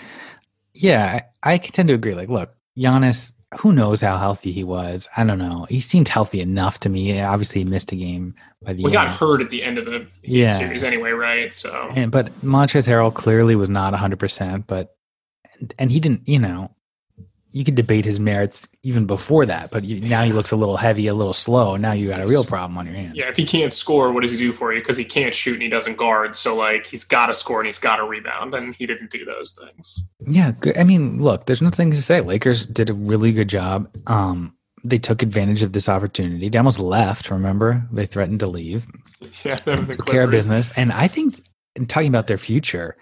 yeah, 0.73 1.21
I, 1.43 1.55
I 1.55 1.59
tend 1.59 1.89
to 1.89 1.95
agree. 1.95 2.15
Like, 2.15 2.29
look, 2.29 2.51
Giannis. 2.77 3.33
Who 3.61 3.73
knows 3.73 4.01
how 4.01 4.19
healthy 4.19 4.51
he 4.51 4.65
was? 4.65 5.09
I 5.17 5.23
don't 5.23 5.39
know. 5.39 5.67
He 5.71 5.79
seemed 5.79 6.09
healthy 6.09 6.41
enough 6.41 6.81
to 6.81 6.89
me. 6.89 7.21
Obviously, 7.21 7.63
he 7.63 7.65
missed 7.65 7.93
a 7.93 7.97
game 7.97 8.35
by 8.61 8.73
the. 8.73 8.83
We 8.83 8.89
end. 8.89 8.93
got 8.93 9.15
hurt 9.15 9.41
at 9.41 9.51
the 9.51 9.63
end 9.63 9.79
of 9.79 9.85
the 9.87 10.07
yeah. 10.25 10.49
series 10.49 10.83
anyway, 10.83 11.13
right? 11.13 11.55
So, 11.55 11.93
and, 11.95 12.11
but 12.11 12.27
Montrezl 12.43 12.89
Harrell 12.89 13.15
clearly 13.15 13.55
was 13.55 13.71
not 13.71 13.93
100, 13.93 14.19
percent 14.19 14.67
but 14.67 14.97
and 15.79 15.93
he 15.93 16.01
didn't. 16.01 16.29
You 16.29 16.41
know, 16.41 16.76
you 17.57 17.65
could 17.65 17.75
debate 17.75 18.05
his 18.05 18.21
merits 18.21 18.69
even 18.83 19.07
before 19.07 19.47
that, 19.47 19.71
but 19.71 19.83
you, 19.83 19.99
now 20.07 20.23
he 20.23 20.31
looks 20.31 20.51
a 20.51 20.57
little 20.57 20.77
heavy, 20.77 21.07
a 21.07 21.15
little 21.15 21.33
slow. 21.33 21.77
Now 21.77 21.93
you 21.93 22.09
got 22.09 22.21
a 22.21 22.27
real 22.27 22.45
problem 22.45 22.77
on 22.77 22.85
your 22.85 22.95
hands. 22.95 23.15
Yeah, 23.17 23.31
if 23.31 23.37
he 23.37 23.47
can't 23.47 23.73
score, 23.73 24.13
what 24.13 24.21
does 24.21 24.33
he 24.33 24.37
do 24.37 24.53
for 24.53 24.75
you? 24.75 24.81
Because 24.81 24.99
he 24.99 25.07
can't 25.07 25.35
shoot 25.35 25.55
and 25.55 25.63
he 25.63 25.71
doesn't 25.71 25.97
guard. 25.97 26.37
So 26.37 26.55
like 26.55 26.85
he's 26.85 27.03
got 27.03 27.29
to 27.29 27.35
score 27.35 27.61
and 27.61 27.67
he's 27.67 27.79
got 27.79 27.97
to 27.97 28.05
rebound, 28.05 28.55
and 28.55 28.75
he 28.75 28.85
didn't 28.85 29.11
do 29.11 29.25
those 29.25 29.53
things. 29.53 30.11
Yeah, 30.21 30.53
I 30.79 30.85
mean, 30.85 31.23
look, 31.23 31.47
there's 31.47 31.63
nothing 31.63 31.91
to 31.93 32.03
say. 32.03 32.21
Lakers 32.21 32.67
did 32.67 32.91
a 32.91 32.95
really 32.95 33.33
good 33.33 33.49
job. 33.49 33.89
Um, 34.07 34.55
they 34.85 34.99
took 34.99 35.23
advantage 35.23 35.63
of 35.63 35.73
this 35.73 35.89
opportunity. 35.89 36.51
They 36.51 36.59
almost 36.59 36.79
left. 36.79 37.31
Remember, 37.31 37.89
they 37.91 38.05
threatened 38.05 38.41
to 38.41 38.47
leave. 38.47 38.87
Yeah, 39.45 39.57
the 39.57 39.97
care 40.07 40.29
business. 40.29 40.69
And 40.77 40.93
I 40.93 41.09
think, 41.09 41.41
in 41.75 41.87
talking 41.87 42.09
about 42.09 42.27
their 42.27 42.39
future, 42.39 42.97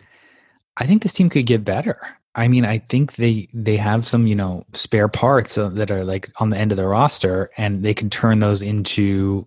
I 0.76 0.86
think 0.86 1.02
this 1.02 1.12
team 1.12 1.28
could 1.28 1.44
get 1.44 1.64
better. 1.64 2.00
I 2.34 2.48
mean, 2.48 2.64
I 2.64 2.78
think 2.78 3.14
they 3.14 3.48
they 3.52 3.76
have 3.76 4.04
some 4.06 4.26
you 4.26 4.34
know 4.34 4.64
spare 4.72 5.08
parts 5.08 5.54
that 5.54 5.90
are 5.90 6.04
like 6.04 6.30
on 6.36 6.50
the 6.50 6.58
end 6.58 6.72
of 6.72 6.76
the 6.76 6.86
roster, 6.86 7.50
and 7.56 7.84
they 7.84 7.94
can 7.94 8.10
turn 8.10 8.40
those 8.40 8.62
into 8.62 9.46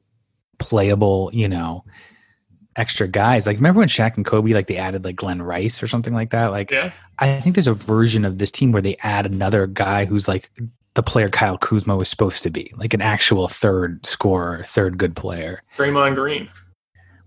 playable, 0.59 1.29
you 1.33 1.47
know, 1.47 1.83
extra 2.75 3.07
guys. 3.07 3.45
Like 3.45 3.57
remember 3.57 3.79
when 3.79 3.89
Shaq 3.89 4.15
and 4.15 4.25
Kobe 4.25 4.53
like 4.53 4.67
they 4.67 4.77
added 4.77 5.03
like 5.03 5.17
Glen 5.17 5.41
Rice 5.41 5.83
or 5.83 5.87
something 5.87 6.13
like 6.13 6.29
that? 6.29 6.47
Like 6.47 6.71
yeah. 6.71 6.91
I 7.19 7.39
think 7.39 7.55
there's 7.55 7.67
a 7.67 7.73
version 7.73 8.23
of 8.23 8.37
this 8.37 8.51
team 8.51 8.71
where 8.71 8.81
they 8.81 8.95
add 9.01 9.25
another 9.25 9.67
guy 9.67 10.05
who's 10.05 10.27
like 10.27 10.49
the 10.93 11.03
player 11.03 11.29
Kyle 11.29 11.57
Kuzma 11.57 11.95
was 11.95 12.09
supposed 12.09 12.41
to 12.43 12.49
be, 12.49 12.71
like 12.75 12.93
an 12.93 13.01
actual 13.01 13.47
third 13.47 14.05
scorer, 14.05 14.63
third 14.63 14.97
good 14.97 15.15
player. 15.15 15.61
Draymond 15.77 16.15
Green. 16.15 16.49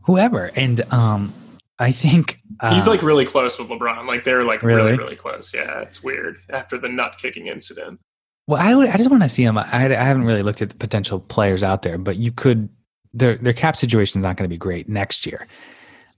Whoever. 0.03 0.51
And 0.57 0.81
um 0.93 1.35
I 1.81 1.93
think 1.93 2.43
uh, 2.61 2.75
he's 2.75 2.87
like 2.87 3.03
really 3.03 3.25
close 3.25 3.59
with 3.59 3.69
LeBron. 3.69 4.07
Like 4.07 4.23
they're 4.25 4.45
like 4.45 4.63
really? 4.63 4.83
really, 4.83 4.99
really 4.99 5.17
close. 5.17 5.53
Yeah, 5.53 5.81
it's 5.81 6.03
weird 6.03 6.37
after 6.51 6.79
the 6.79 6.91
nut 6.91 7.17
kicking 7.17 7.47
incident. 7.47 7.99
Well, 8.47 8.61
I 8.61 8.75
would, 8.75 8.89
I 8.89 8.99
just 8.99 9.11
want 9.11 9.23
to 9.23 9.29
see 9.29 9.43
him. 9.43 9.57
I, 9.57 9.65
I 9.73 9.89
haven't 9.89 10.25
really 10.25 10.43
looked 10.43 10.61
at 10.61 10.69
the 10.69 10.77
potential 10.77 11.21
players 11.21 11.63
out 11.63 11.83
there, 11.83 11.97
but 11.97 12.17
you 12.17 12.33
could 12.33 12.69
their 13.15 13.37
their 13.37 13.55
cap 13.55 13.77
situation 13.77 14.21
is 14.21 14.23
not 14.23 14.37
going 14.37 14.45
to 14.45 14.53
be 14.53 14.59
great 14.59 14.89
next 14.89 15.25
year. 15.25 15.49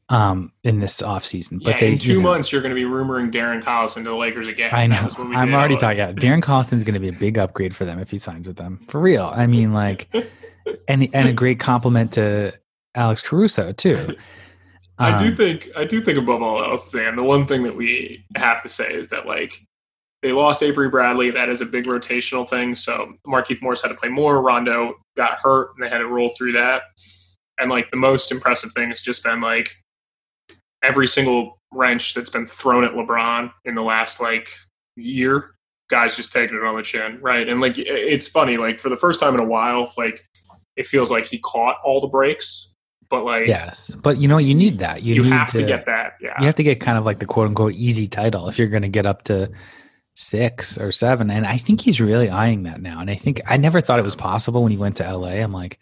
Um, 0.09 0.53
in 0.63 0.81
this 0.81 1.01
offseason. 1.01 1.63
But 1.63 1.75
yeah, 1.75 1.79
they, 1.79 1.93
in 1.93 1.99
two 1.99 2.09
you 2.11 2.17
know, 2.17 2.31
months, 2.31 2.53
you're 2.53 2.61
going 2.61 2.75
to 2.75 2.79
be 2.79 2.87
rumoring 2.87 3.31
Darren 3.33 3.63
Collison 3.63 4.03
to 4.03 4.11
the 4.11 4.15
Lakers 4.15 4.47
again. 4.47 4.69
I 4.71 4.87
know. 4.87 5.09
I'm 5.19 5.55
already 5.55 5.79
talking. 5.79 5.97
Yeah, 5.97 6.13
Darren 6.13 6.43
Collison 6.43 6.75
is 6.75 6.85
going 6.85 6.95
to 6.95 7.01
be 7.01 7.09
a 7.09 7.15
big 7.15 7.39
upgrade 7.39 7.75
for 7.75 7.87
them 7.87 7.99
if 7.99 8.11
he 8.11 8.19
signs 8.19 8.47
with 8.47 8.57
them 8.57 8.81
for 8.89 9.01
real. 9.01 9.33
I 9.33 9.47
mean, 9.47 9.73
like, 9.73 10.09
and 10.89 11.09
and 11.15 11.29
a 11.29 11.33
great 11.33 11.61
compliment 11.61 12.13
to 12.15 12.53
Alex 12.95 13.23
Caruso 13.23 13.73
too. 13.73 14.17
I 15.03 15.19
do 15.19 15.27
um, 15.27 15.35
think 15.35 15.71
I 15.77 15.85
do 15.85 16.01
think 16.01 16.19
above 16.19 16.43
all 16.43 16.63
else, 16.63 16.91
Sam, 16.91 17.17
the 17.17 17.23
one 17.23 17.47
thing 17.47 17.63
that 17.65 17.77
we 17.77 18.25
have 18.37 18.63
to 18.63 18.69
say 18.69 18.93
is 18.93 19.09
that 19.09 19.27
like 19.27 19.63
they 20.23 20.33
lost 20.33 20.63
Avery 20.63 20.89
Bradley. 20.89 21.31
That 21.31 21.49
is 21.49 21.61
a 21.61 21.67
big 21.67 21.85
rotational 21.85 22.49
thing. 22.49 22.77
So 22.77 23.13
Markieff 23.27 23.61
Morris 23.61 23.83
had 23.83 23.89
to 23.89 23.95
play 23.95 24.09
more. 24.09 24.41
Rondo 24.41 24.95
got 25.17 25.39
hurt, 25.41 25.71
and 25.75 25.85
they 25.85 25.91
had 25.91 25.99
to 25.99 26.07
roll 26.07 26.31
through 26.31 26.53
that. 26.53 26.83
And 27.59 27.71
like 27.71 27.91
the 27.91 27.97
most 27.97 28.31
impressive 28.31 28.73
thing 28.73 28.91
has 28.91 29.03
just 29.03 29.25
been 29.25 29.41
like 29.41 29.71
every 30.83 31.07
single 31.07 31.59
wrench 31.73 32.15
that's 32.15 32.31
been 32.31 32.47
thrown 32.47 32.85
at 32.85 32.93
LeBron 32.93 33.53
in 33.65 33.75
the 33.75 33.83
last 33.83 34.21
like 34.21 34.49
year, 34.97 35.55
guys 35.91 36.17
just 36.17 36.33
taking 36.33 36.57
it 36.57 36.65
on 36.65 36.77
the 36.77 36.83
chin, 36.83 37.19
right? 37.21 37.49
And 37.49 37.61
like 37.61 37.75
it's 37.77 38.29
funny, 38.29 38.57
like 38.57 38.81
for 38.81 38.89
the 38.89 38.97
first 38.97 39.21
time 39.21 39.35
in 39.35 39.41
a 39.41 39.47
while, 39.47 39.93
like 39.97 40.21
it 40.77 40.87
feels 40.87 41.11
like 41.11 41.27
he 41.27 41.39
caught 41.39 41.77
all 41.85 42.01
the 42.01 42.09
breaks 42.09 42.72
but 43.13 43.25
like 43.25 43.47
yes. 43.47 43.95
But 43.95 44.17
you 44.17 44.27
know 44.27 44.39
you 44.39 44.55
need 44.55 44.79
that. 44.79 45.03
You, 45.03 45.15
you 45.17 45.25
have 45.25 45.51
to, 45.53 45.59
to, 45.59 45.65
get 45.65 45.87
that 45.87 46.17
yeah. 46.21 46.35
you 46.41 46.47
have 46.47 46.57
to 46.57 46.63
get 46.65 46.81
kind 46.81 46.97
of 46.99 47.05
like 47.05 47.21
the 47.21 47.27
quote 47.27 47.47
unquote 47.47 47.75
easy 47.75 48.09
title 48.09 48.49
if 48.49 48.59
you're 48.59 48.69
going 48.69 48.83
to 48.83 48.89
get 48.89 49.05
up 49.07 49.23
to 49.25 49.53
six 50.15 50.79
or 50.79 50.91
seven. 50.91 51.31
And 51.31 51.47
i 51.47 51.59
think 51.59 51.83
he's 51.83 52.01
really 52.01 52.31
eyeing 52.31 52.65
that 52.65 52.81
now. 52.81 53.01
And 53.01 53.11
i 53.11 53.15
think 53.15 53.41
i 53.47 53.57
never 53.57 53.81
thought 53.81 53.99
it 53.99 54.05
was 54.05 54.17
possible 54.17 54.63
when 54.63 54.73
he 54.73 54.79
went 54.79 54.97
to 54.97 55.17
la 55.17 55.29
i'm 55.29 55.53
like 55.53 55.79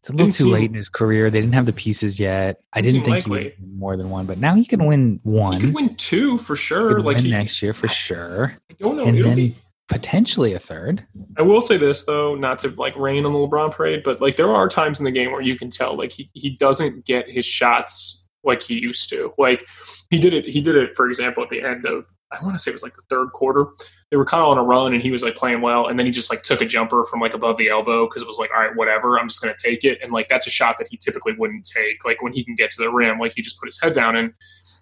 it's 0.00 0.10
a 0.10 0.12
little 0.12 0.26
didn't 0.26 0.36
too 0.36 0.48
late 0.48 0.68
in 0.68 0.74
his 0.74 0.90
career. 0.90 1.30
They 1.30 1.40
didn't 1.40 1.54
have 1.54 1.64
the 1.64 1.72
pieces 1.72 2.20
yet. 2.20 2.60
I 2.74 2.82
didn't 2.82 3.04
think 3.04 3.26
likely. 3.26 3.38
he 3.38 3.44
would 3.44 3.78
more 3.78 3.96
than 3.96 4.10
one 4.10 4.26
but 4.26 4.38
now 4.38 4.54
he 4.54 4.66
can 4.66 4.84
win 4.84 5.20
one 5.22 5.54
he 5.54 5.66
could 5.66 5.74
win 5.74 5.94
two 5.94 6.36
for 6.38 6.56
sure 6.56 7.00
like 7.00 7.20
he, 7.20 7.30
next 7.30 7.62
year 7.62 7.72
for 7.72 7.88
sure. 7.88 8.54
I 8.70 8.74
don't 8.80 8.96
know. 8.96 9.04
And 9.04 9.16
It'll 9.16 9.30
then, 9.30 9.36
be 9.36 9.54
potentially 9.88 10.54
a 10.54 10.58
third. 10.58 11.06
I 11.38 11.42
will 11.42 11.60
say 11.60 11.76
this 11.76 12.04
though, 12.04 12.34
not 12.34 12.58
to 12.60 12.68
like 12.70 12.96
rain 12.96 13.26
on 13.26 13.32
the 13.32 13.38
LeBron 13.38 13.72
parade, 13.72 14.02
but 14.02 14.20
like 14.20 14.36
there 14.36 14.50
are 14.50 14.68
times 14.68 14.98
in 14.98 15.04
the 15.04 15.10
game 15.10 15.32
where 15.32 15.42
you 15.42 15.56
can 15.56 15.70
tell 15.70 15.96
like 15.96 16.12
he, 16.12 16.30
he 16.34 16.50
doesn't 16.50 17.04
get 17.04 17.30
his 17.30 17.44
shots 17.44 18.26
like 18.44 18.62
he 18.62 18.78
used 18.78 19.08
to. 19.10 19.32
Like 19.38 19.66
he 20.10 20.18
did 20.18 20.34
it 20.34 20.46
he 20.46 20.60
did 20.60 20.76
it 20.76 20.94
for 20.94 21.08
example 21.08 21.42
at 21.42 21.50
the 21.50 21.62
end 21.62 21.86
of 21.86 22.06
I 22.30 22.42
want 22.42 22.54
to 22.54 22.58
say 22.58 22.70
it 22.70 22.74
was 22.74 22.82
like 22.82 22.94
the 22.94 23.02
third 23.10 23.32
quarter. 23.32 23.66
They 24.10 24.16
were 24.16 24.24
kind 24.24 24.42
of 24.42 24.50
on 24.50 24.58
a 24.58 24.62
run 24.62 24.94
and 24.94 25.02
he 25.02 25.10
was 25.10 25.22
like 25.22 25.34
playing 25.34 25.60
well 25.60 25.88
and 25.88 25.98
then 25.98 26.06
he 26.06 26.12
just 26.12 26.30
like 26.30 26.42
took 26.42 26.60
a 26.60 26.66
jumper 26.66 27.04
from 27.04 27.20
like 27.20 27.34
above 27.34 27.56
the 27.56 27.68
elbow 27.68 28.06
because 28.06 28.22
it 28.22 28.28
was 28.28 28.38
like 28.38 28.50
all 28.54 28.60
right 28.60 28.76
whatever 28.76 29.18
I'm 29.18 29.28
just 29.28 29.42
going 29.42 29.54
to 29.54 29.68
take 29.68 29.84
it 29.84 30.00
and 30.02 30.12
like 30.12 30.28
that's 30.28 30.46
a 30.46 30.50
shot 30.50 30.78
that 30.78 30.88
he 30.90 30.96
typically 30.96 31.32
wouldn't 31.36 31.68
take 31.68 32.04
like 32.04 32.22
when 32.22 32.32
he 32.32 32.44
can 32.44 32.54
get 32.54 32.70
to 32.72 32.82
the 32.82 32.90
rim 32.90 33.18
like 33.18 33.32
he 33.34 33.42
just 33.42 33.58
put 33.58 33.66
his 33.66 33.80
head 33.80 33.94
down 33.94 34.16
and 34.16 34.32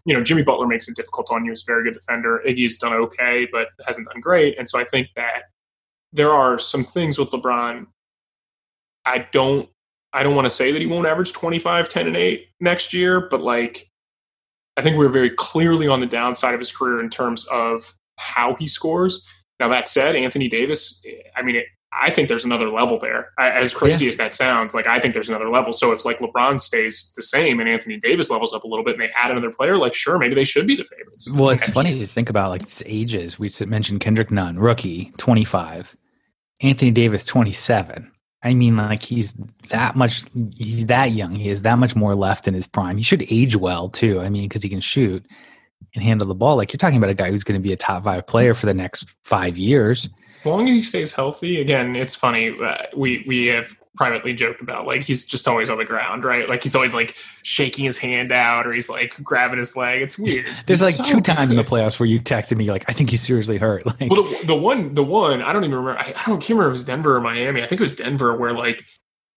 you 0.05 0.15
know, 0.15 0.23
Jimmy 0.23 0.43
Butler 0.43 0.67
makes 0.67 0.89
it 0.89 0.97
difficult 0.97 1.31
on 1.31 1.45
you. 1.45 1.53
He's 1.53 1.63
a 1.63 1.71
very 1.71 1.85
good 1.85 1.95
defender. 1.95 2.43
Iggy's 2.47 2.77
done 2.77 2.93
okay, 2.95 3.47
but 3.51 3.69
hasn't 3.87 4.09
done 4.09 4.21
great. 4.21 4.59
And 4.59 4.69
so 4.69 4.79
I 4.79 4.85
think 4.85 5.09
that 5.17 5.45
there 6.13 6.33
are 6.33 6.59
some 6.59 6.85
things 6.85 7.19
with 7.19 7.31
LeBron. 7.31 7.87
I 9.05 9.27
don't 9.33 9.69
I 10.13 10.23
don't 10.23 10.35
want 10.35 10.45
to 10.45 10.51
say 10.51 10.73
that 10.73 10.81
he 10.81 10.87
won't 10.87 11.07
average 11.07 11.33
25, 11.33 11.89
10, 11.89 12.07
and 12.07 12.17
8 12.17 12.47
next 12.61 12.93
year, 12.93 13.29
but 13.31 13.41
like 13.41 13.91
I 14.77 14.83
think 14.83 14.97
we're 14.97 15.09
very 15.09 15.31
clearly 15.31 15.89
on 15.89 16.01
the 16.01 16.07
downside 16.07 16.55
of 16.55 16.61
his 16.61 16.73
career 16.73 17.01
in 17.01 17.11
terms 17.11 17.47
of 17.47 17.95
how 18.19 18.55
he 18.55 18.67
scores. 18.67 19.27
Now 19.61 19.69
that 19.69 19.89
said, 19.89 20.17
Anthony 20.17 20.49
Davis, 20.49 21.03
I 21.37 21.43
mean, 21.43 21.57
it, 21.57 21.67
I 22.01 22.11
think 22.11 22.29
there's 22.29 22.45
another 22.45 22.71
level 22.71 22.99
there. 22.99 23.33
As 23.39 23.75
crazy 23.75 24.07
yeah. 24.07 24.11
as 24.11 24.17
that 24.17 24.33
sounds, 24.33 24.75
like 24.75 24.87
I 24.87 24.99
think 24.99 25.13
there's 25.13 25.29
another 25.29 25.51
level. 25.51 25.73
So 25.73 25.93
if 25.93 26.05
like 26.05 26.19
LeBron 26.19 26.59
stays 26.59 27.13
the 27.17 27.23
same 27.23 27.61
and 27.61 27.69
Anthony 27.69 27.99
Davis 27.99 28.31
levels 28.31 28.55
up 28.55 28.65
a 28.65 28.67
little 28.67 28.85
bit 28.85 28.95
and 28.95 29.03
they 29.03 29.11
add 29.15 29.31
another 29.31 29.51
player, 29.51 29.77
like 29.77 29.95
sure, 29.95 30.19
maybe 30.19 30.35
they 30.35 30.45
should 30.45 30.67
be 30.67 30.75
the 30.75 30.85
favorites. 30.85 31.31
Well, 31.31 31.51
it's 31.51 31.69
funny 31.69 31.99
to 31.99 32.07
think 32.07 32.31
about 32.31 32.49
like 32.49 32.63
ages. 32.87 33.39
We 33.39 33.51
mentioned 33.67 34.01
Kendrick 34.01 34.31
Nunn, 34.31 34.59
rookie, 34.59 35.13
25, 35.19 35.97
Anthony 36.63 36.91
Davis, 36.91 37.25
27. 37.25 38.11
I 38.43 38.55
mean, 38.55 38.77
like 38.77 39.03
he's 39.03 39.37
that 39.69 39.95
much, 39.95 40.25
he's 40.57 40.87
that 40.87 41.13
young. 41.13 41.35
He 41.35 41.49
has 41.49 41.63
that 41.63 41.79
much 41.79 41.95
more 41.95 42.15
left 42.15 42.49
in 42.49 42.55
his 42.55 42.67
prime. 42.67 42.97
He 42.97 43.05
should 43.05 43.25
age 43.31 43.55
well 43.55 43.89
too. 43.89 44.21
I 44.21 44.31
mean, 44.31 44.49
because 44.49 44.63
he 44.63 44.69
can 44.69 44.81
shoot 44.81 45.25
and 45.95 46.03
handle 46.03 46.27
the 46.27 46.35
ball. 46.35 46.57
Like 46.57 46.73
you're 46.73 46.79
talking 46.79 46.99
about 46.99 47.11
a 47.11 47.15
guy 47.15 47.31
who's 47.31 47.45
going 47.45 47.61
to 47.61 47.63
be 47.63 47.73
a 47.73 47.77
top 47.77 48.05
five 48.05 48.27
player 48.27 48.55
for 48.55 48.67
the 48.67 48.75
next 48.75 49.07
five 49.23 49.59
years 49.59 50.09
as 50.43 50.47
long 50.47 50.69
as 50.69 50.75
he 50.75 50.81
stays 50.81 51.13
healthy, 51.13 51.61
again, 51.61 51.95
it's 51.95 52.17
funny. 52.17 52.57
Uh, 52.61 52.87
we 52.97 53.25
we 53.27 53.47
have 53.49 53.77
privately 53.95 54.33
joked 54.33 54.61
about 54.61 54.87
like 54.87 55.05
he's 55.05 55.25
just 55.25 55.47
always 55.47 55.69
on 55.69 55.79
the 55.79 55.85
ground, 55.85 56.25
right? 56.25 56.49
Like 56.49 56.63
he's 56.63 56.75
always 56.75 56.95
like 56.95 57.15
shaking 57.43 57.85
his 57.85 57.99
hand 57.99 58.33
out 58.33 58.67
or 58.67 58.73
he's 58.73 58.89
like 58.89 59.15
grabbing 59.23 59.59
his 59.59 59.77
leg. 59.77 60.03
It's 60.03 60.19
weird. 60.19 60.49
There's 60.67 60.83
like 60.83 60.95
so 60.95 61.05
two 61.05 61.21
times 61.21 61.51
in 61.51 61.57
the 61.57 61.63
playoffs 61.63 62.01
where 62.01 62.09
you 62.09 62.19
texted 62.19 62.57
me 62.57 62.71
like, 62.71 62.85
I 62.89 62.93
think 62.93 63.11
he's 63.11 63.23
seriously 63.23 63.59
hurt. 63.59 63.85
Like, 64.01 64.11
well, 64.11 64.23
the, 64.23 64.47
the 64.47 64.57
one, 64.57 64.95
the 64.95 65.05
one, 65.05 65.43
I 65.43 65.53
don't 65.53 65.65
even 65.65 65.77
remember. 65.77 66.01
I, 66.01 66.15
I 66.17 66.27
don't 66.27 66.41
can't 66.41 66.51
remember 66.51 66.65
if 66.65 66.69
it 66.69 66.71
was 66.71 66.85
Denver 66.85 67.17
or 67.17 67.21
Miami. 67.21 67.63
I 67.63 67.67
think 67.67 67.81
it 67.81 67.85
was 67.85 67.95
Denver 67.95 68.35
where 68.35 68.53
like 68.53 68.85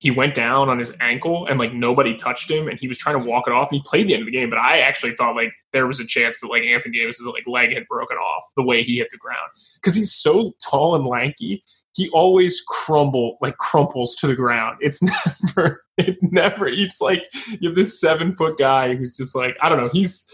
he 0.05 0.11
went 0.11 0.35
down 0.35 0.69
on 0.69 0.77
his 0.77 0.95
ankle 0.99 1.47
and 1.47 1.57
like 1.57 1.73
nobody 1.73 2.13
touched 2.13 2.49
him 2.49 2.67
and 2.67 2.77
he 2.77 2.87
was 2.87 2.95
trying 2.95 3.19
to 3.19 3.27
walk 3.27 3.47
it 3.47 3.53
off 3.53 3.71
and 3.71 3.77
he 3.77 3.83
played 3.83 4.07
the 4.07 4.13
end 4.13 4.21
of 4.21 4.27
the 4.27 4.31
game 4.31 4.51
but 4.51 4.59
i 4.59 4.77
actually 4.77 5.11
thought 5.15 5.35
like 5.35 5.51
there 5.73 5.87
was 5.87 5.99
a 5.99 6.05
chance 6.05 6.39
that 6.39 6.47
like 6.47 6.61
anthony 6.61 6.99
davis's 6.99 7.25
like 7.25 7.47
leg 7.47 7.73
had 7.73 7.87
broken 7.87 8.15
off 8.17 8.43
the 8.55 8.61
way 8.61 8.83
he 8.83 8.97
hit 8.97 9.07
the 9.09 9.17
ground 9.17 9.49
because 9.75 9.95
he's 9.95 10.13
so 10.13 10.51
tall 10.63 10.95
and 10.95 11.05
lanky 11.07 11.63
he 11.95 12.09
always 12.09 12.61
crumble 12.67 13.37
like 13.41 13.57
crumples 13.57 14.17
to 14.17 14.27
the 14.27 14.35
ground. 14.35 14.77
It's 14.81 15.01
never 15.55 15.81
it 15.97 16.17
never 16.21 16.67
it's 16.67 16.99
like 16.99 17.23
you 17.47 17.69
have 17.69 17.75
this 17.75 17.99
seven 17.99 18.35
foot 18.35 18.57
guy 18.57 18.95
who's 18.95 19.15
just 19.15 19.33
like 19.33 19.55
I 19.61 19.69
don't 19.69 19.81
know, 19.81 19.89
he's 19.93 20.29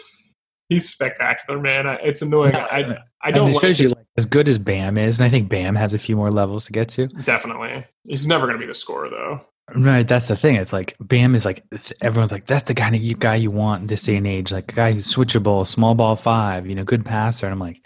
he's 0.69 0.91
spectacular, 0.91 1.59
man. 1.59 1.85
It's 2.01 2.23
annoying. 2.23 2.55
I 2.55 2.97
I 3.21 3.31
don't 3.31 3.51
like, 3.53 3.79
you, 3.79 3.89
like 3.89 4.05
as 4.17 4.25
good 4.25 4.47
as 4.47 4.57
Bam 4.57 4.97
is, 4.97 5.19
and 5.19 5.25
I 5.25 5.29
think 5.29 5.49
Bam 5.49 5.75
has 5.75 5.93
a 5.93 5.99
few 5.99 6.15
more 6.15 6.31
levels 6.31 6.65
to 6.65 6.71
get 6.71 6.89
to. 6.89 7.07
Definitely. 7.07 7.85
He's 8.03 8.25
never 8.25 8.47
gonna 8.47 8.57
be 8.57 8.65
the 8.65 8.73
scorer 8.73 9.09
though. 9.09 9.41
Right, 9.73 10.07
that's 10.07 10.27
the 10.27 10.35
thing. 10.35 10.55
It's 10.55 10.73
like 10.73 10.95
Bam 10.99 11.33
is 11.35 11.45
like 11.45 11.63
everyone's 12.01 12.31
like 12.31 12.45
that's 12.45 12.67
the 12.67 12.73
kind 12.73 12.95
of 12.95 13.19
guy 13.19 13.35
you 13.35 13.51
want 13.51 13.81
in 13.81 13.87
this 13.87 14.03
day 14.03 14.17
and 14.17 14.27
age, 14.27 14.51
like 14.51 14.71
a 14.71 14.75
guy 14.75 14.91
who's 14.91 15.13
switchable, 15.13 15.65
small 15.65 15.95
ball 15.95 16.15
five, 16.15 16.67
you 16.67 16.75
know, 16.75 16.83
good 16.83 17.05
passer. 17.05 17.45
And 17.45 17.53
I'm 17.53 17.59
like, 17.59 17.85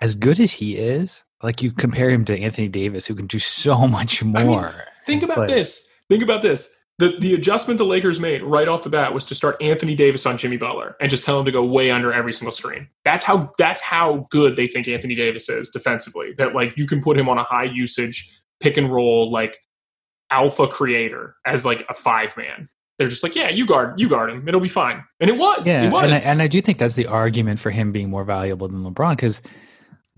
as 0.00 0.14
good 0.14 0.38
as 0.38 0.52
he 0.52 0.76
is, 0.76 1.24
like 1.42 1.62
you 1.62 1.72
compare 1.72 2.10
him 2.10 2.24
to 2.26 2.38
Anthony 2.38 2.68
Davis, 2.68 3.06
who 3.06 3.14
can 3.14 3.26
do 3.26 3.38
so 3.38 3.86
much 3.88 4.22
more. 4.22 4.42
I 4.42 4.70
mean, 4.70 4.72
think 5.06 5.22
it's 5.22 5.32
about 5.32 5.40
like, 5.42 5.48
this. 5.48 5.86
Think 6.08 6.22
about 6.22 6.42
this. 6.42 6.74
The 6.98 7.16
the 7.18 7.34
adjustment 7.34 7.78
the 7.78 7.86
Lakers 7.86 8.20
made 8.20 8.42
right 8.42 8.68
off 8.68 8.82
the 8.82 8.90
bat 8.90 9.14
was 9.14 9.24
to 9.26 9.34
start 9.34 9.56
Anthony 9.62 9.94
Davis 9.94 10.26
on 10.26 10.36
Jimmy 10.36 10.58
Butler 10.58 10.96
and 11.00 11.08
just 11.08 11.24
tell 11.24 11.38
him 11.38 11.46
to 11.46 11.50
go 11.50 11.64
way 11.64 11.90
under 11.90 12.12
every 12.12 12.34
single 12.34 12.52
screen. 12.52 12.88
That's 13.04 13.24
how 13.24 13.52
that's 13.56 13.80
how 13.80 14.26
good 14.30 14.56
they 14.56 14.68
think 14.68 14.86
Anthony 14.88 15.14
Davis 15.14 15.48
is 15.48 15.70
defensively. 15.70 16.34
That 16.36 16.54
like 16.54 16.76
you 16.76 16.86
can 16.86 17.02
put 17.02 17.16
him 17.16 17.28
on 17.30 17.38
a 17.38 17.44
high 17.44 17.64
usage 17.64 18.30
pick 18.60 18.76
and 18.76 18.92
roll 18.92 19.32
like 19.32 19.58
alpha 20.32 20.66
creator 20.66 21.36
as 21.46 21.64
like 21.64 21.86
a 21.88 21.94
five 21.94 22.36
man. 22.36 22.68
They're 22.98 23.08
just 23.08 23.22
like, 23.22 23.34
yeah, 23.34 23.48
you 23.48 23.66
guard, 23.66 23.98
you 23.98 24.08
guard 24.08 24.30
him, 24.30 24.46
it'll 24.46 24.60
be 24.60 24.68
fine, 24.68 25.02
and 25.20 25.30
it 25.30 25.36
was. 25.36 25.66
Yeah, 25.66 25.84
it 25.84 25.92
was. 25.92 26.04
And, 26.04 26.14
I, 26.14 26.18
and 26.18 26.42
I 26.42 26.46
do 26.46 26.60
think 26.60 26.78
that's 26.78 26.94
the 26.94 27.06
argument 27.06 27.58
for 27.58 27.70
him 27.70 27.90
being 27.90 28.10
more 28.10 28.24
valuable 28.24 28.68
than 28.68 28.84
LeBron 28.84 29.12
because 29.12 29.42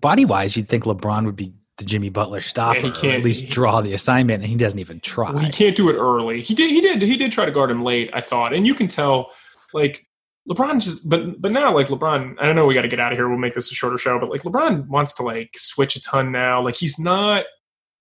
body 0.01 0.25
wise, 0.25 0.57
you'd 0.57 0.69
think 0.69 0.85
LeBron 0.85 1.25
would 1.25 1.37
be 1.37 1.55
the 1.79 1.85
Jimmy 1.85 2.09
Butler 2.09 2.41
stopper, 2.41 2.79
yeah, 2.79 2.87
he 2.87 2.91
can't, 2.93 3.15
at 3.19 3.25
least 3.25 3.43
he, 3.43 3.47
draw 3.49 3.81
the 3.81 3.95
assignment, 3.95 4.43
and 4.43 4.51
he 4.51 4.57
doesn't 4.57 4.79
even 4.79 5.01
try. 5.01 5.33
Well, 5.33 5.43
he 5.43 5.51
can't 5.51 5.77
do 5.77 5.89
it 5.91 5.95
early. 5.95 6.41
He 6.43 6.55
did. 6.55 6.71
He 6.71 6.81
did. 6.81 7.03
He 7.03 7.17
did 7.17 7.33
try 7.33 7.45
to 7.45 7.51
guard 7.51 7.71
him 7.71 7.83
late. 7.83 8.11
I 8.13 8.21
thought, 8.21 8.55
and 8.55 8.67
you 8.67 8.75
can 8.75 8.87
tell, 8.87 9.31
like 9.73 10.07
LeBron 10.49 10.81
just. 10.81 11.09
But 11.09 11.41
but 11.41 11.51
now, 11.51 11.75
like 11.75 11.89
LeBron, 11.89 12.37
I 12.39 12.45
don't 12.45 12.55
know. 12.55 12.67
We 12.67 12.75
got 12.75 12.83
to 12.83 12.89
get 12.89 13.01
out 13.01 13.13
of 13.13 13.19
here. 13.19 13.29
We'll 13.29 13.39
make 13.39 13.55
this 13.55 13.71
a 13.71 13.75
shorter 13.75 13.99
show. 13.99 14.21
But 14.21 14.31
like 14.31 14.43
LeBron 14.43 14.87
wants 14.87 15.15
to 15.15 15.23
like 15.23 15.57
switch 15.57 15.97
a 15.97 16.03
ton 16.03 16.31
now. 16.31 16.63
Like 16.63 16.77
he's 16.77 16.99
not 16.99 17.45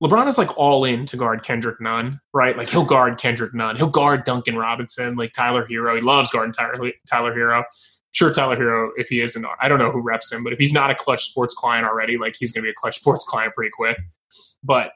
LeBron 0.04 0.28
is 0.28 0.38
like 0.38 0.58
all 0.58 0.84
in 0.84 1.06
to 1.06 1.16
guard 1.16 1.44
Kendrick 1.44 1.80
Nunn, 1.80 2.20
right? 2.34 2.58
Like 2.58 2.68
he'll 2.68 2.84
guard 2.84 3.18
Kendrick 3.18 3.54
Nunn. 3.54 3.78
He'll 3.78 3.90
guard 3.90 4.26
Duncan 4.26 4.58
Robinson, 4.58 5.16
like 5.16 5.32
Tyler 5.32 5.66
Herro. 5.66 5.96
He 5.96 6.02
loves 6.02 6.30
guarding 6.30 6.52
Tyler, 6.52 6.92
Tyler 7.10 7.34
Herro. 7.34 7.64
Sure, 8.12 8.32
Tyler 8.32 8.58
Herro, 8.58 8.90
if 8.98 9.08
he 9.08 9.22
isn't, 9.22 9.46
I 9.62 9.70
don't 9.70 9.80
know 9.80 9.92
who 9.92 10.02
reps 10.02 10.32
him, 10.32 10.44
but 10.44 10.52
if 10.52 10.60
he's 10.60 10.74
not 10.74 10.92
a 10.92 10.96
clutch 10.96 11.30
sports 11.30 11.54
client 11.54 11.88
already, 11.88 12.18
like 12.18 12.36
he's 12.38 12.52
going 12.52 12.64
to 12.64 12.68
be 12.68 12.72
a 12.72 12.76
clutch 12.76 12.98
sports 12.98 13.24
client 13.24 13.54
pretty 13.56 13.72
quick. 13.72 13.98
But 14.62 14.92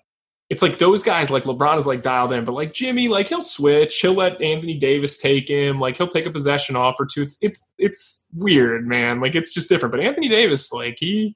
it's 0.49 0.61
like 0.61 0.77
those 0.77 1.03
guys, 1.03 1.31
like 1.31 1.43
LeBron 1.43 1.77
is 1.77 1.85
like 1.85 2.01
dialed 2.01 2.33
in, 2.33 2.43
but 2.43 2.51
like 2.51 2.73
Jimmy, 2.73 3.07
like 3.07 3.27
he'll 3.27 3.41
switch. 3.41 3.99
He'll 4.01 4.13
let 4.13 4.41
Anthony 4.41 4.77
Davis 4.77 5.17
take 5.17 5.47
him. 5.47 5.79
Like 5.79 5.97
he'll 5.97 6.07
take 6.09 6.25
a 6.25 6.31
possession 6.31 6.75
off 6.75 6.95
or 6.99 7.05
two. 7.05 7.21
It's 7.21 7.37
it's 7.41 7.65
it's 7.77 8.27
weird, 8.33 8.85
man. 8.85 9.21
Like 9.21 9.35
it's 9.35 9.53
just 9.53 9.69
different. 9.69 9.93
But 9.93 10.01
Anthony 10.01 10.27
Davis, 10.27 10.71
like 10.71 10.97
he, 10.99 11.35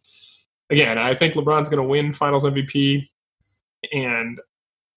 again, 0.69 0.97
I 0.97 1.15
think 1.15 1.36
LeBron's 1.36 1.69
going 1.69 1.81
to 1.81 1.88
win 1.88 2.12
Finals 2.13 2.45
MVP 2.45 3.07
and 3.91 4.39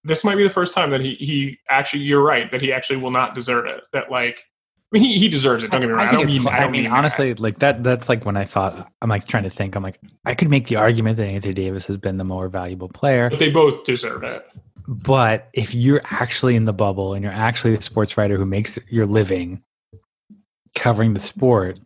this 0.05 0.25
might 0.25 0.37
be 0.37 0.43
the 0.43 0.51
first 0.51 0.73
time 0.75 0.91
that 0.91 1.01
he 1.01 1.15
he 1.15 1.59
actually 1.69 2.03
you're 2.03 2.23
right 2.23 2.51
that 2.51 2.61
he 2.61 2.73
actually 2.73 2.97
will 2.97 3.11
not 3.11 3.35
deserve 3.35 3.67
it. 3.67 3.87
That 3.93 4.11
like 4.11 4.45
I 4.93 4.99
mean 4.99 5.03
he, 5.03 5.19
he 5.19 5.29
deserves 5.29 5.65
it. 5.65 5.71
Don't 5.71 5.81
get 5.81 5.89
me 5.89 5.95
wrong. 5.95 6.07
I, 6.07 6.11
I 6.11 6.13
don't 6.13 6.27
mean 6.27 6.47
I, 6.47 6.61
don't 6.61 6.73
mean, 6.73 6.85
mean 6.85 6.93
honestly 6.93 7.33
that. 7.33 7.41
like 7.41 7.59
that 7.59 7.83
that's 7.83 8.09
like 8.09 8.25
when 8.25 8.37
I 8.37 8.45
thought 8.45 8.91
I'm 9.01 9.09
like 9.09 9.27
trying 9.27 9.45
to 9.45 9.51
think 9.51 9.77
I'm 9.77 9.83
like 9.83 9.99
I 10.25 10.35
could 10.35 10.51
make 10.51 10.69
the 10.69 10.77
argument 10.77 11.17
that 11.17 11.27
Anthony 11.27 11.55
Davis 11.55 11.85
has 11.87 11.97
been 11.97 12.19
the 12.19 12.25
more 12.25 12.49
valuable 12.49 12.89
player. 12.89 13.31
But 13.31 13.39
they 13.39 13.51
both 13.51 13.85
deserve 13.85 14.23
it. 14.23 14.47
But 14.87 15.49
if 15.55 15.75
you're 15.75 16.03
actually 16.11 16.57
in 16.57 16.67
the 16.67 16.75
bubble 16.75 17.15
and 17.15 17.23
you're 17.23 17.33
actually 17.33 17.75
a 17.75 17.81
sports 17.81 18.19
writer 18.19 18.37
who 18.37 18.45
makes 18.45 18.79
your 18.91 19.07
living 19.07 19.63
covering 20.75 21.15
the 21.15 21.21
sport, 21.21 21.81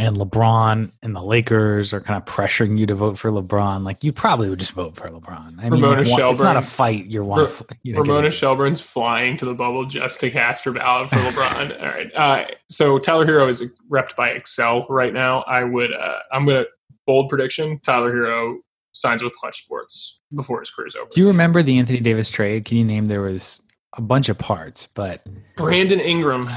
and 0.00 0.16
LeBron 0.16 0.90
and 1.02 1.14
the 1.14 1.22
Lakers 1.22 1.92
are 1.92 2.00
kind 2.00 2.16
of 2.16 2.24
pressuring 2.24 2.78
you 2.78 2.86
to 2.86 2.94
vote 2.94 3.18
for 3.18 3.30
LeBron, 3.30 3.84
like 3.84 4.02
you 4.02 4.12
probably 4.12 4.48
would 4.48 4.58
just 4.58 4.72
vote 4.72 4.96
for 4.96 5.06
LeBron. 5.06 5.58
I 5.58 5.68
mean, 5.68 5.82
like, 5.82 6.06
Shelburne, 6.06 6.32
it's 6.32 6.40
not 6.40 6.56
a 6.56 6.62
fight. 6.62 7.06
You're 7.06 7.22
one. 7.22 7.48
You 7.82 7.92
know, 7.92 8.00
Ramona 8.00 8.30
Shelburne's 8.30 8.80
flying 8.80 9.36
to 9.36 9.44
the 9.44 9.54
bubble 9.54 9.84
just 9.84 10.20
to 10.20 10.30
cast 10.30 10.64
her 10.64 10.72
ballot 10.72 11.10
for 11.10 11.16
LeBron. 11.16 11.80
All 11.80 11.88
right. 11.88 12.14
Uh, 12.14 12.46
so 12.68 12.98
Tyler 12.98 13.26
Herro 13.26 13.48
is 13.48 13.70
repped 13.90 14.16
by 14.16 14.30
Excel 14.30 14.86
right 14.88 15.12
now. 15.12 15.42
I 15.42 15.64
would. 15.64 15.92
Uh, 15.92 16.18
I'm 16.32 16.46
gonna 16.46 16.64
bold 17.06 17.28
prediction. 17.28 17.78
Tyler 17.80 18.12
Herro 18.12 18.58
signs 18.92 19.22
with 19.22 19.34
Clutch 19.34 19.62
Sports 19.62 20.20
before 20.34 20.60
his 20.60 20.70
career's 20.70 20.96
over. 20.96 21.10
Do 21.14 21.20
you 21.20 21.28
remember 21.28 21.62
the 21.62 21.78
Anthony 21.78 22.00
Davis 22.00 22.30
trade? 22.30 22.64
Can 22.64 22.78
you 22.78 22.84
name 22.84 23.06
there 23.06 23.20
was 23.20 23.60
a 23.96 24.02
bunch 24.02 24.28
of 24.28 24.38
parts, 24.38 24.88
but 24.94 25.26
Brandon 25.56 26.00
Ingram. 26.00 26.48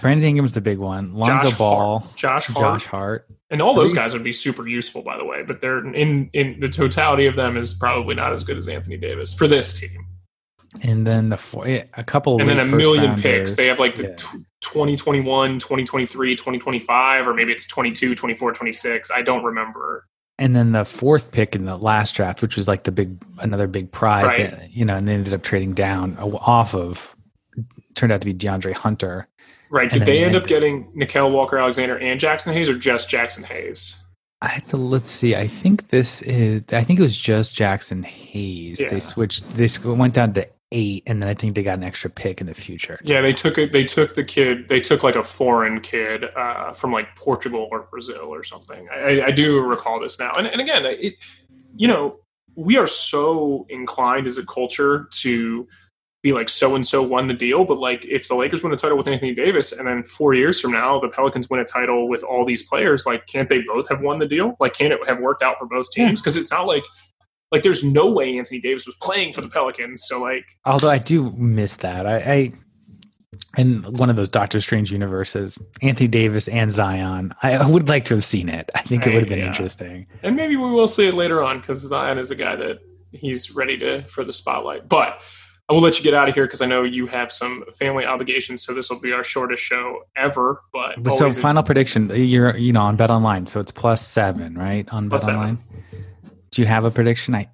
Brandon 0.00 0.28
Ingram's 0.28 0.54
the 0.54 0.60
big 0.60 0.78
one. 0.78 1.14
Lonzo 1.14 1.48
Josh 1.48 1.58
Ball, 1.58 1.98
Hart. 2.00 2.16
Josh 2.16 2.46
Hart. 2.46 2.58
Josh 2.58 2.84
Hart, 2.86 3.28
and 3.50 3.62
all 3.62 3.74
those 3.74 3.94
guys 3.94 4.12
would 4.12 4.24
be 4.24 4.32
super 4.32 4.66
useful, 4.66 5.02
by 5.02 5.16
the 5.16 5.24
way. 5.24 5.42
But 5.42 5.60
they're 5.60 5.86
in 5.94 6.30
in 6.32 6.60
the 6.60 6.68
totality 6.68 7.26
of 7.26 7.36
them 7.36 7.56
is 7.56 7.74
probably 7.74 8.14
not 8.14 8.32
as 8.32 8.44
good 8.44 8.56
as 8.56 8.68
Anthony 8.68 8.96
Davis 8.96 9.32
for 9.32 9.46
this 9.46 9.78
team. 9.78 10.06
And 10.82 11.06
then 11.06 11.30
the 11.30 11.38
four, 11.38 11.66
a 11.66 12.04
couple, 12.04 12.40
and 12.40 12.48
then 12.48 12.60
a 12.60 12.64
million 12.64 13.10
rounders. 13.10 13.22
picks. 13.22 13.54
They 13.54 13.66
have 13.66 13.80
like 13.80 13.96
the 13.96 14.08
yeah. 14.08 14.40
2021, 14.60 15.58
2023, 15.58 16.36
2025, 16.36 17.26
or 17.26 17.34
maybe 17.34 17.52
it's 17.52 17.66
22, 17.66 18.14
24, 18.14 18.52
26. 18.52 19.10
I 19.10 19.22
don't 19.22 19.42
remember 19.42 20.06
and 20.38 20.54
then 20.54 20.72
the 20.72 20.84
fourth 20.84 21.32
pick 21.32 21.56
in 21.56 21.64
the 21.64 21.76
last 21.76 22.14
draft, 22.14 22.42
which 22.42 22.56
was 22.56 22.68
like 22.68 22.84
the 22.84 22.92
big 22.92 23.22
another 23.38 23.66
big 23.66 23.90
prize, 23.90 24.26
right. 24.26 24.50
that, 24.50 24.72
you 24.72 24.84
know, 24.84 24.96
and 24.96 25.08
they 25.08 25.14
ended 25.14 25.34
up 25.34 25.42
trading 25.42 25.74
down 25.74 26.16
off 26.18 26.74
of 26.74 27.14
turned 27.94 28.12
out 28.12 28.20
to 28.20 28.24
be 28.24 28.34
De'Andre 28.34 28.72
Hunter. 28.72 29.26
Right. 29.70 29.90
Did 29.90 30.02
they 30.02 30.24
end 30.24 30.36
up 30.36 30.46
getting 30.46 30.90
Nickeil 30.92 31.30
Walker 31.30 31.58
Alexander 31.58 31.98
and 31.98 32.18
Jaxson 32.18 32.52
Hayes 32.52 32.68
or 32.68 32.78
just 32.78 33.10
Jaxson 33.10 33.44
Hayes? 33.44 33.96
I 34.40 34.48
had 34.48 34.66
to 34.68 34.76
let's 34.76 35.10
see. 35.10 35.34
I 35.34 35.48
think 35.48 35.88
this 35.88 36.22
is. 36.22 36.62
I 36.72 36.82
think 36.82 37.00
it 37.00 37.02
was 37.02 37.16
just 37.16 37.56
Jaxson 37.56 38.04
Hayes. 38.04 38.80
Yeah. 38.80 38.88
They 38.88 39.00
switched. 39.00 39.50
They 39.50 39.68
went 39.84 40.14
down 40.14 40.32
to 40.34 40.48
eight, 40.72 41.02
and 41.06 41.22
then 41.22 41.28
I 41.28 41.34
think 41.34 41.54
they 41.54 41.62
got 41.62 41.78
an 41.78 41.84
extra 41.84 42.10
pick 42.10 42.40
in 42.40 42.46
the 42.46 42.54
future. 42.54 42.98
Yeah, 43.02 43.20
they 43.20 43.32
took 43.32 43.58
it. 43.58 43.72
They 43.72 43.84
took 43.84 44.14
the 44.14 44.24
kid. 44.24 44.68
They 44.68 44.80
took 44.80 45.02
like 45.02 45.16
a 45.16 45.24
foreign 45.24 45.80
kid 45.80 46.24
uh, 46.36 46.72
from 46.72 46.92
like 46.92 47.14
Portugal 47.16 47.68
or 47.70 47.88
Brazil 47.90 48.26
or 48.26 48.42
something. 48.42 48.88
I, 48.92 49.22
I 49.26 49.30
do 49.30 49.60
recall 49.60 50.00
this 50.00 50.18
now. 50.18 50.32
And, 50.36 50.46
and 50.46 50.60
again, 50.60 50.84
it, 50.84 51.14
you 51.76 51.88
know, 51.88 52.18
we 52.54 52.76
are 52.76 52.86
so 52.86 53.66
inclined 53.68 54.26
as 54.26 54.36
a 54.36 54.44
culture 54.44 55.08
to 55.10 55.66
be 56.22 56.32
like 56.32 56.48
so 56.48 56.74
and 56.74 56.84
so 56.84 57.00
won 57.00 57.28
the 57.28 57.34
deal, 57.34 57.64
but 57.64 57.78
like 57.78 58.04
if 58.04 58.26
the 58.26 58.34
Lakers 58.34 58.64
win 58.64 58.72
a 58.72 58.76
title 58.76 58.96
with 58.96 59.06
Anthony 59.06 59.32
Davis 59.32 59.70
and 59.70 59.86
then 59.86 60.02
four 60.02 60.34
years 60.34 60.60
from 60.60 60.72
now 60.72 60.98
the 60.98 61.08
Pelicans 61.08 61.48
win 61.48 61.60
a 61.60 61.64
title 61.64 62.08
with 62.08 62.24
all 62.24 62.44
these 62.44 62.64
players, 62.64 63.06
like 63.06 63.26
can't 63.28 63.48
they 63.48 63.62
both 63.62 63.88
have 63.88 64.00
won 64.00 64.18
the 64.18 64.26
deal? 64.26 64.56
Like 64.58 64.72
can 64.72 64.90
it 64.90 64.98
have 65.06 65.20
worked 65.20 65.42
out 65.42 65.56
for 65.58 65.66
both 65.66 65.92
teams? 65.92 66.20
Because 66.20 66.36
it's 66.36 66.50
not 66.50 66.66
like 66.66 66.84
like 67.50 67.62
there's 67.62 67.82
no 67.82 68.10
way 68.10 68.38
Anthony 68.38 68.60
Davis 68.60 68.86
was 68.86 68.96
playing 68.96 69.32
for 69.32 69.40
the 69.40 69.48
Pelicans. 69.48 70.04
So 70.06 70.20
like, 70.20 70.46
although 70.64 70.90
I 70.90 70.98
do 70.98 71.30
miss 71.32 71.76
that, 71.76 72.06
I, 72.06 72.16
I 72.16 72.52
in 73.56 73.82
one 73.82 74.10
of 74.10 74.16
those 74.16 74.28
Doctor 74.28 74.60
Strange 74.60 74.92
universes, 74.92 75.58
Anthony 75.82 76.08
Davis 76.08 76.48
and 76.48 76.70
Zion. 76.70 77.34
I, 77.42 77.68
would 77.68 77.88
like 77.88 78.04
to 78.06 78.14
have 78.14 78.24
seen 78.24 78.48
it. 78.48 78.70
I 78.74 78.82
think 78.82 79.06
it 79.06 79.10
would 79.14 79.20
have 79.20 79.28
been 79.28 79.38
yeah. 79.38 79.46
interesting. 79.46 80.06
And 80.22 80.36
maybe 80.36 80.56
we 80.56 80.70
will 80.70 80.88
see 80.88 81.08
it 81.08 81.14
later 81.14 81.42
on 81.42 81.60
because 81.60 81.80
Zion 81.80 82.18
is 82.18 82.30
a 82.30 82.34
guy 82.34 82.56
that 82.56 82.80
he's 83.12 83.50
ready 83.50 83.78
to 83.78 83.98
for 83.98 84.24
the 84.24 84.32
spotlight. 84.32 84.88
But 84.88 85.20
I 85.68 85.74
will 85.74 85.80
let 85.80 85.98
you 85.98 86.04
get 86.04 86.14
out 86.14 86.28
of 86.28 86.34
here 86.34 86.46
because 86.46 86.62
I 86.62 86.66
know 86.66 86.82
you 86.82 87.06
have 87.08 87.30
some 87.30 87.64
family 87.78 88.06
obligations. 88.06 88.64
So 88.64 88.72
this 88.72 88.88
will 88.88 89.00
be 89.00 89.12
our 89.12 89.24
shortest 89.24 89.62
show 89.62 90.04
ever. 90.16 90.62
But, 90.72 91.02
but 91.02 91.12
so 91.12 91.30
final 91.30 91.62
prediction, 91.62 92.10
you're 92.14 92.56
you 92.56 92.72
know 92.72 92.82
on 92.82 92.96
Bet 92.96 93.10
Online, 93.10 93.46
so 93.46 93.60
it's 93.60 93.72
plus 93.72 94.06
seven, 94.06 94.56
right? 94.56 94.88
On 94.92 95.08
Bet 95.08 95.24
Online. 95.24 95.58
Do 96.50 96.62
you 96.62 96.68
have 96.68 96.84
a 96.84 96.90
prediction? 96.90 97.34
I 97.34 97.50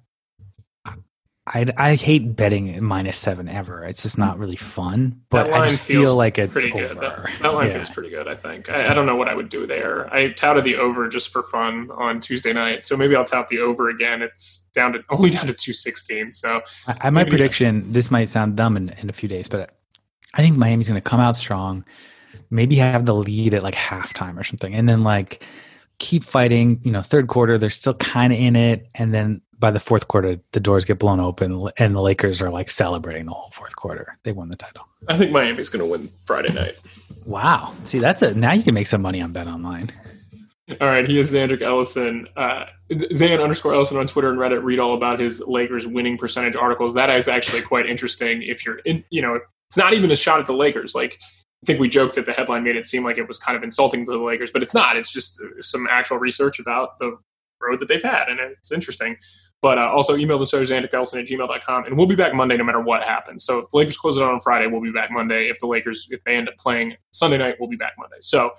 I, 1.47 1.67
I 1.77 1.93
hate 1.93 2.35
betting 2.35 2.83
minus 2.83 3.17
seven 3.17 3.47
ever. 3.47 3.85
It's 3.85 4.01
just 4.01 4.17
not 4.17 4.39
really 4.39 4.55
fun. 4.55 5.21
But 5.29 5.53
I 5.53 5.69
just 5.69 5.83
feel 5.83 6.15
like 6.15 6.39
it's 6.39 6.53
pretty 6.53 6.71
over. 6.71 6.87
good. 6.87 6.97
That, 6.97 7.29
that 7.41 7.53
line 7.53 7.67
yeah. 7.67 7.73
feels 7.73 7.89
pretty 7.91 8.09
good. 8.09 8.27
I 8.27 8.33
think. 8.33 8.67
I, 8.67 8.89
I, 8.89 8.93
don't 8.95 9.05
know 9.05 9.15
what 9.15 9.27
I 9.27 9.35
would 9.35 9.49
do 9.49 9.67
there. 9.67 10.11
I 10.11 10.29
touted 10.29 10.63
the 10.63 10.77
over 10.77 11.07
just 11.07 11.29
for 11.29 11.43
fun 11.43 11.91
on 11.91 12.19
Tuesday 12.19 12.51
night, 12.51 12.83
so 12.83 12.97
maybe 12.97 13.15
I'll 13.15 13.25
tout 13.25 13.47
the 13.47 13.59
over 13.59 13.89
again. 13.89 14.23
It's 14.23 14.67
down 14.73 14.93
to 14.93 15.03
only 15.09 15.29
down 15.29 15.45
to 15.45 15.53
two 15.53 15.73
sixteen. 15.73 16.33
So 16.33 16.61
I, 16.87 16.95
I 17.01 17.09
my 17.11 17.23
prediction. 17.23 17.93
This 17.93 18.09
might 18.09 18.29
sound 18.29 18.57
dumb 18.57 18.75
in, 18.75 18.89
in 18.89 19.09
a 19.09 19.13
few 19.13 19.29
days, 19.29 19.47
but 19.47 19.71
I 20.33 20.41
think 20.41 20.57
Miami's 20.57 20.89
going 20.89 20.99
to 20.99 21.07
come 21.07 21.19
out 21.19 21.35
strong. 21.35 21.85
Maybe 22.49 22.77
have 22.77 23.05
the 23.05 23.13
lead 23.13 23.53
at 23.53 23.61
like 23.61 23.75
halftime 23.75 24.39
or 24.39 24.43
something, 24.43 24.73
and 24.73 24.89
then 24.89 25.03
like 25.03 25.45
keep 25.99 26.23
fighting. 26.23 26.79
You 26.81 26.91
know, 26.91 27.01
third 27.01 27.27
quarter 27.27 27.57
they're 27.57 27.69
still 27.69 27.95
kind 27.95 28.33
of 28.33 28.39
in 28.39 28.55
it, 28.55 28.87
and 28.95 29.13
then 29.13 29.41
by 29.57 29.71
the 29.71 29.79
fourth 29.79 30.07
quarter 30.07 30.39
the 30.51 30.59
doors 30.59 30.85
get 30.85 30.99
blown 30.99 31.19
open, 31.19 31.61
and 31.77 31.95
the 31.95 32.01
Lakers 32.01 32.41
are 32.41 32.49
like 32.49 32.69
celebrating 32.69 33.25
the 33.25 33.31
whole 33.31 33.49
fourth 33.51 33.75
quarter. 33.75 34.17
They 34.23 34.31
won 34.31 34.49
the 34.49 34.57
title. 34.57 34.87
I 35.07 35.17
think 35.17 35.31
Miami's 35.31 35.69
going 35.69 35.79
to 35.79 35.89
win 35.89 36.09
Friday 36.25 36.53
night. 36.53 36.79
Wow. 37.25 37.73
See, 37.85 37.99
that's 37.99 38.21
a 38.21 38.33
now 38.35 38.53
you 38.53 38.63
can 38.63 38.73
make 38.73 38.87
some 38.87 39.01
money 39.01 39.21
on 39.21 39.31
Bet 39.31 39.47
Online. 39.47 39.89
All 40.81 40.87
right, 40.87 41.07
he 41.07 41.19
is 41.19 41.31
Zandrick 41.31 41.61
Ellison. 41.61 42.27
Uh, 42.35 42.65
Zan 43.13 43.39
underscore 43.39 43.75
Ellison 43.75 43.97
on 43.97 44.07
Twitter 44.07 44.31
and 44.31 44.39
Reddit. 44.39 44.63
Read 44.63 44.79
all 44.79 44.95
about 44.95 45.19
his 45.19 45.39
Lakers 45.45 45.85
winning 45.85 46.17
percentage 46.17 46.55
articles. 46.55 46.95
That 46.95 47.11
is 47.11 47.27
actually 47.27 47.61
quite 47.61 47.85
interesting. 47.85 48.41
If 48.41 48.65
you're 48.65 48.79
in, 48.79 49.03
you 49.11 49.21
know, 49.21 49.39
it's 49.67 49.77
not 49.77 49.93
even 49.93 50.09
a 50.09 50.15
shot 50.15 50.39
at 50.39 50.47
the 50.47 50.53
Lakers. 50.53 50.95
Like 50.95 51.19
think 51.65 51.79
we 51.79 51.89
joked 51.89 52.15
that 52.15 52.25
the 52.25 52.31
headline 52.31 52.63
made 52.63 52.75
it 52.75 52.85
seem 52.85 53.03
like 53.03 53.17
it 53.17 53.27
was 53.27 53.37
kind 53.37 53.57
of 53.57 53.63
insulting 53.63 54.05
to 54.05 54.11
the 54.11 54.17
Lakers, 54.17 54.51
but 54.51 54.63
it's 54.63 54.73
not. 54.73 54.95
It's 54.97 55.11
just 55.11 55.41
some 55.61 55.87
actual 55.89 56.17
research 56.17 56.59
about 56.59 56.99
the 56.99 57.17
road 57.61 57.79
that 57.79 57.87
they've 57.87 58.03
had, 58.03 58.29
and 58.29 58.39
it's 58.39 58.71
interesting. 58.71 59.17
But 59.61 59.77
uh, 59.77 59.91
also 59.91 60.15
email 60.15 60.37
the 60.37 60.45
show, 60.45 60.61
zandrickellison 60.61 61.19
at 61.19 61.25
gmail.com, 61.25 61.85
and 61.85 61.97
we'll 61.97 62.07
be 62.07 62.15
back 62.15 62.33
Monday 62.33 62.55
no 62.57 62.63
matter 62.63 62.81
what 62.81 63.03
happens. 63.03 63.43
So 63.43 63.59
if 63.59 63.69
the 63.69 63.77
Lakers 63.77 63.97
close 63.97 64.17
it 64.17 64.23
out 64.23 64.31
on 64.31 64.39
Friday, 64.39 64.67
we'll 64.67 64.81
be 64.81 64.91
back 64.91 65.09
Monday. 65.11 65.49
If 65.49 65.59
the 65.59 65.67
Lakers, 65.67 66.07
if 66.11 66.23
they 66.23 66.35
end 66.35 66.49
up 66.49 66.57
playing 66.57 66.95
Sunday 67.11 67.37
night, 67.37 67.55
we'll 67.59 67.69
be 67.69 67.77
back 67.77 67.93
Monday. 67.97 68.17
So, 68.19 68.51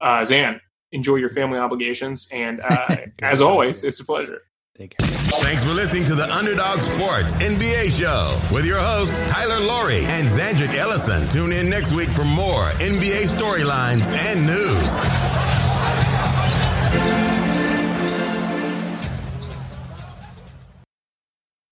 uh, 0.00 0.24
Zan, 0.24 0.60
enjoy 0.92 1.16
your 1.16 1.30
family 1.30 1.58
obligations. 1.58 2.28
And 2.30 2.60
uh, 2.60 2.96
as 3.22 3.40
always, 3.40 3.84
it's 3.84 4.00
a 4.00 4.04
pleasure. 4.04 4.42
Take 4.80 4.96
care. 4.96 5.10
Thanks 5.42 5.62
for 5.62 5.74
listening 5.74 6.06
to 6.06 6.14
the 6.14 6.24
Underdog 6.32 6.80
Sports 6.80 7.34
NBA 7.34 7.90
Show 8.00 8.40
with 8.50 8.64
your 8.64 8.78
host, 8.78 9.12
Tyler 9.28 9.60
Laurie 9.60 10.06
and 10.06 10.26
Zandrick 10.26 10.72
Ellison. 10.72 11.28
Tune 11.28 11.52
in 11.52 11.68
next 11.68 11.92
week 11.92 12.08
for 12.08 12.24
more 12.24 12.70
NBA 12.80 13.28
storylines 13.28 14.10
and 14.10 14.46
news. 14.46 14.96